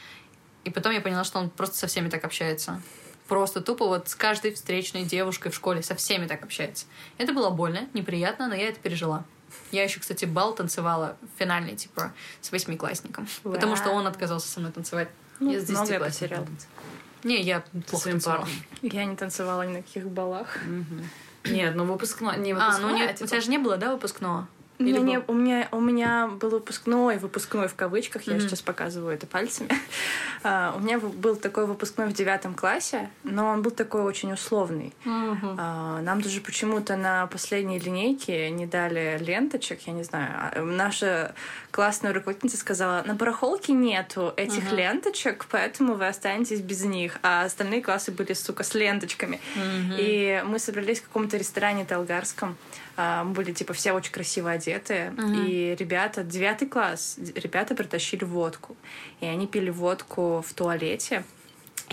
И 0.65 0.71
потом 0.71 0.93
я 0.93 1.03
поняла, 1.03 1.25
что 1.25 1.39
он 1.39 1.51
просто 1.51 1.77
со 1.77 1.87
всеми 1.87 2.09
так 2.09 2.25
общается. 2.25 2.81
Просто 3.31 3.61
тупо 3.61 3.87
вот 3.87 4.09
с 4.09 4.17
каждой 4.17 4.53
встречной 4.53 5.05
девушкой 5.05 5.53
в 5.53 5.55
школе 5.55 5.85
со 5.85 5.95
всеми 5.95 6.27
так 6.27 6.43
общается. 6.43 6.87
Это 7.17 7.33
было 7.33 7.49
больно, 7.51 7.89
неприятно, 7.95 8.49
но 8.49 8.57
я 8.57 8.69
это 8.71 8.81
пережила. 8.81 9.23
Я 9.71 9.85
еще, 9.85 10.01
кстати, 10.01 10.25
бал 10.25 10.53
танцевала 10.53 11.17
финальный, 11.39 11.77
типа, 11.77 12.13
с 12.41 12.51
восьмиклассником. 12.51 13.29
Потому 13.45 13.77
что 13.77 13.91
он 13.91 14.09
отказался 14.09 14.49
со 14.49 14.59
мной 14.59 14.73
танцевать. 14.73 15.11
Ну, 15.39 15.53
Я 15.53 15.61
с 15.61 15.69
много 15.69 15.93
я 15.93 15.99
10 16.01 16.13
потеряла. 16.13 16.47
Не, 17.23 17.41
я 17.41 17.61
плохо 17.87 18.03
своим 18.03 18.17
танцевала. 18.17 18.41
парнем. 18.41 18.65
Я 18.83 19.05
не 19.05 19.15
танцевала 19.15 19.63
ни 19.63 19.77
на 19.77 19.83
каких 19.83 20.09
балах. 20.09 20.59
Нет, 21.45 21.77
ну 21.77 21.85
выпускной, 21.85 22.37
не 22.39 22.51
А, 22.51 22.57
выпускной, 22.57 22.91
ну 22.91 22.97
не, 22.97 23.05
а 23.05 23.11
у 23.11 23.15
типа- 23.15 23.29
тебя 23.29 23.41
же 23.41 23.49
не 23.51 23.59
было, 23.59 23.77
да, 23.77 23.93
выпускного? 23.93 24.49
У 24.81 24.83
меня, 24.83 25.01
не- 25.01 25.19
был? 25.19 25.25
у, 25.29 25.33
меня, 25.37 25.69
у 25.73 25.81
меня 25.81 26.27
был 26.27 26.51
выпускной, 26.51 27.19
выпускной 27.19 27.69
в 27.69 27.75
кавычках, 27.75 28.23
я 28.23 28.35
Мгм. 28.35 28.41
сейчас 28.43 28.63
показываю 28.63 29.15
это 29.15 29.27
пальцами. 29.27 29.69
А, 30.43 30.73
у 30.75 30.81
меня 30.81 30.99
был 30.99 31.37
такой 31.37 31.67
выпускной 31.67 32.07
в 32.09 32.15
девятом 32.15 32.55
классе, 32.55 33.11
но 33.25 33.49
он 33.51 33.61
был 33.61 33.71
такой 33.73 34.01
очень 34.01 34.33
условный. 34.33 34.95
А, 35.05 36.01
Нам 36.01 36.23
даже 36.23 36.41
почему-то 36.41 36.97
на 36.97 37.27
последней 37.27 37.79
линейке 37.79 38.49
не 38.49 38.65
дали 38.65 39.19
ленточек, 39.21 39.81
я 39.87 39.93
не 39.93 40.03
знаю. 40.03 40.31
А, 40.57 40.63
Наша 40.63 41.35
классная 41.71 42.15
руководительница 42.15 42.57
сказала, 42.57 43.03
на 43.05 43.13
барахолке 43.15 43.75
нету 43.75 44.33
этих 44.39 44.67
Ага. 44.69 44.77
ленточек, 44.77 45.45
поэтому 45.51 45.93
вы 45.93 46.07
останетесь 46.07 46.61
без 46.63 46.83
них. 46.85 47.19
А 47.23 47.43
остальные 47.45 47.83
классы 47.83 48.11
были, 48.11 48.33
сука, 48.33 48.63
с 48.65 48.73
ленточками. 48.75 49.43
Мгм. 49.57 49.95
И 49.99 50.43
мы 50.47 50.59
собрались 50.59 51.01
в 51.01 51.05
каком-то 51.05 51.37
ресторане 51.37 51.85
Талгарском. 51.85 52.57
А, 53.03 53.25
Мы 53.25 53.33
были, 53.33 53.53
типа, 53.53 53.73
все 53.73 53.93
очень 53.93 54.13
красиво 54.13 54.51
одеты. 54.51 55.13
Мгм. 55.17 55.47
И 55.47 55.75
ребята, 55.75 56.23
девятый 56.23 56.69
класс, 56.69 57.17
ребята 57.35 57.75
притащили 57.75 58.25
водку. 58.25 58.77
И 59.21 59.27
они 59.27 59.47
пили 59.47 59.71
водку 59.71 60.45
в 60.47 60.53
туалете. 60.53 61.25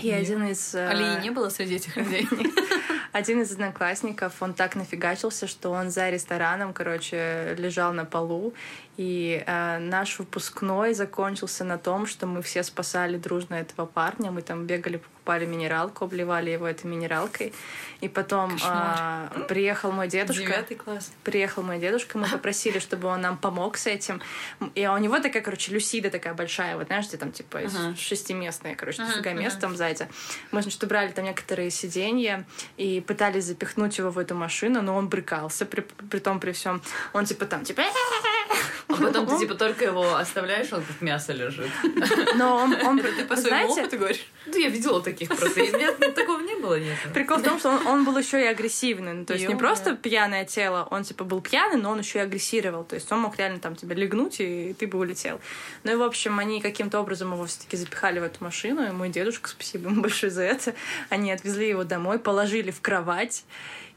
И 0.02 0.10
один 0.10 0.46
из... 0.48 0.74
э, 0.74 0.86
Алии 0.86 1.22
не 1.22 1.30
было 1.30 1.48
среди 1.48 1.76
этих 1.76 1.96
людей? 1.96 2.28
один 3.12 3.40
из 3.40 3.52
одноклассников, 3.52 4.34
он 4.40 4.52
так 4.52 4.76
нафигачился, 4.76 5.46
что 5.46 5.70
он 5.70 5.90
за 5.90 6.10
рестораном, 6.10 6.74
короче, 6.74 7.54
лежал 7.56 7.94
на 7.94 8.04
полу. 8.04 8.52
И 8.98 9.42
э, 9.46 9.78
наш 9.78 10.18
выпускной 10.18 10.92
закончился 10.92 11.64
на 11.64 11.78
том, 11.78 12.06
что 12.06 12.26
мы 12.26 12.42
все 12.42 12.62
спасали 12.62 13.16
дружно 13.16 13.54
этого 13.54 13.86
парня. 13.86 14.30
Мы 14.30 14.42
там 14.42 14.66
бегали, 14.66 15.00
покупали 15.28 15.44
минералку, 15.44 16.04
обливали 16.04 16.50
его 16.50 16.66
этой 16.66 16.86
минералкой. 16.86 17.52
И 18.00 18.08
потом 18.08 18.56
э, 18.56 19.44
приехал 19.48 19.92
мой 19.92 20.08
дедушка. 20.08 20.42
Девятый 20.44 20.76
класс. 20.76 21.12
Приехал 21.24 21.62
мой 21.62 21.78
дедушка, 21.78 22.16
мы 22.16 22.26
попросили, 22.32 22.78
чтобы 22.78 23.08
он 23.08 23.20
нам 23.20 23.36
помог 23.36 23.76
с 23.76 23.86
этим. 23.86 24.22
И 24.74 24.86
у 24.86 24.96
него 24.98 25.18
такая, 25.18 25.42
короче, 25.42 25.72
люсида 25.72 26.10
такая 26.10 26.32
большая, 26.32 26.76
вот 26.76 26.86
знаешь, 26.86 27.08
где 27.08 27.16
там 27.16 27.32
типа 27.32 27.58
Ага. 27.58 27.94
шестиместная, 27.96 28.74
короче, 28.74 29.02
Ага, 29.02 29.10
дофига 29.12 29.30
ага. 29.30 29.40
мест 29.40 29.60
там 29.60 29.76
сзади. 29.76 30.08
Мы, 30.52 30.62
значит, 30.62 30.82
убрали 30.82 31.10
там 31.12 31.24
некоторые 31.24 31.70
сиденья 31.70 32.44
и 32.78 33.00
пытались 33.00 33.44
запихнуть 33.44 33.98
его 33.98 34.10
в 34.10 34.18
эту 34.18 34.34
машину, 34.34 34.80
но 34.80 34.96
он 34.96 35.08
брыкался, 35.08 35.66
при, 35.66 35.80
при 36.10 36.20
том, 36.20 36.40
при 36.40 36.52
всем. 36.52 36.80
Он 37.12 37.24
типа 37.26 37.44
там, 37.46 37.64
типа... 37.64 37.82
А 38.98 39.02
потом 39.06 39.26
ты 39.26 39.38
типа 39.38 39.54
только 39.54 39.84
его 39.84 40.16
оставляешь, 40.16 40.72
он 40.72 40.82
как 40.82 41.00
мясо 41.00 41.32
лежит. 41.32 41.70
Но 42.36 42.56
он, 42.56 42.74
он 42.84 42.98
Ты 43.00 43.24
по 43.24 43.36
своему 43.36 43.72
знаете, 43.72 43.82
опыту 43.82 43.98
говоришь? 43.98 44.26
Ну, 44.46 44.56
я 44.56 44.68
видела 44.68 45.02
таких 45.02 45.28
просто. 45.28 45.60
И 45.60 45.72
Нет, 45.72 45.96
ну, 46.00 46.12
такого 46.12 46.40
не 46.40 46.54
было, 46.56 46.78
нет. 46.78 46.96
Прикол 47.14 47.38
в 47.38 47.42
том, 47.42 47.58
что 47.58 47.70
он, 47.70 47.86
он 47.86 48.04
был 48.04 48.16
еще 48.18 48.40
и 48.42 48.46
агрессивный. 48.46 49.14
Ну, 49.14 49.24
то 49.24 49.34
есть 49.34 49.46
не 49.46 49.52
Ё-моё. 49.52 49.58
просто 49.58 49.96
пьяное 49.96 50.44
тело, 50.44 50.86
он 50.90 51.04
типа 51.04 51.24
был 51.24 51.40
пьяный, 51.40 51.80
но 51.80 51.90
он 51.90 51.98
еще 52.00 52.18
и 52.18 52.22
агрессировал. 52.22 52.84
То 52.84 52.94
есть 52.94 53.10
он 53.12 53.20
мог 53.20 53.36
реально 53.38 53.60
там 53.60 53.76
тебя 53.76 53.94
легнуть, 53.94 54.40
и 54.40 54.74
ты 54.78 54.86
бы 54.86 54.98
улетел. 54.98 55.40
Ну 55.84 55.92
и, 55.92 55.96
в 55.96 56.02
общем, 56.02 56.38
они 56.38 56.60
каким-то 56.60 57.00
образом 57.00 57.32
его 57.32 57.46
все-таки 57.46 57.76
запихали 57.76 58.18
в 58.18 58.22
эту 58.22 58.42
машину, 58.42 58.86
и 58.86 58.90
мой 58.90 59.08
дедушка, 59.08 59.48
спасибо 59.48 59.90
ему 59.90 60.02
большое 60.02 60.30
за 60.32 60.42
это, 60.42 60.74
они 61.08 61.32
отвезли 61.32 61.68
его 61.68 61.84
домой, 61.84 62.18
положили 62.18 62.70
в 62.70 62.80
кровать. 62.80 63.44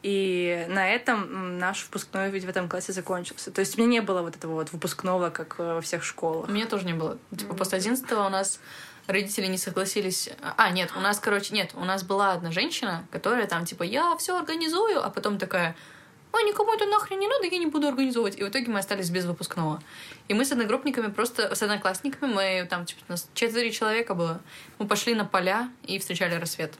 И 0.04 0.66
на 0.68 0.90
этом 0.90 1.60
наш 1.60 1.84
выпускной 1.86 2.32
ведь 2.32 2.46
в 2.46 2.50
этом 2.50 2.68
классе 2.68 2.92
закончился. 2.92 3.52
То 3.52 3.60
есть 3.60 3.78
у 3.78 3.82
меня 3.82 3.92
не 3.92 4.02
было 4.02 4.22
вот 4.22 4.36
этого 4.36 4.54
вот 4.54 4.72
выпускного, 4.72 5.30
как 5.30 5.60
э, 5.60 5.76
во 5.76 5.82
всех 5.82 6.04
школах. 6.04 6.50
У 6.50 6.52
меня 6.52 6.66
тоже 6.66 6.86
не 6.86 6.94
было. 6.94 7.20
Типа 7.38 7.54
после 7.54 7.78
11 7.78 8.12
у 8.14 8.30
нас 8.30 8.60
родители 9.06 9.46
не 9.46 9.58
согласились. 9.58 10.30
А, 10.58 10.72
нет, 10.72 10.92
у 10.96 11.00
нас, 11.00 11.20
короче, 11.20 11.54
нет, 11.54 11.72
у 11.76 11.86
нас 11.86 12.04
была 12.04 12.34
одна 12.34 12.52
женщина, 12.52 13.06
которая 13.12 13.46
там, 13.46 13.66
типа, 13.66 13.84
я 13.84 14.16
все 14.18 14.38
организую, 14.38 15.06
а 15.06 15.10
потом 15.12 15.38
такая, 15.38 15.76
ой, 16.32 16.44
никому 16.46 16.74
это 16.74 16.86
нахрен 16.86 17.20
не 17.20 17.28
надо, 17.28 17.46
я 17.46 17.58
не 17.58 17.68
буду 17.68 17.88
организовывать. 17.88 18.40
И 18.40 18.44
в 18.44 18.50
итоге 18.50 18.72
мы 18.72 18.80
остались 18.80 19.12
без 19.12 19.26
выпускного. 19.26 19.84
И 20.28 20.34
мы 20.34 20.46
с 20.46 20.52
одногруппниками 20.52 21.12
просто, 21.12 21.54
с 21.54 21.62
одноклассниками, 21.62 22.34
мы 22.34 22.68
там, 22.70 22.86
типа, 22.86 23.02
нас 23.08 23.30
четыре 23.34 23.72
человека 23.72 24.16
было. 24.16 24.42
Мы 24.80 24.88
пошли 24.88 25.14
на 25.14 25.26
поля 25.26 25.70
и 25.84 26.00
встречали 26.00 26.36
рассвет. 26.36 26.74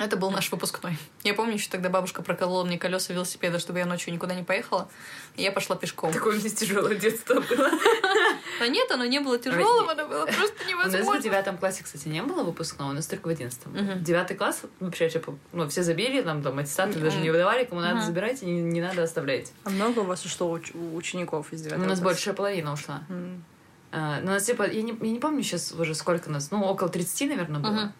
Это 0.00 0.16
был 0.16 0.30
наш 0.30 0.50
выпускной. 0.50 0.96
Я 1.24 1.34
помню, 1.34 1.54
еще 1.54 1.68
тогда 1.70 1.90
бабушка 1.90 2.22
проколола 2.22 2.64
мне 2.64 2.78
колеса 2.78 3.12
велосипеда, 3.12 3.58
чтобы 3.58 3.80
я 3.80 3.84
ночью 3.86 4.14
никуда 4.14 4.34
не 4.34 4.42
поехала. 4.42 4.88
И 5.36 5.42
я 5.42 5.52
пошла 5.52 5.76
пешком. 5.76 6.10
Такое 6.10 6.36
у 6.36 6.40
меня 6.40 6.48
тяжелое 6.48 6.94
детство 6.94 7.34
было. 7.34 7.70
Да 8.58 8.66
нет, 8.66 8.90
оно 8.90 9.04
не 9.04 9.20
было 9.20 9.38
тяжелым, 9.38 9.90
оно 9.90 10.08
было 10.08 10.24
просто 10.24 10.40
У 10.40 10.40
нас 10.40 10.50
в 10.64 10.68
невозможно. 10.68 11.22
девятом 11.22 11.58
классе, 11.58 11.84
кстати, 11.84 12.08
не 12.08 12.22
было 12.22 12.42
выпускного, 12.44 12.90
у 12.90 12.92
нас 12.94 13.06
только 13.06 13.26
в 13.28 13.30
одиннадцатом. 13.30 13.72
Девятый 14.02 14.36
класс 14.38 14.62
вообще, 14.80 15.10
типа, 15.10 15.36
ну, 15.52 15.68
все 15.68 15.82
забили, 15.82 16.22
там, 16.22 16.42
там, 16.42 16.58
аттестаты 16.58 16.98
даже 16.98 17.18
не 17.18 17.30
выдавали, 17.30 17.64
кому 17.64 17.82
надо, 17.82 17.98
Ага. 17.98 18.06
забирайте, 18.06 18.46
не, 18.46 18.80
надо 18.80 19.02
оставлять. 19.02 19.52
А 19.64 19.70
много 19.70 19.98
у 20.00 20.04
вас 20.04 20.24
ушло 20.24 20.56
уч- 20.56 20.74
у 20.74 20.96
учеников 20.96 21.52
из 21.52 21.60
У 21.60 21.64
девятого 21.64 21.84
нас 21.86 21.98
класса? 21.98 22.04
большая 22.04 22.34
половина 22.34 22.72
ушла. 22.72 23.02
А, 23.92 24.20
ну, 24.20 24.28
у 24.30 24.34
нас, 24.34 24.44
типа, 24.44 24.62
я 24.70 24.82
не, 24.82 24.92
я 24.98 25.10
не 25.10 25.18
помню 25.18 25.42
сейчас 25.42 25.72
уже 25.72 25.94
сколько 25.94 26.30
нас, 26.30 26.50
ну, 26.50 26.62
около 26.64 26.88
30, 26.88 27.28
наверное, 27.28 27.60
было. 27.60 27.92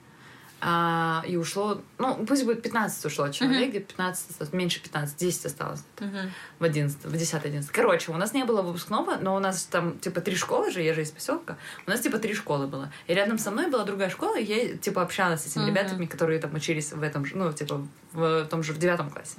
А, 0.62 1.22
и 1.26 1.36
ушло, 1.36 1.80
ну, 1.98 2.26
пусть 2.26 2.44
будет 2.44 2.62
15 2.62 3.04
ушло 3.06 3.28
человек, 3.30 3.70
где-то 3.70 3.86
15 3.86 4.30
осталось, 4.30 4.52
меньше 4.52 4.80
15, 4.82 5.16
10 5.16 5.46
осталось 5.46 5.82
Мгм. 5.98 6.30
в 6.58 6.64
11, 6.64 7.04
в 7.04 7.12
10 7.16 7.44
11 7.44 7.70
Короче, 7.70 8.12
у 8.12 8.16
нас 8.16 8.34
не 8.34 8.44
было 8.44 8.60
выпускного, 8.60 9.16
но 9.16 9.34
у 9.36 9.38
нас 9.38 9.64
там, 9.64 9.98
типа, 9.98 10.20
три 10.20 10.36
школы 10.36 10.70
же, 10.70 10.82
я 10.82 10.92
же 10.92 11.00
из 11.02 11.10
поселка, 11.10 11.56
у 11.86 11.90
нас, 11.90 12.00
типа, 12.00 12.18
три 12.18 12.34
школы 12.34 12.66
было. 12.66 12.92
И 13.06 13.14
рядом 13.14 13.38
со 13.38 13.50
мной 13.50 13.68
была 13.68 13.84
другая 13.84 14.10
школа, 14.10 14.38
и 14.38 14.44
я, 14.44 14.76
типа, 14.76 15.00
общалась 15.02 15.42
с 15.44 15.46
этими 15.46 15.62
Мгм. 15.62 15.70
ребятами, 15.70 16.06
которые 16.06 16.38
там 16.40 16.54
учились 16.54 16.92
в 16.92 17.02
этом 17.02 17.24
же, 17.24 17.36
ну, 17.36 17.50
типа, 17.52 17.86
в 18.12 18.44
том 18.46 18.62
же, 18.62 18.72
в 18.74 18.78
девятом 18.78 19.08
классе. 19.10 19.36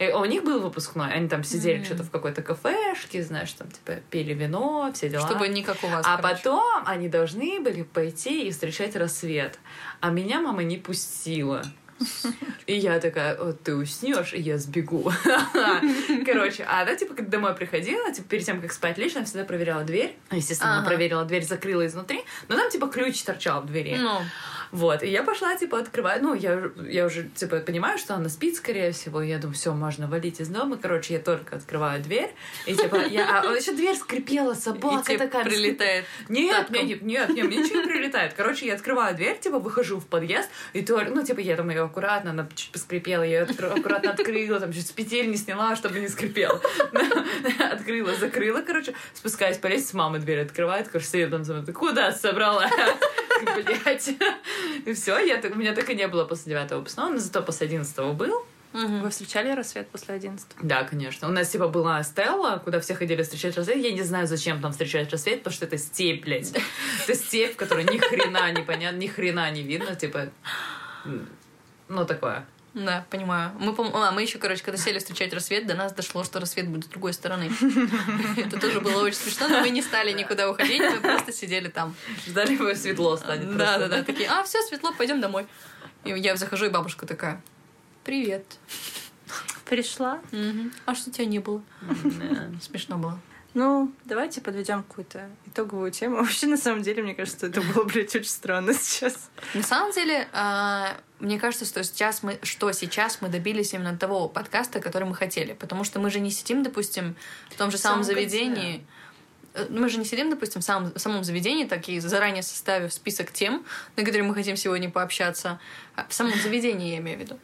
И 0.00 0.08
у 0.08 0.24
них 0.24 0.42
был 0.44 0.60
выпускной, 0.60 1.12
они 1.12 1.28
там 1.28 1.44
сидели 1.44 1.76
Мгм. 1.76 1.84
что-то 1.84 2.02
в 2.04 2.10
какой-то 2.10 2.40
кафешке, 2.42 3.22
знаешь, 3.22 3.52
там, 3.52 3.70
типа, 3.70 4.00
пили 4.10 4.32
вино, 4.32 4.90
все 4.94 5.08
дела. 5.10 5.26
Чтобы 5.28 5.46
не 5.48 5.62
как 5.62 5.76
у 5.84 5.88
вас. 5.88 6.04
А 6.08 6.16
короче. 6.16 6.34
потом 6.42 6.82
они 6.86 7.08
должны 7.08 7.60
были 7.60 7.82
пойти 7.82 8.48
и 8.48 8.50
встречать 8.50 8.96
рассвет. 8.96 9.58
А 10.00 10.10
меня 10.10 10.40
мама 10.40 10.62
не 10.64 10.78
пустила. 10.78 11.62
И 12.66 12.74
я 12.74 12.98
такая, 12.98 13.36
вот 13.36 13.62
ты 13.62 13.74
уснешь, 13.76 14.32
и 14.32 14.40
я 14.40 14.56
сбегу. 14.56 15.12
Короче, 16.24 16.64
а 16.64 16.82
она, 16.82 16.94
типа, 16.96 17.14
когда 17.14 17.30
домой 17.32 17.54
приходила, 17.54 18.10
типа, 18.12 18.28
перед 18.28 18.46
тем, 18.46 18.60
как 18.62 18.72
спать 18.72 18.98
лечь, 18.98 19.16
она 19.16 19.24
всегда 19.24 19.44
проверяла 19.44 19.84
дверь. 19.84 20.16
Естественно, 20.30 20.78
Ага. 20.78 20.86
проверила 20.88 21.24
дверь, 21.24 21.44
закрыла 21.44 21.86
изнутри, 21.86 22.24
но 22.48 22.56
там, 22.56 22.70
типа, 22.70 22.86
ключ 22.88 23.22
торчал 23.22 23.60
в 23.62 23.66
двери. 23.66 23.96
Ну, 23.98 24.18
Вот, 24.72 25.02
и 25.02 25.08
я 25.08 25.22
пошла, 25.24 25.56
типа, 25.56 25.80
открывать, 25.80 26.22
ну, 26.22 26.32
я, 26.34 26.70
я 26.76 27.06
уже, 27.06 27.28
типа, 27.34 27.56
понимаю, 27.58 27.98
что 27.98 28.14
она 28.14 28.28
спит, 28.28 28.56
скорее 28.56 28.92
всего, 28.92 29.20
и 29.20 29.28
я 29.28 29.38
думаю, 29.38 29.54
все, 29.54 29.72
можно 29.72 30.06
валить 30.06 30.40
из 30.40 30.48
дома, 30.48 30.76
короче, 30.76 31.14
я 31.14 31.20
только 31.20 31.56
открываю 31.56 32.00
дверь, 32.02 32.32
и, 32.66 32.74
типа, 32.74 32.96
я, 33.08 33.40
а 33.40 33.52
еще 33.52 33.72
дверь 33.72 33.96
скрипела, 33.96 34.52
и 34.52 34.56
собака 34.56 35.04
тебе 35.04 35.18
такая, 35.18 35.44
прилетает. 35.44 36.04
нет, 36.28 36.68
тапком. 36.68 36.86
нет, 36.86 37.02
нет, 37.02 37.28
нет, 37.30 37.46
мне 37.46 37.56
ничего 37.58 37.80
не 37.80 37.88
прилетает. 37.88 38.34
Короче, 38.34 38.66
я 38.66 38.74
открываю 38.74 39.16
дверь, 39.16 39.38
типа, 39.40 39.58
выхожу 39.58 39.98
в 39.98 40.06
подъезд, 40.06 40.48
и 40.72 40.82
то, 40.82 41.00
ну, 41.02 41.24
типа, 41.24 41.40
я 41.40 41.56
там 41.56 41.68
ее 41.70 41.82
аккуратно, 41.82 42.30
она 42.30 42.48
чуть 42.54 42.70
поскрипела, 42.70 43.24
я 43.24 43.40
ее 43.40 43.42
аккуратно 43.42 44.10
открыла, 44.12 44.60
там, 44.60 44.72
чуть 44.72 44.86
с 44.86 44.92
петель 44.92 45.30
не 45.30 45.36
сняла, 45.36 45.74
чтобы 45.74 45.98
не 45.98 46.08
скрипела. 46.08 46.60
Открыла, 47.72 48.14
закрыла, 48.14 48.62
короче, 48.62 48.94
спускаюсь 49.14 49.58
по 49.58 49.66
лестнице, 49.66 49.96
мама 49.96 50.18
дверь 50.18 50.42
открывает, 50.42 50.88
короче, 50.88 51.26
там 51.26 51.44
за 51.44 51.54
мной, 51.54 51.66
ты 51.66 51.72
куда 51.72 52.12
собрала? 52.12 52.68
Блять. 53.42 54.10
И 54.86 54.92
все, 54.92 55.18
я, 55.18 55.40
у 55.40 55.54
меня 55.56 55.74
так 55.74 55.88
и 55.90 55.94
не 55.94 56.08
было 56.08 56.24
после 56.24 56.50
девятого 56.50 56.78
выпускного, 56.80 57.10
но 57.10 57.18
зато 57.18 57.42
после 57.42 57.66
одиннадцатого 57.66 58.12
был. 58.12 58.46
Мгм. 58.72 59.02
Вы 59.02 59.10
встречали 59.10 59.50
рассвет 59.50 59.88
после 59.88 60.14
11 60.14 60.46
Да, 60.62 60.84
конечно. 60.84 61.28
У 61.28 61.32
нас, 61.32 61.48
типа, 61.48 61.66
была 61.66 62.02
Стелла, 62.04 62.60
куда 62.62 62.78
все 62.78 62.94
ходили 62.94 63.22
встречать 63.22 63.56
рассвет. 63.56 63.78
Я 63.78 63.90
не 63.90 64.02
знаю, 64.02 64.28
зачем 64.28 64.62
там 64.62 64.70
встречать 64.70 65.10
рассвет, 65.10 65.38
потому 65.38 65.54
что 65.54 65.66
это 65.66 65.76
степь, 65.76 66.22
блядь. 66.22 66.52
Это 67.02 67.14
степь, 67.16 67.54
в 67.54 67.56
которой 67.56 67.84
ни 67.84 67.98
хрена 67.98 68.52
не 68.52 68.62
понятно, 68.62 68.98
ни 68.98 69.08
хрена 69.08 69.50
не 69.50 69.62
видно, 69.62 69.96
типа... 69.96 70.30
Ну, 71.88 72.06
такое. 72.06 72.46
Да, 72.72 73.04
понимаю. 73.10 73.50
Мы, 73.58 73.72
пом- 73.72 73.90
а, 73.94 74.12
мы 74.12 74.22
еще, 74.22 74.38
короче, 74.38 74.62
когда 74.62 74.78
сели 74.78 74.98
встречать 74.98 75.32
рассвет, 75.32 75.66
до 75.66 75.74
нас 75.74 75.92
дошло, 75.92 76.22
что 76.22 76.38
рассвет 76.38 76.68
будет 76.68 76.84
с 76.84 76.88
другой 76.88 77.12
стороны. 77.12 77.50
Это 78.36 78.60
тоже 78.60 78.80
было 78.80 79.02
очень 79.02 79.18
смешно, 79.18 79.48
но 79.48 79.60
мы 79.60 79.70
не 79.70 79.82
стали 79.82 80.12
никуда 80.12 80.48
уходить, 80.48 80.80
мы 80.80 81.00
просто 81.00 81.32
сидели 81.32 81.68
там. 81.68 81.94
Ждали, 82.26 82.52
его 82.52 82.72
светло 82.74 83.16
станет. 83.16 83.56
Да, 83.56 83.78
да, 83.78 83.88
да. 83.88 84.02
Такие, 84.04 84.28
а, 84.28 84.44
все, 84.44 84.62
светло, 84.62 84.92
пойдем 84.96 85.20
домой. 85.20 85.46
И 86.04 86.10
я 86.10 86.36
захожу, 86.36 86.66
и 86.66 86.68
бабушка 86.68 87.06
такая, 87.06 87.42
привет. 88.04 88.44
Пришла. 89.64 90.20
А 90.86 90.94
что 90.94 91.10
тебя 91.10 91.24
не 91.26 91.38
было? 91.40 91.62
Смешно 92.62 92.98
было. 92.98 93.18
Ну, 93.52 93.92
давайте 94.04 94.40
подведем 94.40 94.84
какую-то 94.84 95.28
итоговую 95.46 95.90
тему. 95.90 96.16
Вообще, 96.16 96.46
на 96.46 96.56
самом 96.56 96.82
деле, 96.82 97.02
мне 97.02 97.14
кажется, 97.14 97.48
это 97.48 97.60
было, 97.60 97.82
блядь, 97.82 98.14
очень 98.14 98.30
странно 98.30 98.74
сейчас. 98.74 99.28
На 99.54 99.62
самом 99.64 99.92
деле, 99.92 100.28
а, 100.32 100.96
мне 101.20 101.38
кажется, 101.38 101.64
что 101.64 101.84
сейчас 101.84 102.22
мы, 102.22 102.38
что 102.42 102.72
сейчас 102.72 103.18
мы 103.20 103.28
добились 103.28 103.72
именно 103.74 103.96
того 103.96 104.28
подкаста, 104.28 104.80
который 104.80 105.04
мы 105.04 105.14
хотели. 105.14 105.52
Потому 105.52 105.84
что 105.84 106.00
мы 106.00 106.10
же 106.10 106.20
не 106.20 106.30
сидим, 106.30 106.62
допустим, 106.62 107.16
в 107.50 107.56
том 107.56 107.70
же 107.70 107.76
В 107.76 107.80
самом 107.80 108.02
самом 108.04 108.16
конце. 108.16 108.30
заведении. 108.30 108.86
Э, 109.54 109.66
Мы 109.68 109.88
же 109.88 109.98
не 109.98 110.04
сидим, 110.04 110.30
допустим, 110.30 110.60
в 110.60 110.64
самом, 110.64 110.92
в 110.92 110.98
самом 110.98 111.24
заведении, 111.24 111.64
такие 111.64 112.00
заранее 112.00 112.42
составив 112.42 112.92
список 112.92 113.32
тем, 113.32 113.64
на 113.96 114.04
которые 114.04 114.24
мы 114.24 114.34
хотим 114.34 114.56
сегодня 114.56 114.90
пообщаться. 114.90 115.60
А 115.96 116.06
В 116.08 116.14
самом 116.14 116.34
заведении, 116.40 116.92
я 116.92 116.98
имею 116.98 117.18
в 117.18 117.20
виду. 117.20 117.38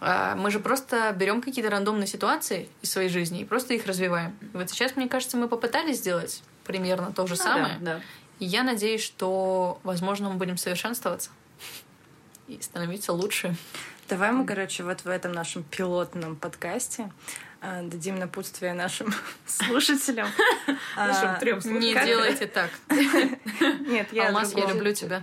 А, 0.00 0.34
Мы 0.34 0.50
же 0.50 0.58
просто 0.58 1.14
берем 1.16 1.42
какие-то 1.42 1.70
рандомные 1.70 2.06
ситуации 2.06 2.68
из 2.82 2.90
своей 2.90 3.08
жизни 3.08 3.40
и 3.40 3.44
просто 3.44 3.74
их 3.74 3.86
развиваем. 3.86 4.36
И 4.54 4.56
вот 4.56 4.70
сейчас, 4.70 4.96
мне 4.96 5.08
кажется, 5.08 5.36
мы 5.36 5.48
попытались 5.48 5.98
сделать 5.98 6.42
примерно 6.64 7.12
то 7.12 7.26
же 7.26 7.36
самое. 7.36 7.76
Да, 7.80 7.94
да. 7.96 8.00
И 8.38 8.46
я 8.46 8.62
надеюсь, 8.64 9.02
что, 9.02 9.80
возможно, 9.84 10.30
мы 10.30 10.36
будем 10.36 10.56
совершенствоваться 10.56 11.30
и 12.48 12.60
становиться 12.60 13.12
лучше. 13.12 13.54
Давай 14.08 14.32
мы, 14.32 14.44
короче, 14.44 14.82
вот 14.82 15.02
в 15.04 15.08
этом 15.08 15.32
нашем 15.32 15.62
пилотном 15.62 16.36
подкасте 16.36 17.10
а, 17.60 17.82
дадим 17.82 18.16
напутствие 18.16 18.74
нашим 18.74 19.14
слушателям. 19.46 20.28
Нашим 20.96 21.28
А, 21.30 21.36
трем 21.38 21.60
Не 21.64 21.94
Как- 21.94 22.06
делайте 22.06 22.46
так. 22.46 22.70
Нет, 23.86 24.12
я 24.12 24.28
Алмаз, 24.28 24.54
я 24.54 24.66
люблю 24.66 24.92
тебя. 24.92 25.22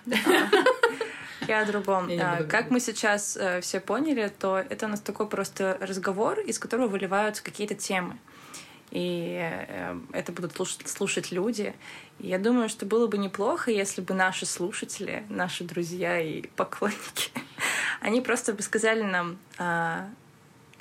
Я 1.48 1.62
о 1.62 1.66
другом. 1.66 2.08
Я 2.08 2.16
не 2.16 2.22
А, 2.22 2.44
Как 2.44 2.70
мы 2.70 2.80
сейчас 2.80 3.36
э, 3.36 3.62
все 3.62 3.80
поняли, 3.80 4.32
то 4.40 4.58
это 4.58 4.86
у 4.86 4.90
нас 4.90 5.02
такой 5.02 5.28
просто 5.28 5.78
разговор, 5.82 6.40
из 6.40 6.60
которого 6.60 6.88
выливаются 6.88 7.44
какие-то 7.44 7.76
темы. 7.76 8.18
И 8.92 9.38
э, 9.40 10.00
это 10.14 10.32
будут 10.32 10.54
слуш- 10.54 10.86
слушать 10.88 11.32
люди. 11.32 11.74
И 12.20 12.28
я 12.28 12.40
думаю, 12.40 12.70
что 12.70 12.86
было 12.86 13.08
бы 13.08 13.18
неплохо, 13.18 13.72
если 13.72 14.02
бы 14.02 14.14
наши 14.14 14.46
слушатели, 14.46 15.24
наши 15.30 15.64
друзья 15.64 16.20
и 16.20 16.48
поклонники, 16.56 17.32
они 18.02 18.22
просто 18.22 18.54
бы 18.54 18.62
сказали 18.62 19.04
нам, 19.04 19.38
а, 19.58 20.10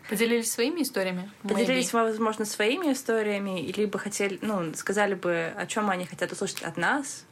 Поделились 0.08 0.50
своими 0.50 0.80
историями? 0.82 1.30
поделились, 1.42 1.90
Maybe. 1.92 2.04
возможно, 2.08 2.46
своими 2.46 2.92
историями, 2.94 3.60
либо 3.76 3.98
хотели, 3.98 4.38
ну, 4.40 4.72
сказали 4.74 5.12
бы, 5.14 5.52
о 5.54 5.66
чем 5.66 5.90
они 5.90 6.06
хотят 6.06 6.32
услышать 6.32 6.62
от 6.62 6.78
нас. 6.78 7.26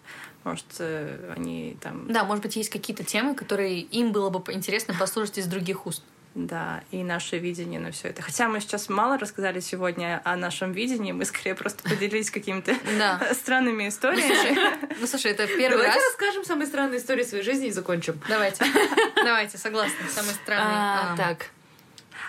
Может, 0.44 0.66
э, 0.78 1.32
они 1.34 1.76
там 1.80 2.06
Да, 2.12 2.24
может 2.24 2.42
быть, 2.42 2.54
есть 2.54 2.68
какие-то 2.68 3.02
темы, 3.02 3.34
которые 3.34 3.80
им 3.80 4.12
было 4.12 4.28
бы 4.28 4.52
интересно 4.52 4.94
послушать 4.94 5.38
из 5.38 5.46
других 5.46 5.86
уст. 5.86 6.04
Да, 6.36 6.82
и 6.90 7.02
наше 7.02 7.38
видение 7.38 7.80
на 7.80 7.92
все 7.92 8.08
это. 8.08 8.20
Хотя 8.20 8.46
мы 8.46 8.60
сейчас 8.60 8.90
мало 8.90 9.16
рассказали 9.16 9.60
сегодня 9.60 10.20
о 10.22 10.36
нашем 10.36 10.72
видении, 10.72 11.12
мы 11.12 11.24
скорее 11.24 11.54
просто 11.54 11.82
поделились 11.82 12.30
какими-то 12.30 12.76
странными 13.34 13.88
историями. 13.88 14.76
Ну, 14.98 15.06
слушай, 15.06 15.32
это 15.32 15.46
первый 15.46 15.78
Давайте 15.82 15.96
раз. 15.96 16.04
расскажем 16.08 16.44
самые 16.44 16.66
странные 16.66 17.00
истории 17.00 17.22
своей 17.22 17.44
жизни 17.44 17.68
и 17.68 17.70
закончим. 17.70 18.20
Давайте. 18.28 18.64
Давайте, 19.16 19.58
согласна. 19.58 19.96
Самый 20.10 20.34
странный. 20.34 20.74
А, 20.74 21.12
а, 21.12 21.16
так. 21.16 21.50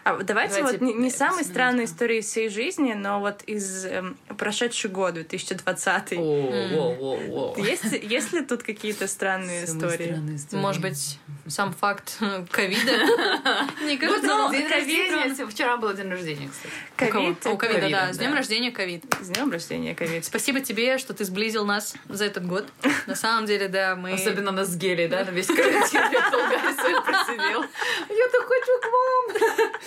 А 0.08 0.24
давайте, 0.24 0.60
Давайте 0.60 0.78
вот 0.78 0.82
не, 0.82 0.94
не 0.94 1.10
самые 1.10 1.44
странные 1.44 1.86
истории 1.86 2.20
из 2.20 2.28
всей 2.28 2.48
жизни, 2.48 2.94
но 2.94 3.20
вот 3.20 3.42
из 3.44 3.86
эм, 3.86 4.18
прошедший 4.38 4.90
год, 4.90 5.16
2020. 5.16 6.14
О, 6.14 6.18
о, 6.18 6.96
о, 6.98 7.54
о. 7.56 7.56
Есть, 7.58 7.92
есть 7.92 8.32
ли 8.32 8.42
тут 8.42 8.64
какие-то 8.64 9.08
странные 9.08 9.66
истории? 9.66 10.06
странные 10.06 10.36
истории. 10.38 10.62
Может 10.62 10.82
быть, 10.82 11.20
сам 11.48 11.74
факт 11.74 12.18
ковида. 12.52 12.92
Вот, 13.88 14.00
кажется, 14.00 14.28
ну, 14.28 14.52
день 14.52 14.68
рождения. 14.68 15.46
Вчера 15.48 15.78
был 15.78 15.94
день 15.94 16.10
рождения, 16.10 16.50
кстати. 16.50 16.74
У? 17.10 17.12
Ковид? 17.12 17.46
У 17.46 17.58
ковида, 17.58 17.80
Ковида, 17.80 17.90
да. 17.90 18.14
С 18.14 18.18
днем 18.18 18.34
рождения, 18.34 18.72
ковид. 18.72 19.04
С 19.22 19.30
днем 19.30 19.52
рождения, 19.52 19.96
ковид. 19.96 20.26
Спасибо 20.26 20.60
тебе, 20.60 20.98
что 20.98 21.14
ты 21.14 21.26
сблизил 21.26 21.66
нас 21.66 21.96
за 22.10 22.26
этот 22.26 22.46
год. 22.46 22.66
На 23.08 23.16
самом 23.16 23.46
деле, 23.46 23.68
да, 23.68 23.96
мы... 23.96 24.14
Особенно 24.14 24.52
нас 24.52 24.70
с 24.70 24.76
Гелей, 24.76 25.08
да, 25.08 25.26
на 25.26 25.30
весь 25.32 25.48
карантин 25.48 26.02
я 26.12 26.74
своей 26.74 27.02
просидел. 27.02 27.64
Я 28.10 28.28
так 28.32 28.48
хочу 28.48 28.82
к 28.82 28.86
вам. 28.86 29.78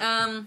Эм, 0.00 0.46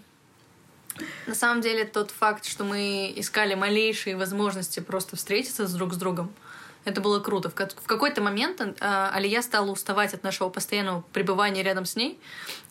на 1.26 1.34
самом 1.34 1.60
деле, 1.60 1.84
тот 1.84 2.10
факт, 2.12 2.44
что 2.44 2.64
мы 2.64 3.12
искали 3.16 3.54
малейшие 3.54 4.16
возможности 4.16 4.80
просто 4.80 5.16
встретиться 5.16 5.66
друг 5.74 5.92
с 5.94 5.96
другом, 5.96 6.32
это 6.84 7.00
было 7.00 7.18
круто. 7.18 7.48
В, 7.48 7.54
ка- 7.54 7.70
в 7.82 7.86
какой-то 7.86 8.20
момент 8.20 8.60
э, 8.60 9.08
Алия 9.10 9.40
стала 9.40 9.70
уставать 9.70 10.12
от 10.12 10.22
нашего 10.22 10.50
постоянного 10.50 11.00
пребывания 11.14 11.62
рядом 11.62 11.86
с 11.86 11.96
ней, 11.96 12.20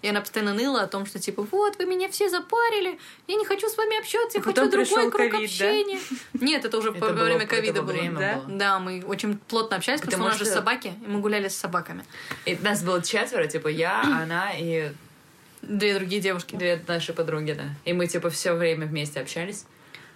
и 0.03 0.07
она 0.07 0.21
постоянно 0.21 0.53
ныла 0.53 0.83
о 0.83 0.87
том, 0.87 1.07
что 1.07 1.17
типа, 1.19 1.41
вот, 1.51 1.77
вы 1.79 1.85
меня 1.87 2.07
все 2.09 2.29
запарили, 2.29 2.99
я 3.27 3.35
не 3.35 3.43
хочу 3.43 3.67
с 3.67 3.75
вами 3.75 3.99
общаться, 3.99 4.37
я 4.37 4.41
А 4.41 4.43
хочу 4.43 4.69
другой 4.69 5.09
круг 5.09 5.31
да? 5.31 5.37
общения. 5.39 5.99
Нет, 6.33 6.63
это 6.63 6.77
уже 6.77 6.91
Это 6.91 6.99
во 6.99 7.11
было- 7.11 7.23
время 7.23 7.47
ковида 7.47 7.81
было. 7.81 7.95
Да? 8.11 8.35
было. 8.35 8.45
Да, 8.49 8.79
мы 8.79 9.03
очень 9.03 9.35
плотно 9.39 9.77
общались, 9.77 9.99
потому, 10.01 10.25
Потому 10.25 10.35
что 10.35 10.43
у 10.43 10.45
нас 10.45 10.47
же 10.47 10.59
собаки, 10.59 10.93
и 11.03 11.07
мы 11.07 11.19
гуляли 11.19 11.47
с 11.47 11.57
собаками. 11.57 12.05
И 12.45 12.55
нас 12.57 12.83
было 12.83 13.01
четверо, 13.01 13.47
типа 13.47 13.67
я, 13.69 13.99
она 14.03 14.51
и 14.55 14.91
Две 15.63 15.93
другие 15.95 16.21
девушки. 16.21 16.55
две 16.55 16.83
наши 16.87 17.13
подруги, 17.13 17.53
да. 17.53 17.63
И 17.85 17.93
мы, 17.93 18.07
типа, 18.07 18.29
все 18.29 18.53
время 18.53 18.85
вместе 18.85 19.19
общались, 19.19 19.65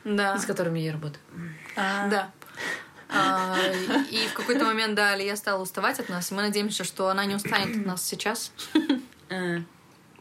Да. 0.03 0.37
с 0.37 0.45
которыми 0.45 0.79
я 0.79 0.91
работаю. 0.93 1.21
А, 1.75 2.07
Да. 2.09 2.31
А, 3.09 3.55
И 4.11 4.27
в 4.27 4.33
какой-то 4.33 4.65
момент, 4.65 4.95
да, 4.95 5.13
Алия 5.13 5.35
стала 5.37 5.61
уставать 5.61 5.99
от 5.99 6.09
нас, 6.09 6.29
мы 6.31 6.41
надеемся, 6.41 6.83
что 6.83 7.07
она 7.07 7.25
не 7.25 7.35
устанет 7.35 7.77
от 7.77 7.85
нас 7.85 8.03
сейчас. 8.05 8.51
А. 9.29 9.61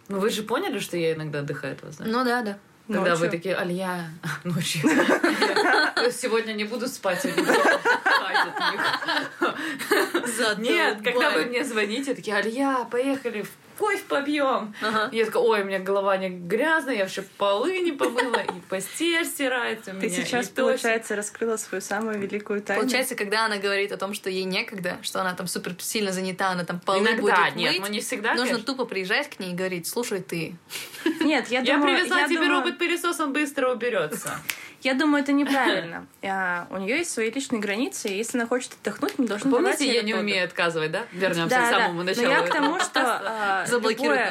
Ну, 0.09 0.21
вы 0.21 0.31
же 0.31 0.43
поняли, 0.45 0.79
что 0.79 0.97
я 0.97 1.15
иногда 1.15 1.41
отдыхаю 1.41 1.73
от 1.75 1.83
вас, 1.83 1.97
да? 1.97 2.05
Ну 2.07 2.25
да, 2.25 2.43
да. 2.43 2.59
Когда 2.87 3.17
вы 3.17 3.29
такие, 3.29 3.57
Алья, 3.57 4.09
ночью. 4.45 4.83
Сегодня 6.13 6.53
не 6.53 6.63
буду 6.63 6.87
спать. 6.87 7.25
Нет, 10.59 10.99
когда 11.03 11.31
вы 11.31 11.47
мне 11.47 11.65
звоните, 11.65 12.15
такие, 12.15 12.37
Алья, 12.37 12.85
поехали, 12.91 13.43
в 13.43 13.51
кофе 13.79 14.03
побьем. 14.09 14.75
Ага. 14.83 15.09
Я 15.13 15.25
такая, 15.27 15.43
ой, 15.43 15.63
у 15.63 15.65
меня 15.65 15.79
голова 15.79 16.17
не 16.17 16.29
грязная, 16.31 16.95
я 16.95 17.03
вообще 17.03 17.23
полы 17.39 17.79
не 17.81 17.93
помыла, 17.93 18.41
и 18.41 18.61
постель 18.69 19.25
стирается 19.25 19.93
у 19.97 20.01
Ты 20.01 20.09
сейчас, 20.11 20.49
получается, 20.49 21.17
раскрыла 21.17 21.57
свою 21.57 21.81
самую 21.83 22.19
великую 22.19 22.63
тайну. 22.63 22.83
Получается, 22.83 23.15
когда 23.15 23.45
она 23.47 23.59
говорит 23.59 23.93
о 23.93 23.97
том, 23.97 24.15
что 24.15 24.31
ей 24.31 24.45
некогда, 24.45 24.99
что 25.03 25.21
она 25.21 25.35
там 25.35 25.47
супер 25.47 25.75
сильно 25.79 26.13
занята, 26.13 26.51
она 26.51 26.65
там 26.65 26.81
полы 26.81 27.01
Иногда, 27.01 27.21
будет 27.23 27.57
нет, 27.57 27.73
мыть, 27.73 27.81
ну 27.81 27.87
не 27.89 28.01
всегда, 28.01 28.31
нужно 28.31 28.47
конечно. 28.47 28.65
тупо 28.67 28.85
приезжать 28.85 29.29
к 29.31 29.39
ней 29.39 29.53
и 29.53 29.55
говорить, 29.55 29.87
слушай, 29.87 30.21
ты, 30.21 30.57
Нет, 31.21 31.49
я, 31.49 31.61
Я 31.61 31.77
думаю, 31.77 31.97
привезла 31.97 32.21
я 32.21 32.27
тебе 32.27 32.37
думаю- 32.37 32.61
робот-пылесос, 32.61 33.21
он 33.21 33.33
быстро 33.33 33.73
уберется. 33.73 34.41
Я 34.87 34.95
думаю, 34.95 35.25
это 35.25 35.33
неправильно. 35.33 36.07
У 36.71 36.77
нее 36.77 36.99
есть 36.99 37.11
свои 37.11 37.29
личные 37.29 37.61
границы, 37.61 38.09
и 38.09 38.17
если 38.17 38.39
она 38.39 38.47
хочет 38.47 38.71
отдохнуть, 38.81 39.19
мы 39.19 39.27
должны 39.27 39.51
Помните, 39.51 39.93
я 39.93 40.03
не 40.03 40.15
умею 40.15 40.45
отказывать, 40.45 40.93
да? 40.93 41.03
Вернемся. 41.11 41.57
Да, 41.57 41.57
к 41.57 41.71
да. 41.71 41.79
самому 41.79 41.99
Но 41.99 42.05
началу. 42.05 42.29
я 42.29 42.43
к 42.43 42.53
тому, 42.53 42.79
что 42.79 43.01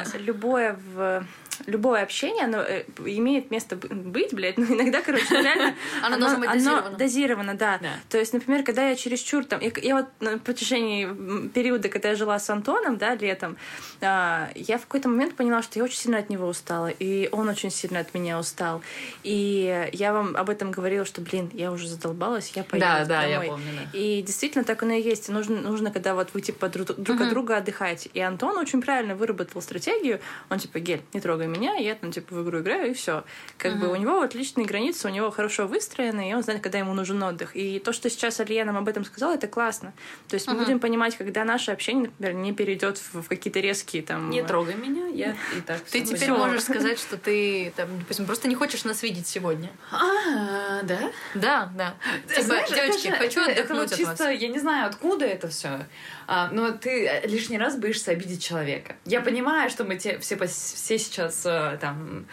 нас. 0.00 0.14
любое 0.14 0.78
в 0.94 1.26
любое 1.66 2.02
общение, 2.02 2.44
оно 2.44 2.58
э, 2.58 2.84
имеет 3.04 3.50
место 3.50 3.76
быть, 3.76 4.34
блядь, 4.34 4.58
но 4.58 4.64
иногда, 4.64 5.00
короче, 5.00 5.26
ну, 5.30 5.42
реально... 5.42 5.74
Оно 6.02 6.18
должно 6.18 6.38
быть 6.38 6.48
оно 6.48 6.58
дозировано. 6.58 6.96
дозировано, 6.98 7.54
да. 7.54 7.78
Да. 7.80 7.88
То 8.08 8.18
есть, 8.18 8.32
например, 8.32 8.62
когда 8.62 8.88
я 8.88 8.96
чересчур 8.96 9.44
там... 9.44 9.60
Я, 9.60 9.70
я 9.82 9.96
вот 9.96 10.06
на 10.20 10.38
протяжении 10.38 11.48
периода, 11.48 11.88
когда 11.88 12.10
я 12.10 12.14
жила 12.14 12.38
с 12.38 12.48
Антоном, 12.50 12.98
да, 12.98 13.14
летом, 13.14 13.56
а, 14.00 14.50
я 14.54 14.78
в 14.78 14.82
какой-то 14.82 15.08
момент 15.08 15.34
поняла, 15.36 15.62
что 15.62 15.78
я 15.78 15.84
очень 15.84 15.98
сильно 15.98 16.18
от 16.18 16.30
него 16.30 16.46
устала, 16.46 16.88
и 16.88 17.28
он 17.32 17.48
очень 17.48 17.70
сильно 17.70 18.00
от 18.00 18.14
меня 18.14 18.38
устал. 18.38 18.82
И 19.22 19.88
я 19.92 20.12
вам 20.12 20.36
об 20.36 20.50
этом 20.50 20.70
говорила, 20.70 21.04
что, 21.04 21.20
блин, 21.20 21.50
я 21.52 21.72
уже 21.72 21.88
задолбалась, 21.88 22.52
я 22.54 22.64
поеду 22.64 22.86
Да, 22.86 23.04
да, 23.04 23.24
я 23.24 23.36
домой. 23.40 23.48
помню, 23.48 23.66
да. 23.72 23.98
И 23.98 24.22
действительно 24.22 24.64
так 24.64 24.82
оно 24.82 24.94
и 24.94 25.02
есть. 25.02 25.28
Нужно, 25.28 25.60
нужно 25.60 25.90
когда 25.90 26.14
вот 26.14 26.30
вы 26.34 26.40
типа 26.40 26.68
друг, 26.68 26.94
друг 26.96 27.20
от 27.20 27.30
друга 27.30 27.56
отдыхаете. 27.56 28.10
И 28.12 28.20
Антон 28.20 28.56
очень 28.58 28.82
правильно 28.82 29.14
выработал 29.14 29.62
стратегию. 29.62 30.20
Он 30.50 30.58
типа, 30.58 30.78
Гель, 30.80 31.02
не 31.12 31.20
трогай 31.20 31.45
меня, 31.46 31.74
я 31.74 31.94
там 31.94 32.12
типа 32.12 32.34
в 32.34 32.44
игру 32.44 32.60
играю, 32.60 32.90
и 32.90 32.94
все. 32.94 33.24
Как 33.58 33.78
бы 33.78 33.88
у 33.88 33.96
него 33.96 34.20
вот 34.20 34.34
личные 34.34 34.66
границы, 34.66 35.08
у 35.08 35.10
него 35.10 35.30
хорошо 35.30 35.66
выстроены, 35.66 36.30
и 36.30 36.34
он 36.34 36.42
знает, 36.42 36.62
когда 36.62 36.78
ему 36.78 36.94
нужен 36.94 37.22
отдых. 37.22 37.56
И 37.56 37.78
то, 37.78 37.92
что 37.92 38.10
сейчас 38.10 38.40
Алия 38.40 38.64
нам 38.64 38.76
об 38.76 38.88
этом 38.88 39.04
сказала, 39.04 39.34
это 39.34 39.48
классно. 39.48 39.92
То 40.28 40.34
есть 40.34 40.46
мы 40.46 40.54
будем 40.54 40.78
понимать, 40.80 41.16
когда 41.16 41.44
наше 41.44 41.72
общение, 41.72 42.10
например, 42.18 42.34
не 42.34 42.52
перейдет 42.52 42.98
в, 42.98 43.22
в 43.22 43.28
какие-то 43.28 43.60
резкие 43.60 44.02
там... 44.02 44.30
Не 44.30 44.42
трогай 44.42 44.74
меня, 44.74 45.06
я 45.06 45.36
и 45.56 45.60
так 45.60 45.80
ты 46.04 46.14
теперь 46.14 46.30
можешь 46.30 46.62
сказать, 46.64 46.98
что 46.98 47.16
ты, 47.16 47.72
там, 47.76 47.98
допустим, 47.98 48.26
просто 48.26 48.48
не 48.48 48.54
хочешь 48.54 48.84
нас 48.84 49.02
видеть 49.02 49.26
сегодня. 49.26 49.70
А, 49.90 50.82
да? 50.82 51.10
Да, 51.34 51.72
да. 51.76 51.94
Типа, 52.28 52.56
девочки, 52.68 53.08
хочу 53.08 53.40
отдохнуть 53.40 53.78
вот 53.78 53.92
от 53.92 53.98
чисто, 53.98 54.24
вас. 54.24 54.40
я 54.40 54.48
не 54.48 54.58
знаю, 54.58 54.88
откуда 54.88 55.24
это 55.24 55.48
все, 55.48 55.86
но 56.26 56.72
ты 56.72 57.22
лишний 57.24 57.58
раз 57.58 57.76
боишься 57.76 58.12
обидеть 58.12 58.42
человека. 58.42 58.96
Я 59.04 59.20
понимаю, 59.20 59.70
что 59.70 59.84
мы 59.84 59.96
те, 59.96 60.18
все, 60.18 60.36
все 60.46 60.98
сейчас 60.98 61.35
э, 61.44 61.76
там 61.80 62.26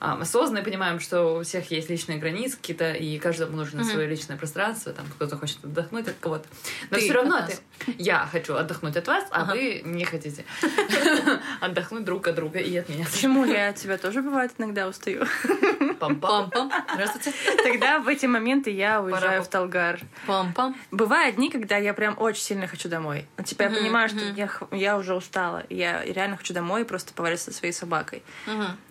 осознанно 0.00 0.64
понимаем, 0.64 0.98
что 0.98 1.38
у 1.38 1.42
всех 1.42 1.70
есть 1.70 1.90
личные 1.90 2.18
границы 2.18 2.56
какие-то, 2.56 2.92
и 2.92 3.18
каждому 3.18 3.56
нужно 3.56 3.82
Мгм. 3.82 3.90
свое 3.90 4.08
личное 4.08 4.36
пространство, 4.36 4.92
там 4.92 5.06
кто-то 5.14 5.36
хочет 5.36 5.62
отдохнуть 5.64 6.08
от 6.08 6.16
кого-то. 6.20 6.46
Но 6.90 6.96
Ты 6.96 7.02
все 7.04 7.12
равно 7.12 7.46
ты, 7.46 7.94
я 7.98 8.26
хочу 8.30 8.54
отдохнуть 8.54 8.96
от 8.96 9.06
вас, 9.06 9.24
а 9.30 9.42
Ага. 9.42 9.52
вы 9.52 9.82
не 9.84 10.04
хотите 10.04 10.44
отдохнуть 11.60 12.04
друг 12.04 12.26
от 12.28 12.34
друга 12.34 12.58
и 12.58 12.76
от 12.76 12.88
меня. 12.88 13.04
Почему 13.04 13.44
я 13.44 13.68
от 13.68 13.76
тебя 13.76 13.98
тоже 13.98 14.22
бывает 14.22 14.52
иногда 14.58 14.88
устаю? 14.88 15.24
Пам-пам. 16.00 16.50
Пам-пам. 16.50 16.70
Здравствуйте. 16.94 17.32
Тогда 17.62 17.98
в 17.98 18.08
эти 18.08 18.26
моменты 18.26 18.70
я 18.70 19.00
уезжаю 19.02 19.42
в 19.42 19.48
Талгар. 19.48 20.00
Пам-пам. 20.26 20.74
Бывают 20.90 21.36
дни, 21.36 21.50
когда 21.50 21.76
я 21.76 21.92
прям 21.94 22.16
очень 22.18 22.42
сильно 22.42 22.66
хочу 22.66 22.88
домой. 22.88 23.26
Типа 23.44 23.62
я 23.64 23.70
понимаю, 23.70 24.08
что 24.08 24.20
я, 24.74 24.96
уже 24.96 25.14
устала. 25.14 25.64
Я 25.68 26.02
реально 26.04 26.36
хочу 26.36 26.54
домой 26.54 26.82
и 26.82 26.84
просто 26.84 27.12
поваляться 27.12 27.50
со 27.52 27.58
своей 27.58 27.72
собакой. 27.74 28.22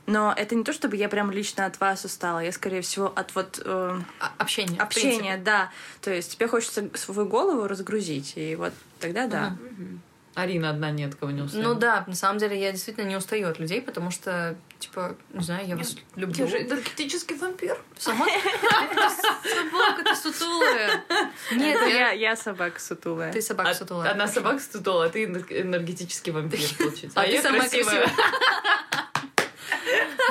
Но 0.09 0.33
это 0.35 0.55
не 0.55 0.63
то, 0.63 0.73
чтобы 0.73 0.95
я 0.95 1.07
прям 1.07 1.29
лично 1.31 1.65
от 1.65 1.79
вас 1.79 2.03
устала. 2.03 2.39
Я, 2.39 2.51
скорее 2.51 2.81
всего, 2.81 3.13
от 3.15 3.35
вот 3.35 3.61
э, 3.63 3.99
А- 4.19 4.31
Общение. 4.39 4.79
в 4.79 4.83
общения, 4.83 5.37
да. 5.37 5.69
То 6.01 6.11
есть 6.11 6.33
тебе 6.35 6.47
хочется 6.47 6.89
свою 6.95 7.27
голову 7.27 7.67
разгрузить. 7.67 8.33
И 8.35 8.55
вот 8.55 8.73
тогда 8.99 9.27
да. 9.27 9.49
Мгм. 9.51 10.01
Арина 10.35 10.69
одна 10.69 10.89
нет, 10.91 11.15
кого 11.15 11.31
не 11.31 11.41
устает. 11.41 11.65
Ну 11.65 11.75
да, 11.75 12.05
на 12.07 12.15
самом 12.15 12.37
деле 12.39 12.59
я 12.59 12.71
действительно 12.71 13.05
не 13.05 13.17
устаю 13.17 13.49
от 13.49 13.59
людей, 13.59 13.81
потому 13.81 14.09
что, 14.09 14.55
типа, 14.79 15.15
не 15.33 15.43
знаю, 15.43 15.67
я 15.67 15.75
вас 15.75 15.95
люблю. 16.15 16.45
Я 16.45 16.47
же 16.47 16.61
энергетический 16.63 17.35
вампир. 17.35 17.77
Сама 17.97 18.25
собака, 19.43 20.03
ты 20.03 20.15
сутулая. 20.15 21.03
Нет, 21.51 21.81
я... 21.81 21.87
я, 21.87 22.11
я 22.11 22.35
собака 22.35 22.79
сутулая. 22.79 23.33
Ты 23.33 23.41
собака 23.41 23.71
А- 23.71 23.73
сутулая. 23.73 24.11
Одна 24.11 24.27
собака 24.27 24.59
стутула, 24.59 25.05
а 25.05 25.09
ты 25.09 25.25
энер- 25.25 25.61
энергетический 25.61 26.31
вампир, 26.31 26.59
получается. 26.77 27.19
А 27.19 27.25
ты 27.25 27.31
я 27.33 27.41
красивая. 27.41 28.09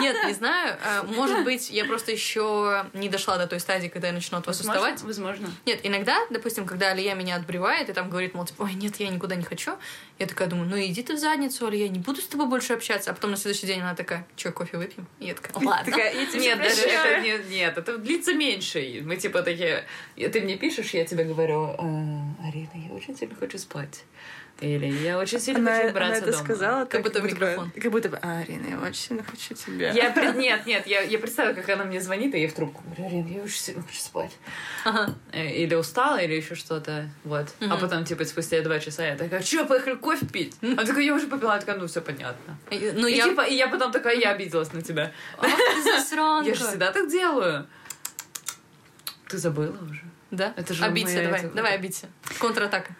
Нет, 0.01 0.17
не 0.27 0.33
знаю. 0.33 0.77
А, 0.85 1.03
Может 1.03 1.45
быть, 1.45 1.71
я 1.71 1.85
просто 1.85 2.13
еще 2.13 2.87
не 2.93 3.09
дошла 3.09 3.37
до 3.39 3.47
той 3.47 3.61
стадии, 3.61 3.89
когда 3.89 4.09
я 4.09 4.13
начну 4.13 4.39
от 4.39 4.47
вас 4.47 4.59
Возможно, 4.59 4.81
уставать. 4.95 5.03
возможно. 5.03 5.49
Нет, 5.67 5.81
иногда, 5.83 6.19
допустим, 6.31 6.67
когда 6.67 6.91
Алия 6.91 7.15
меня 7.15 7.37
отбревает 7.37 7.89
и 7.89 7.93
там 7.93 8.09
говорит, 8.11 8.35
мол, 8.35 8.45
типа, 8.45 8.63
ой, 8.63 8.75
нет, 8.75 8.97
я 8.97 9.09
никуда 9.09 9.35
не 9.35 9.45
хочу, 9.45 9.73
я 10.19 10.27
такая 10.27 10.49
думаю, 10.49 10.69
ну 10.69 10.77
иди 10.79 11.03
ты 11.03 11.15
в 11.15 11.19
задницу, 11.19 11.67
Алия, 11.67 11.89
не 11.89 11.99
буду 11.99 12.21
с 12.21 12.27
тобой 12.27 12.47
больше 12.47 12.73
общаться. 12.75 13.11
А 13.11 13.15
потом 13.15 13.31
на 13.33 13.37
следующий 13.37 13.67
день 13.67 13.81
она 13.81 13.95
такая, 13.95 14.27
что, 14.37 14.53
кофе 14.53 14.77
выпьем? 14.79 15.07
И 15.19 15.27
я 15.27 15.35
такая, 15.35 15.53
ладно. 15.65 15.85
Такая, 15.93 16.15
я 16.15 16.27
тебя 16.27 16.41
Нет, 16.41 16.59
даже 16.59 16.83
это 16.83 17.21
не- 17.21 17.57
нет, 17.57 17.79
это 17.79 17.99
длится 17.99 18.35
меньше. 18.35 19.01
Мы 19.05 19.17
типа 19.17 19.43
такие, 19.43 19.85
ты 20.17 20.41
мне 20.41 20.57
пишешь, 20.57 20.91
я 20.91 21.05
тебе 21.05 21.25
говорю, 21.25 21.75
«Э, 21.79 22.47
Арина, 22.49 22.71
я 22.75 22.93
очень 22.95 23.17
сильно 23.17 23.35
хочу 23.35 23.59
спать. 23.59 24.05
Или 24.61 24.87
я 24.87 25.19
очень 25.19 25.39
сильно 25.39 25.61
Она, 25.61 25.71
хочу 25.71 25.83
она 25.83 25.91
убраться 25.93 26.17
это 26.23 26.33
дома. 26.33 26.45
сказала, 26.45 26.85
Как 26.87 27.03
будто 27.03 27.21
в 27.21 27.23
бы- 27.23 27.29
микрофон. 27.31 27.71
Как 27.81 27.93
будто 27.93 28.09
бы, 28.09 28.19
«А, 28.21 28.39
Арина, 28.39 28.67
я 28.67 28.79
очень 28.81 28.95
сильно 28.95 29.23
хочу 29.23 29.55
тебя. 29.55 29.93
Я, 29.93 30.13
нет, 30.33 30.67
нет, 30.67 30.87
я, 30.89 31.01
я 31.03 31.19
представила, 31.21 31.53
как 31.55 31.69
она 31.69 31.85
мне 31.85 32.01
звонит, 32.01 32.35
и 32.35 32.41
я 32.41 32.49
в 32.49 32.53
трубку 32.55 32.83
говорю, 32.85 33.07
Арина, 33.07 33.29
я 33.29 33.43
очень 33.43 33.61
сильно 33.61 33.83
хочу 33.85 34.01
спать. 34.01 34.33
Ага. 34.85 35.15
Э, 35.33 35.49
Или 35.53 35.77
устала, 35.77 36.17
или 36.21 36.35
еще 36.35 36.57
что-то. 36.57 37.09
Вот. 37.23 37.47
А 37.61 37.65
Мгм. 37.67 37.79
потом, 37.81 38.05
типа, 38.05 38.25
спустя 38.25 38.61
два 38.63 38.81
часа 38.81 39.07
я 39.07 39.15
такая, 39.17 39.43
что, 39.43 39.65
поехали 39.65 39.95
кофе 39.95 40.27
пить? 40.27 40.57
Она 40.61 40.85
такая, 40.85 41.05
я 41.05 41.15
уже 41.15 41.29
попила, 41.29 41.55
я 41.55 41.61
такая, 41.61 41.77
ну 41.77 41.87
все 41.87 42.01
понятно. 42.01 42.59
И- 42.71 42.93
Ну, 42.97 43.07
и, 43.07 43.15
я... 43.15 43.25
типа, 43.29 43.43
и 43.43 43.55
я 43.55 43.69
потом 43.69 43.93
такая, 43.93 44.17
я 44.19 44.31
обиделась 44.33 44.73
на 44.73 44.83
тебя. 44.83 45.13
Ах, 45.39 45.47
ты 45.57 45.83
засранка. 45.85 46.49
Я 46.49 46.55
же 46.57 46.65
всегда 46.65 46.91
так 46.91 47.09
делаю. 47.09 47.67
Ты 49.29 49.39
забыла 49.39 49.77
уже? 49.89 50.03
Да? 50.31 50.53
Это 50.57 50.75
же 50.75 50.85
обидься, 50.85 51.23
давай, 51.23 51.41
эта- 51.45 51.55
давай 51.55 51.75
обидься. 51.75 52.09
Контратака. 52.39 52.95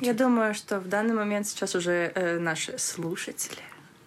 Я 0.00 0.14
думаю, 0.14 0.54
что 0.54 0.80
в 0.80 0.88
данный 0.88 1.14
момент 1.14 1.46
сейчас 1.46 1.74
уже 1.74 2.10
э, 2.14 2.38
наши 2.38 2.76
слушатели, 2.78 3.58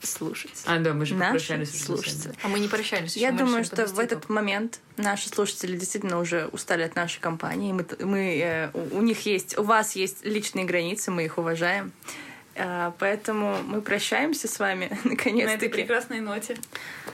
слушатели, 0.01 0.61
А, 0.66 0.78
да, 0.80 0.93
мы 0.93 1.05
же 1.05 1.16
наши 1.16 1.32
попрощались 1.32 1.74
уже 1.74 1.84
слушатели. 1.84 2.34
А 2.43 2.47
мы 2.47 2.59
не 2.59 2.68
прощались. 2.68 3.16
Я 3.18 3.32
думаю, 3.32 3.63
что 3.63 3.86
в 3.88 3.99
этот 3.99 4.30
момент 4.30 4.80
наши 4.97 5.30
слушатели 5.30 5.78
действительно 5.78 6.20
уже 6.20 6.47
устали 6.47 6.84
от 6.84 6.95
нашей 6.95 7.20
компании. 7.22 7.72
Мы, 7.72 7.84
т- 7.84 8.05
мы, 8.05 8.38
э, 8.39 8.70
у 8.74 8.97
у 8.97 9.01
них 9.01 9.26
есть, 9.26 9.57
у 9.57 9.63
вас 9.63 9.95
есть 9.95 10.26
личные 10.26 10.66
границы, 10.66 11.11
мы 11.11 11.24
их 11.26 11.38
уважаем. 11.38 11.91
А, 12.57 12.93
Поэтому 12.99 13.61
мы 13.63 13.81
прощаемся 13.81 14.47
с 14.47 14.59
вами 14.59 14.97
На 15.43 15.51
этой 15.51 15.69
прекрасной 15.69 16.21
ноте. 16.21 16.55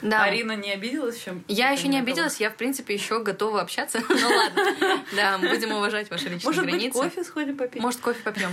Да. 0.02 0.24
Арина 0.24 0.56
не 0.56 0.72
обиделась 0.72 1.18
еще? 1.18 1.34
Я 1.48 1.72
еще 1.72 1.88
не 1.88 1.98
обиделась, 1.98 2.40
я, 2.40 2.52
в 2.52 2.56
принципе, 2.56 2.94
еще 2.94 3.24
готова 3.24 3.62
общаться. 3.62 4.02
Ну 4.10 4.30
ладно. 4.30 5.02
Да, 5.16 5.38
мы 5.38 5.50
будем 5.50 5.72
уважать 5.72 6.10
ваши 6.10 6.26
личные 6.26 6.46
Может 6.46 6.64
быть, 6.64 6.74
границы. 6.76 7.00
кофе 7.00 7.24
сходим 7.24 7.58
попить? 7.58 7.82
Может, 7.82 8.02
кофе 8.02 8.22
попьем. 8.24 8.50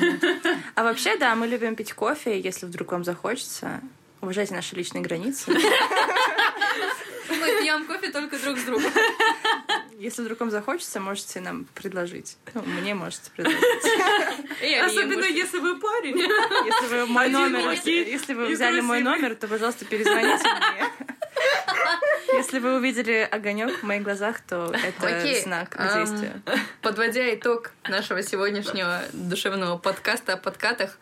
А 0.74 0.82
вообще, 0.82 1.16
да, 1.16 1.34
мы 1.34 1.46
любим 1.46 1.76
пить 1.76 1.92
кофе, 1.92 2.40
если 2.40 2.66
вдруг 2.66 2.92
вам 2.92 3.04
захочется. 3.04 3.80
Уважайте 4.20 4.54
наши 4.54 4.74
личные 4.74 5.02
границы. 5.02 5.50
Мы 5.50 5.60
пьем 7.60 7.86
кофе 7.86 8.10
только 8.10 8.38
друг 8.38 8.58
с 8.58 8.64
другом. 8.64 8.90
Если 9.98 10.22
вдруг 10.22 10.38
вам 10.38 10.50
захочется, 10.52 11.00
можете 11.00 11.40
нам 11.40 11.64
предложить. 11.74 12.36
Ну, 12.54 12.62
мне 12.62 12.94
можете 12.94 13.32
предложить. 13.32 13.60
Особенно 14.84 15.24
если 15.24 15.58
вы 15.58 15.78
парень. 15.80 16.16
Если 16.18 16.86
вы 16.86 17.06
мой 17.06 17.28
номер, 17.28 17.72
если 17.84 18.34
вы 18.34 18.46
взяли 18.46 18.80
мой 18.80 19.00
номер, 19.02 19.34
то, 19.34 19.48
пожалуйста, 19.48 19.84
перезвоните 19.84 20.44
мне. 20.44 20.88
Если 22.32 22.58
вы 22.58 22.76
увидели 22.76 23.28
огонек 23.30 23.78
в 23.78 23.82
моих 23.82 24.02
глазах, 24.02 24.40
то 24.40 24.72
это 24.72 25.18
Окей, 25.18 25.42
знак 25.42 25.74
ам, 25.76 26.06
действия. 26.06 26.42
Подводя 26.82 27.34
итог 27.34 27.72
нашего 27.88 28.22
сегодняшнего 28.22 29.02
душевного 29.12 29.78
подкаста 29.78 30.34
о 30.34 30.36
подкатах, 30.36 30.98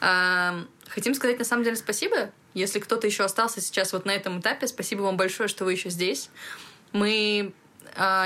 ам, 0.00 0.68
хотим 0.88 1.14
сказать 1.14 1.38
на 1.38 1.44
самом 1.44 1.64
деле 1.64 1.76
спасибо. 1.76 2.30
Если 2.54 2.80
кто-то 2.80 3.06
еще 3.06 3.24
остался 3.24 3.60
сейчас 3.60 3.92
вот 3.92 4.04
на 4.04 4.10
этом 4.10 4.40
этапе, 4.40 4.66
спасибо 4.66 5.02
вам 5.02 5.16
большое, 5.16 5.48
что 5.48 5.64
вы 5.64 5.72
еще 5.72 5.90
здесь. 5.90 6.28
Мы, 6.92 7.52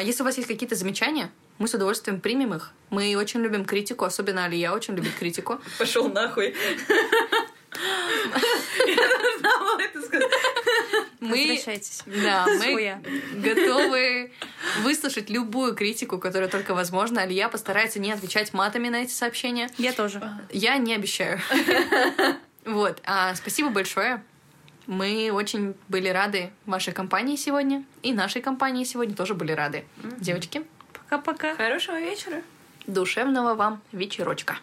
если 0.02 0.22
у 0.22 0.24
вас 0.24 0.36
есть 0.36 0.48
какие-то 0.48 0.74
замечания, 0.74 1.30
мы 1.58 1.68
с 1.68 1.74
удовольствием 1.74 2.20
примем 2.20 2.54
их. 2.54 2.72
Мы 2.90 3.14
очень 3.16 3.40
любим 3.40 3.64
критику, 3.64 4.04
особенно 4.04 4.44
Алия 4.44 4.72
очень 4.72 4.94
любит 4.94 5.14
критику. 5.14 5.60
Пошел 5.78 6.08
нахуй. 6.08 6.54
Мы, 11.20 11.62
да, 12.06 12.46
мы 12.46 13.00
готовы 13.36 14.32
выслушать 14.80 15.30
любую 15.30 15.74
критику, 15.74 16.18
которая 16.18 16.48
только 16.48 16.74
возможна. 16.74 17.22
Алия 17.22 17.48
постарается 17.48 18.00
не 18.00 18.10
отвечать 18.10 18.52
матами 18.52 18.88
на 18.88 19.02
эти 19.02 19.12
сообщения. 19.12 19.70
Я 19.78 19.92
тоже. 19.92 20.20
Я 20.50 20.76
не 20.78 20.94
обещаю. 20.94 21.40
Вот. 22.64 23.00
А, 23.04 23.34
спасибо 23.34 23.70
большое. 23.70 24.22
Мы 24.86 25.30
очень 25.32 25.74
были 25.88 26.08
рады 26.08 26.50
вашей 26.66 26.92
компании 26.92 27.36
сегодня. 27.36 27.84
И 28.02 28.12
нашей 28.12 28.42
компании 28.42 28.84
сегодня 28.84 29.14
тоже 29.14 29.34
были 29.34 29.52
рады. 29.52 29.84
Девочки, 30.18 30.64
Пока-пока. 30.92 31.54
Хорошего 31.56 32.00
вечера. 32.00 32.42
душевного 32.86 33.54
вам 33.54 33.80
вечерочка. 33.92 34.56